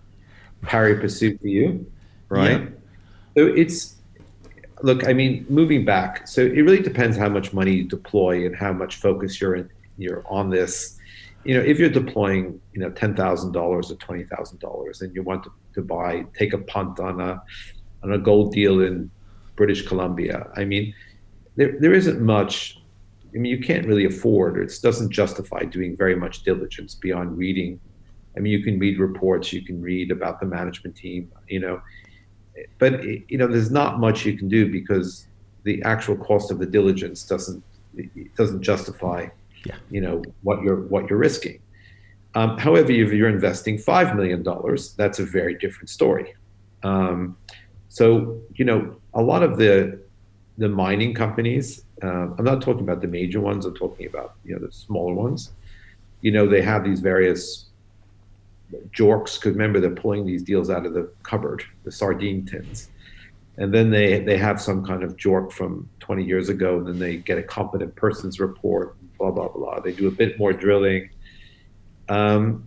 pari 0.62 0.98
passu 1.00 1.36
to 1.38 1.48
you, 1.48 1.90
right? 2.28 2.62
Yeah. 2.62 2.68
So 3.36 3.46
it's 3.46 3.96
look, 4.82 5.06
I 5.06 5.12
mean, 5.12 5.44
moving 5.48 5.84
back. 5.84 6.26
So 6.26 6.40
it 6.42 6.60
really 6.60 6.80
depends 6.80 7.16
how 7.16 7.28
much 7.28 7.52
money 7.52 7.72
you 7.72 7.84
deploy 7.84 8.46
and 8.46 8.56
how 8.56 8.72
much 8.72 8.96
focus 8.96 9.40
you're 9.40 9.56
in, 9.56 9.70
you're 9.98 10.24
on 10.28 10.50
this. 10.50 10.98
you 11.44 11.54
know, 11.54 11.60
if 11.60 11.78
you're 11.78 11.90
deploying, 11.90 12.60
you 12.72 12.80
know, 12.80 12.90
ten 12.90 13.14
thousand 13.14 13.52
dollars 13.52 13.90
or 13.90 13.96
twenty 13.96 14.24
thousand 14.24 14.60
dollars, 14.60 15.00
and 15.02 15.14
you 15.14 15.22
want 15.22 15.42
to, 15.44 15.52
to 15.74 15.82
buy, 15.82 16.26
take 16.38 16.52
a 16.52 16.58
punt 16.58 17.00
on 17.00 17.20
a 17.20 17.42
on 18.02 18.12
a 18.12 18.18
gold 18.18 18.52
deal 18.52 18.80
in 18.80 19.10
British 19.56 19.86
Columbia, 19.86 20.50
I 20.56 20.64
mean, 20.64 20.94
there 21.60 21.78
there 21.78 21.92
isn't 21.92 22.20
much. 22.22 22.80
I 23.34 23.36
mean, 23.36 23.52
you 23.52 23.62
can't 23.62 23.86
really 23.86 24.06
afford, 24.06 24.58
or 24.58 24.62
it 24.62 24.72
doesn't 24.82 25.10
justify 25.10 25.62
doing 25.64 25.94
very 25.94 26.16
much 26.16 26.42
diligence 26.42 26.94
beyond 26.94 27.36
reading. 27.36 27.78
I 28.36 28.40
mean, 28.40 28.52
you 28.52 28.64
can 28.64 28.78
read 28.78 28.98
reports, 28.98 29.52
you 29.52 29.62
can 29.62 29.80
read 29.82 30.10
about 30.10 30.40
the 30.40 30.46
management 30.46 30.96
team, 30.96 31.30
you 31.48 31.60
know, 31.60 31.82
but 32.78 33.04
you 33.04 33.36
know, 33.38 33.46
there's 33.46 33.70
not 33.70 34.00
much 34.00 34.24
you 34.24 34.36
can 34.38 34.48
do 34.48 34.72
because 34.72 35.26
the 35.64 35.82
actual 35.82 36.16
cost 36.16 36.50
of 36.50 36.58
the 36.58 36.66
diligence 36.66 37.22
doesn't 37.24 37.62
it 37.96 38.34
doesn't 38.36 38.62
justify 38.62 39.26
yeah. 39.66 39.74
you 39.90 40.00
know 40.00 40.22
what 40.42 40.62
you're 40.62 40.82
what 40.92 41.08
you're 41.08 41.18
risking. 41.18 41.60
Um, 42.34 42.56
however, 42.56 42.90
if 42.92 43.12
you're 43.12 43.28
investing 43.28 43.76
five 43.76 44.16
million 44.16 44.42
dollars, 44.42 44.94
that's 44.94 45.18
a 45.18 45.24
very 45.24 45.56
different 45.56 45.90
story. 45.90 46.34
Um, 46.82 47.36
so 47.90 48.40
you 48.54 48.64
know 48.64 48.96
a 49.12 49.22
lot 49.22 49.42
of 49.42 49.58
the 49.58 50.00
the 50.60 50.68
mining 50.68 51.12
companies. 51.14 51.84
Uh, 52.02 52.28
I'm 52.38 52.44
not 52.44 52.62
talking 52.62 52.82
about 52.82 53.00
the 53.00 53.08
major 53.08 53.40
ones. 53.40 53.66
I'm 53.66 53.74
talking 53.74 54.06
about 54.06 54.34
you 54.44 54.54
know 54.54 54.64
the 54.64 54.72
smaller 54.72 55.14
ones. 55.14 55.50
You 56.20 56.30
know 56.30 56.46
they 56.46 56.62
have 56.62 56.84
these 56.84 57.00
various 57.00 57.66
JORCs. 58.96 59.34
Because 59.34 59.52
remember 59.52 59.80
they're 59.80 59.90
pulling 59.90 60.24
these 60.24 60.42
deals 60.42 60.70
out 60.70 60.86
of 60.86 60.94
the 60.94 61.10
cupboard, 61.24 61.64
the 61.84 61.90
sardine 61.90 62.46
tins 62.46 62.90
and 63.60 63.74
then 63.74 63.90
they 63.90 64.20
they 64.20 64.36
have 64.36 64.60
some 64.60 64.84
kind 64.84 65.04
of 65.04 65.16
JORC 65.16 65.52
from 65.52 65.88
20 66.00 66.24
years 66.24 66.48
ago 66.48 66.78
and 66.78 66.86
then 66.86 66.98
they 66.98 67.16
get 67.16 67.38
a 67.38 67.42
competent 67.42 67.94
person's 67.94 68.40
report 68.40 68.96
blah 69.18 69.30
blah 69.30 69.48
blah 69.48 69.78
they 69.80 69.92
do 69.92 70.08
a 70.08 70.10
bit 70.10 70.38
more 70.38 70.52
drilling 70.52 71.10
um, 72.08 72.66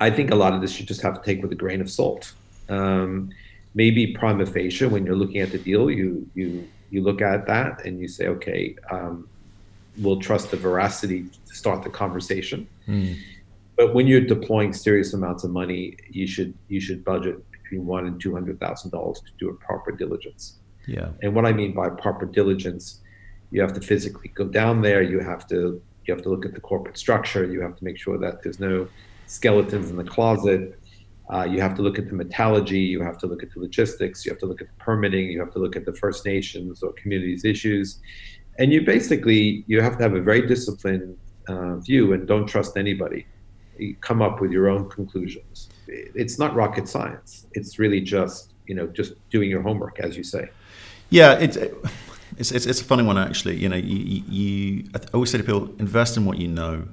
i 0.00 0.08
think 0.10 0.30
a 0.30 0.34
lot 0.34 0.54
of 0.54 0.60
this 0.60 0.78
you 0.80 0.86
just 0.86 1.02
have 1.02 1.20
to 1.20 1.22
take 1.22 1.42
with 1.42 1.52
a 1.52 1.56
grain 1.56 1.80
of 1.80 1.90
salt 1.90 2.32
um, 2.68 3.30
maybe 3.74 4.14
prima 4.14 4.46
facie 4.46 4.86
when 4.86 5.04
you're 5.04 5.16
looking 5.16 5.40
at 5.40 5.50
the 5.50 5.58
deal 5.58 5.90
you 5.90 6.26
you 6.34 6.66
you 6.90 7.02
look 7.02 7.22
at 7.22 7.46
that 7.46 7.84
and 7.84 8.00
you 8.00 8.08
say 8.08 8.26
okay 8.26 8.76
um, 8.90 9.28
we'll 9.98 10.20
trust 10.20 10.50
the 10.50 10.56
veracity 10.56 11.24
to 11.46 11.54
start 11.54 11.82
the 11.82 11.90
conversation 11.90 12.66
mm. 12.86 13.16
but 13.76 13.94
when 13.94 14.06
you're 14.06 14.20
deploying 14.20 14.72
serious 14.72 15.14
amounts 15.14 15.44
of 15.44 15.50
money 15.50 15.96
you 16.10 16.26
should 16.26 16.54
you 16.68 16.80
should 16.80 17.04
budget 17.04 17.42
between 17.70 17.86
one 17.86 18.06
and 18.06 18.20
two 18.20 18.32
hundred 18.32 18.58
thousand 18.58 18.90
dollars 18.90 19.20
to 19.20 19.32
do 19.38 19.48
a 19.48 19.54
proper 19.54 19.92
diligence. 19.92 20.56
Yeah. 20.86 21.10
And 21.22 21.34
what 21.34 21.46
I 21.46 21.52
mean 21.52 21.72
by 21.72 21.88
proper 21.88 22.26
diligence, 22.26 23.00
you 23.50 23.60
have 23.60 23.72
to 23.74 23.80
physically 23.80 24.28
go 24.34 24.46
down 24.46 24.82
there. 24.82 25.02
You 25.02 25.20
have 25.20 25.46
to 25.48 25.80
you 26.04 26.14
have 26.14 26.22
to 26.24 26.28
look 26.28 26.44
at 26.44 26.54
the 26.54 26.60
corporate 26.60 26.98
structure. 26.98 27.44
You 27.44 27.60
have 27.60 27.76
to 27.76 27.84
make 27.84 27.98
sure 27.98 28.18
that 28.18 28.42
there's 28.42 28.58
no 28.58 28.88
skeletons 29.26 29.90
in 29.90 29.96
the 29.96 30.04
closet. 30.04 30.79
Uh, 31.32 31.44
you 31.44 31.60
have 31.60 31.74
to 31.76 31.82
look 31.82 31.98
at 31.98 32.08
the 32.08 32.14
metallurgy. 32.14 32.80
You 32.80 33.02
have 33.02 33.16
to 33.18 33.26
look 33.26 33.42
at 33.42 33.52
the 33.52 33.60
logistics. 33.60 34.26
You 34.26 34.32
have 34.32 34.40
to 34.40 34.46
look 34.46 34.60
at 34.60 34.68
the 34.68 34.84
permitting. 34.84 35.30
You 35.30 35.38
have 35.40 35.52
to 35.52 35.58
look 35.58 35.76
at 35.76 35.84
the 35.84 35.94
First 35.94 36.26
Nations 36.26 36.82
or 36.82 36.92
communities 36.94 37.44
issues, 37.44 38.00
and 38.58 38.72
you 38.72 38.82
basically 38.82 39.64
you 39.66 39.80
have 39.80 39.96
to 39.98 40.02
have 40.02 40.14
a 40.14 40.20
very 40.20 40.46
disciplined 40.46 41.16
uh, 41.48 41.76
view 41.76 42.12
and 42.12 42.26
don't 42.26 42.46
trust 42.46 42.76
anybody. 42.76 43.26
You 43.78 43.94
come 44.00 44.20
up 44.20 44.40
with 44.40 44.50
your 44.50 44.68
own 44.68 44.90
conclusions 44.90 45.68
it's 45.90 46.38
not 46.38 46.54
rocket 46.54 46.88
science. 46.88 47.46
It's 47.52 47.78
really 47.78 48.00
just 48.00 48.52
you 48.66 48.74
know 48.74 48.86
just 48.86 49.14
doing 49.30 49.50
your 49.50 49.62
homework, 49.62 50.00
as 50.00 50.16
you 50.16 50.22
say. 50.22 50.50
Yeah, 51.10 51.34
it's 51.34 51.56
it's 51.56 52.52
it's, 52.52 52.66
it's 52.66 52.80
a 52.80 52.84
funny 52.84 53.02
one 53.02 53.18
actually. 53.18 53.56
You 53.56 53.68
know, 53.68 53.76
you, 53.76 54.22
you 54.28 54.90
I 54.94 55.00
always 55.12 55.30
say 55.30 55.38
to 55.38 55.44
people, 55.44 55.70
invest 55.78 56.16
in 56.16 56.24
what 56.24 56.38
you 56.38 56.48
know. 56.48 56.88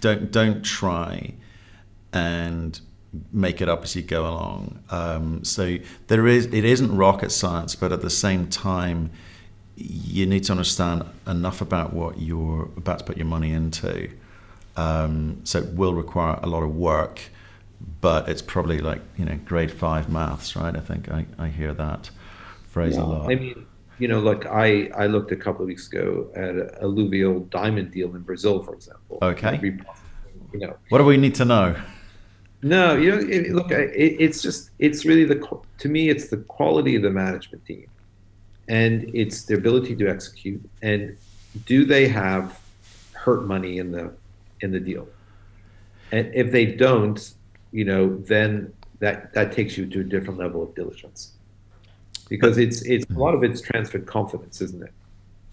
Don't 0.00 0.30
don't 0.30 0.62
try 0.62 1.34
and 2.12 2.80
make 3.32 3.60
it 3.60 3.68
up 3.68 3.82
as 3.84 3.96
you 3.96 4.02
go 4.02 4.22
along. 4.22 4.82
Um, 4.90 5.44
so 5.44 5.78
there 6.08 6.26
is 6.26 6.46
it 6.46 6.64
isn't 6.64 6.96
rocket 6.96 7.30
science, 7.30 7.74
but 7.74 7.92
at 7.92 8.02
the 8.02 8.10
same 8.10 8.48
time, 8.48 9.10
you 9.76 10.26
need 10.26 10.44
to 10.44 10.52
understand 10.52 11.04
enough 11.26 11.60
about 11.60 11.92
what 11.92 12.20
you're 12.20 12.68
about 12.76 13.00
to 13.00 13.04
put 13.04 13.16
your 13.16 13.26
money 13.26 13.52
into. 13.52 14.10
Um, 14.76 15.40
so 15.44 15.58
it 15.58 15.74
will 15.74 15.94
require 15.94 16.38
a 16.42 16.46
lot 16.46 16.62
of 16.62 16.74
work 16.74 17.20
but 18.00 18.28
it's 18.28 18.42
probably 18.42 18.78
like 18.78 19.00
you 19.16 19.24
know 19.24 19.38
grade 19.44 19.70
five 19.70 20.08
maths, 20.08 20.56
right? 20.56 20.76
I 20.76 20.80
think 20.80 21.10
I, 21.10 21.26
I 21.38 21.48
hear 21.48 21.74
that 21.74 22.10
phrase 22.64 22.96
yeah, 22.96 23.02
a 23.02 23.04
lot. 23.04 23.30
I 23.30 23.34
mean, 23.34 23.66
you 23.98 24.08
know, 24.08 24.20
like 24.20 24.46
I 24.46 24.90
I 24.96 25.06
looked 25.06 25.32
a 25.32 25.36
couple 25.36 25.62
of 25.62 25.68
weeks 25.68 25.88
ago 25.88 26.30
at 26.34 26.56
a 26.56 26.82
alluvial 26.82 27.40
diamond 27.40 27.92
deal 27.92 28.14
in 28.14 28.22
Brazil, 28.22 28.62
for 28.62 28.74
example. 28.74 29.18
Okay. 29.22 29.60
You 30.52 30.60
know, 30.60 30.76
what 30.88 30.98
do 30.98 31.04
we 31.04 31.16
need 31.16 31.34
to 31.36 31.44
know? 31.44 31.76
No, 32.62 32.96
you 32.96 33.10
know, 33.10 33.18
it, 33.18 33.52
look, 33.52 33.70
it, 33.70 33.92
it's 33.94 34.42
just 34.42 34.70
it's 34.78 35.04
really 35.04 35.24
the 35.24 35.60
to 35.78 35.88
me 35.88 36.08
it's 36.08 36.28
the 36.28 36.38
quality 36.38 36.96
of 36.96 37.02
the 37.02 37.10
management 37.10 37.64
team, 37.64 37.86
and 38.66 39.08
it's 39.14 39.44
their 39.44 39.58
ability 39.58 39.94
to 39.96 40.08
execute, 40.08 40.60
and 40.82 41.16
do 41.66 41.84
they 41.84 42.08
have 42.08 42.60
hurt 43.12 43.46
money 43.46 43.78
in 43.78 43.92
the 43.92 44.12
in 44.60 44.72
the 44.72 44.80
deal, 44.80 45.08
and 46.10 46.34
if 46.34 46.50
they 46.50 46.66
don't, 46.66 47.34
you 47.70 47.84
know, 47.84 48.16
then 48.26 48.72
that 48.98 49.32
that 49.34 49.52
takes 49.52 49.78
you 49.78 49.86
to 49.86 50.00
a 50.00 50.04
different 50.04 50.38
level 50.38 50.60
of 50.60 50.74
diligence 50.74 51.34
because 52.28 52.58
it's 52.58 52.82
it's 52.82 53.08
a 53.10 53.18
lot 53.18 53.34
of 53.34 53.44
it's 53.44 53.60
transferred 53.60 54.06
confidence, 54.06 54.60
isn't 54.60 54.82
it, 54.82 54.92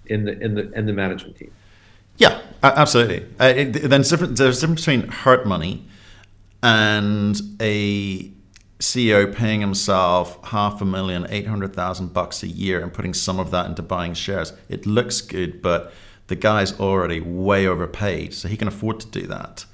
in 0.07 0.25
the 0.25 0.39
in 0.39 0.55
the 0.55 0.71
in 0.73 0.85
the 0.85 0.93
management 0.93 1.37
team. 1.37 1.51
Yeah, 2.17 2.41
absolutely. 2.63 3.27
Uh, 3.39 3.53
it, 3.55 3.73
then 3.73 4.01
there's 4.01 4.11
a 4.11 4.27
difference 4.27 4.85
between 4.85 5.07
hurt 5.09 5.45
money 5.45 5.85
and 6.65 7.39
a 7.61 8.31
CEO 8.79 9.33
paying 9.33 9.61
himself 9.61 10.43
half 10.45 10.81
a 10.81 10.85
million, 10.85 11.27
eight 11.29 11.47
hundred 11.47 11.75
thousand 11.75 12.11
bucks 12.11 12.43
a 12.43 12.47
year, 12.47 12.81
and 12.81 12.91
putting 12.91 13.13
some 13.13 13.39
of 13.39 13.51
that 13.51 13.67
into 13.67 13.81
buying 13.81 14.13
shares. 14.13 14.51
It 14.67 14.85
looks 14.85 15.21
good, 15.21 15.61
but 15.61 15.93
the 16.27 16.35
guy's 16.35 16.77
already 16.79 17.21
way 17.21 17.67
overpaid, 17.67 18.33
so 18.33 18.47
he 18.47 18.57
can 18.57 18.67
afford 18.67 18.99
to 19.01 19.07
do 19.07 19.27
that 19.27 19.65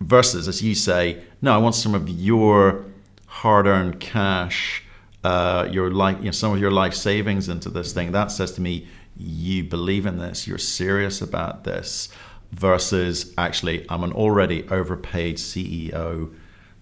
versus, 0.00 0.48
as 0.48 0.62
you 0.62 0.74
say, 0.74 1.22
no, 1.42 1.54
I 1.54 1.58
want 1.58 1.74
some 1.74 1.94
of 1.94 2.08
your 2.08 2.84
hard-earned 3.26 4.00
cash, 4.00 4.82
uh, 5.22 5.68
your 5.70 5.90
life, 5.90 6.18
you 6.18 6.26
know, 6.26 6.30
some 6.30 6.52
of 6.52 6.58
your 6.58 6.70
life 6.70 6.94
savings 6.94 7.48
into 7.48 7.68
this 7.68 7.92
thing. 7.92 8.12
That 8.12 8.30
says 8.30 8.52
to 8.52 8.60
me, 8.60 8.88
you 9.16 9.64
believe 9.64 10.06
in 10.06 10.18
this, 10.18 10.46
you're 10.46 10.58
serious 10.58 11.20
about 11.20 11.64
this. 11.64 12.08
Versus, 12.52 13.32
actually, 13.38 13.86
I'm 13.88 14.02
an 14.02 14.12
already 14.12 14.68
overpaid 14.68 15.36
CEO, 15.36 16.34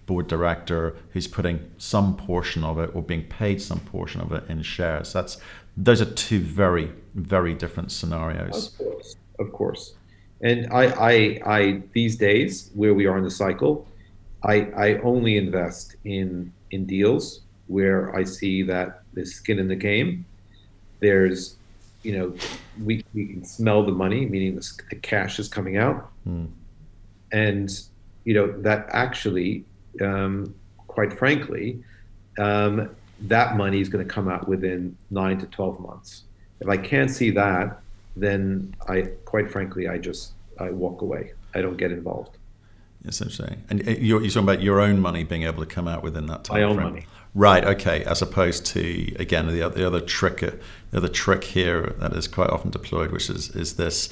board 0.07 0.27
director 0.27 0.97
who's 1.12 1.29
putting 1.29 1.71
some 1.77 2.16
portion 2.16 2.64
of 2.64 2.79
it 2.79 2.91
or 2.95 3.03
being 3.03 3.25
paid 3.25 3.61
some 3.61 3.81
portion 3.81 4.21
of 4.23 4.33
it 4.33 4.45
in 4.49 4.62
shares. 4.62 5.12
That's 5.12 5.39
those 5.77 6.01
are 6.01 6.07
two 6.07 6.41
very, 6.41 6.91
very 7.14 7.55
different 7.55 7.93
scenarios. 7.93 8.73
Of 8.73 8.79
course, 8.79 9.16
of 9.39 9.53
course. 9.53 9.95
And 10.41 10.66
I, 10.73 10.85
I, 10.87 11.41
I 11.47 11.83
these 11.93 12.16
days 12.16 12.71
where 12.75 12.95
we 12.95 13.07
are 13.07 13.19
in 13.19 13.25
the 13.25 13.31
cycle, 13.31 13.87
I, 14.43 14.62
I 14.77 14.99
only 15.01 15.37
invest 15.37 15.97
in 16.05 16.53
in 16.71 16.87
deals 16.87 17.43
where 17.66 18.14
I 18.16 18.25
see 18.25 18.62
that 18.62 19.03
there's 19.12 19.35
skin 19.35 19.59
in 19.59 19.69
the 19.69 19.77
game. 19.77 20.25
There's, 21.01 21.57
you 22.03 22.17
know, 22.17 22.35
we, 22.83 23.05
we 23.15 23.27
can 23.27 23.45
smell 23.45 23.83
the 23.83 23.93
money, 23.93 24.27
meaning 24.27 24.55
the, 24.55 24.73
the 24.91 24.97
cash 24.97 25.39
is 25.39 25.49
coming 25.49 25.77
out, 25.77 26.11
mm. 26.27 26.49
and 27.33 27.81
you 28.25 28.35
know 28.35 28.53
that 28.63 28.89
actually, 28.91 29.65
um, 30.01 30.55
quite 30.87 31.13
frankly, 31.13 31.83
um, 32.39 32.91
that 33.23 33.57
money 33.57 33.81
is 33.81 33.89
going 33.89 34.07
to 34.07 34.13
come 34.13 34.29
out 34.29 34.49
within 34.49 34.97
nine 35.11 35.39
to 35.39 35.47
twelve 35.47 35.81
months. 35.81 36.25
If 36.61 36.69
I 36.69 36.77
can't 36.77 37.11
see 37.11 37.31
that, 37.33 37.81
then 38.17 38.75
I, 38.89 39.03
quite 39.25 39.51
frankly, 39.51 39.89
I 39.89 39.99
just 39.99 40.33
I 40.59 40.71
walk 40.71 41.03
away. 41.03 41.33
I 41.55 41.61
don't 41.61 41.77
get 41.77 41.93
involved. 41.93 42.37
Essentially, 43.05 43.57
and 43.71 43.87
uh, 43.87 43.93
you're, 43.93 44.21
you're 44.21 44.31
talking 44.31 44.43
about 44.43 44.63
your 44.63 44.81
own 44.81 45.01
money 45.01 45.25
being 45.25 45.45
able 45.45 45.65
to 45.65 45.73
come 45.75 45.89
out 45.89 46.03
within 46.03 46.27
that 46.27 46.45
time 46.45 46.59
My 46.59 46.63
own 46.65 46.77
frame. 46.77 46.91
money. 46.91 47.07
Right. 47.35 47.64
Okay. 47.64 48.05
As 48.05 48.22
opposed 48.22 48.66
to 48.66 49.14
again 49.18 49.47
the 49.49 49.62
other, 49.62 49.79
the 49.79 49.87
other 49.87 50.01
trick, 50.01 50.43
uh, 50.43 50.53
the 50.91 50.99
other 50.99 51.09
trick 51.09 51.45
here 51.45 51.95
that 51.99 52.12
is 52.12 52.26
quite 52.26 52.51
often 52.51 52.70
deployed, 52.70 53.12
which 53.12 53.31
is 53.31 53.51
is 53.51 53.74
this 53.76 54.09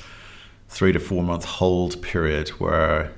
three 0.69 0.93
to 0.93 1.01
four 1.01 1.23
month 1.23 1.45
hold 1.45 2.03
period 2.03 2.49
where 2.51 3.13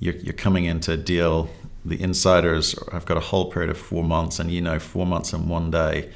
you're, 0.00 0.16
you're 0.16 0.32
coming 0.32 0.64
into 0.64 0.92
a 0.92 0.96
deal. 0.96 1.48
The 1.84 2.00
insiders 2.00 2.74
have 2.92 3.06
got 3.06 3.16
a 3.16 3.20
hold 3.20 3.52
period 3.52 3.70
of 3.70 3.78
four 3.78 4.04
months, 4.04 4.38
and 4.38 4.50
you 4.50 4.60
know 4.60 4.78
four 4.78 5.06
months 5.06 5.32
and 5.32 5.48
one 5.48 5.70
day, 5.70 6.10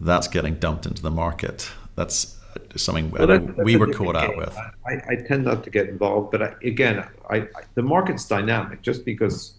that's 0.00 0.28
getting 0.28 0.54
dumped 0.54 0.86
into 0.86 1.02
the 1.02 1.10
market. 1.10 1.70
That's 1.96 2.36
something 2.76 3.10
well, 3.10 3.26
that, 3.26 3.64
we 3.64 3.76
were 3.76 3.92
caught 3.92 4.16
out 4.16 4.36
with. 4.36 4.56
I, 4.86 4.94
I, 5.08 5.16
tend 5.26 5.44
not 5.44 5.64
to 5.64 5.70
get 5.70 5.88
involved, 5.88 6.30
but 6.30 6.42
I, 6.42 6.54
again, 6.62 7.06
I, 7.28 7.48
the 7.74 7.82
market's 7.82 8.26
dynamic. 8.26 8.82
Just 8.82 9.04
because 9.04 9.54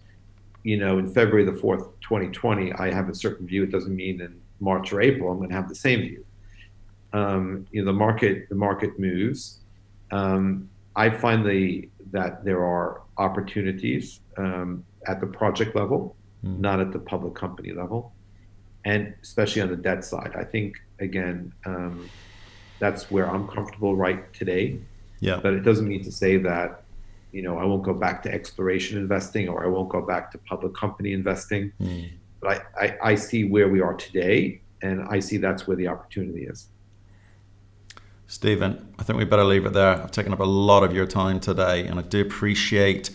you 0.68 0.76
know 0.76 0.98
in 0.98 1.06
February 1.10 1.46
the 1.46 1.58
fourth, 1.64 1.84
2020, 2.02 2.74
I 2.74 2.92
have 2.92 3.08
a 3.08 3.14
certain 3.14 3.46
view, 3.46 3.62
it 3.62 3.70
doesn't 3.70 3.96
mean 3.96 4.20
in 4.20 4.38
March 4.60 4.92
or 4.92 5.00
April 5.00 5.30
I'm 5.30 5.38
going 5.38 5.48
to 5.48 5.54
have 5.54 5.70
the 5.70 5.74
same 5.74 6.00
view. 6.00 6.26
Um, 7.14 7.66
you 7.72 7.80
know, 7.80 7.86
the 7.86 7.98
market 8.06 8.50
the 8.50 8.54
market 8.54 8.98
moves. 8.98 9.60
Um, 10.10 10.68
I 10.94 11.08
find 11.08 11.46
the 11.46 11.88
that 12.10 12.44
there 12.44 12.62
are 12.62 13.00
opportunities 13.16 14.20
um, 14.36 14.84
at 15.06 15.20
the 15.20 15.26
project 15.26 15.74
level, 15.74 16.14
mm. 16.44 16.58
not 16.58 16.80
at 16.80 16.92
the 16.92 16.98
public 16.98 17.34
company 17.34 17.72
level, 17.72 18.12
and 18.84 19.14
especially 19.22 19.62
on 19.62 19.70
the 19.70 19.82
debt 19.88 20.04
side. 20.04 20.32
I 20.36 20.44
think 20.44 20.76
again 21.00 21.50
um, 21.64 22.10
that's 22.78 23.10
where 23.10 23.26
I'm 23.26 23.48
comfortable 23.48 23.96
right 23.96 24.30
today. 24.34 24.80
Yeah. 25.20 25.40
But 25.42 25.54
it 25.54 25.62
doesn't 25.68 25.88
mean 25.88 26.04
to 26.04 26.12
say 26.12 26.36
that 26.36 26.84
you 27.32 27.42
know 27.42 27.58
I 27.58 27.64
won't 27.64 27.82
go 27.82 27.94
back 27.94 28.22
to 28.24 28.32
exploration 28.32 28.98
investing 28.98 29.48
or 29.48 29.64
I 29.64 29.68
won't 29.68 29.88
go 29.88 30.00
back 30.00 30.30
to 30.32 30.38
public 30.38 30.74
company 30.74 31.12
investing. 31.12 31.72
Mm. 31.80 32.10
But 32.40 32.66
I, 32.80 32.84
I, 32.84 32.98
I 33.02 33.14
see 33.16 33.44
where 33.44 33.68
we 33.68 33.80
are 33.80 33.94
today, 33.94 34.60
and 34.82 35.02
I 35.08 35.18
see 35.18 35.38
that's 35.38 35.66
where 35.66 35.76
the 35.76 35.88
opportunity 35.88 36.44
is. 36.44 36.68
Stephen, 38.28 38.94
I 38.98 39.02
think 39.02 39.18
we 39.18 39.24
better 39.24 39.44
leave 39.44 39.64
it 39.64 39.72
there. 39.72 40.02
I've 40.02 40.10
taken 40.10 40.32
up 40.32 40.40
a 40.40 40.44
lot 40.44 40.82
of 40.84 40.94
your 40.94 41.06
time 41.06 41.40
today, 41.40 41.86
and 41.86 41.98
I 41.98 42.02
do 42.02 42.20
appreciate 42.20 43.10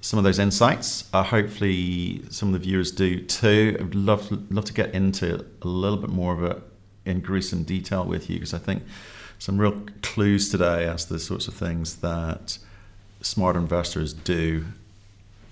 some 0.00 0.18
of 0.18 0.24
those 0.24 0.38
insights. 0.38 1.08
Uh, 1.12 1.22
hopefully, 1.22 2.22
some 2.30 2.48
of 2.48 2.52
the 2.54 2.66
viewers 2.66 2.90
do 2.90 3.20
too. 3.20 3.76
I'd 3.78 3.94
love 3.94 4.30
love 4.50 4.64
to 4.64 4.72
get 4.72 4.94
into 4.94 5.44
a 5.62 5.68
little 5.68 5.98
bit 5.98 6.10
more 6.10 6.32
of 6.32 6.42
it 6.44 6.62
in 7.04 7.20
gruesome 7.20 7.64
detail 7.64 8.04
with 8.04 8.28
you 8.28 8.36
because 8.36 8.54
I 8.54 8.58
think 8.58 8.82
some 9.38 9.58
real 9.58 9.82
clues 10.02 10.50
today 10.50 10.86
as 10.86 11.04
to 11.06 11.14
the 11.14 11.18
sorts 11.18 11.48
of 11.48 11.54
things 11.54 11.96
that 11.96 12.58
smart 13.20 13.56
investors 13.56 14.12
do 14.12 14.64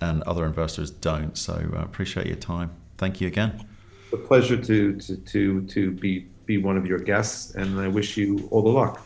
and 0.01 0.23
other 0.25 0.45
investors 0.45 0.91
don't. 0.91 1.37
So 1.37 1.55
I 1.73 1.77
uh, 1.77 1.83
appreciate 1.83 2.27
your 2.27 2.37
time. 2.37 2.71
Thank 2.99 3.21
you 3.21 3.29
again. 3.29 3.67
A 4.13 4.17
pleasure 4.17 4.57
to 4.57 4.95
to 5.01 5.17
to 5.17 5.63
to 5.67 5.91
be 5.91 6.27
be 6.47 6.59
one 6.59 6.77
of 6.77 6.87
your 6.87 6.99
guests, 6.99 7.55
and 7.55 7.79
I 7.81 7.89
wish 7.89 8.17
you 8.17 8.49
all 8.51 8.63
the 8.63 8.69
luck. 8.71 9.03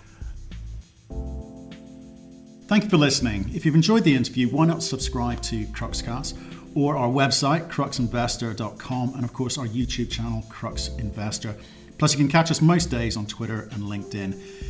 Thank 2.67 2.85
you 2.85 2.91
for 2.91 2.99
listening. 2.99 3.51
If 3.53 3.65
you've 3.65 3.75
enjoyed 3.75 4.05
the 4.05 4.15
interview, 4.15 4.49
why 4.49 4.67
not 4.67 4.83
subscribe 4.83 5.43
to 5.43 5.65
Cruxcast 5.67 6.37
or 6.77 6.97
our 6.97 7.09
website, 7.09 7.69
cruxinvestor.com, 7.69 9.15
and 9.15 9.25
of 9.25 9.33
course 9.33 9.59
our 9.59 9.67
YouTube 9.67 10.11
channel, 10.11 10.45
Crux 10.49 10.89
Investor. 10.99 11.57
Plus, 11.99 12.13
you 12.13 12.19
can 12.19 12.29
catch 12.29 12.51
us 12.51 12.63
most 12.63 12.87
days 12.87 13.17
on 13.17 13.27
Twitter 13.27 13.69
and 13.73 13.83
LinkedIn. 13.83 14.70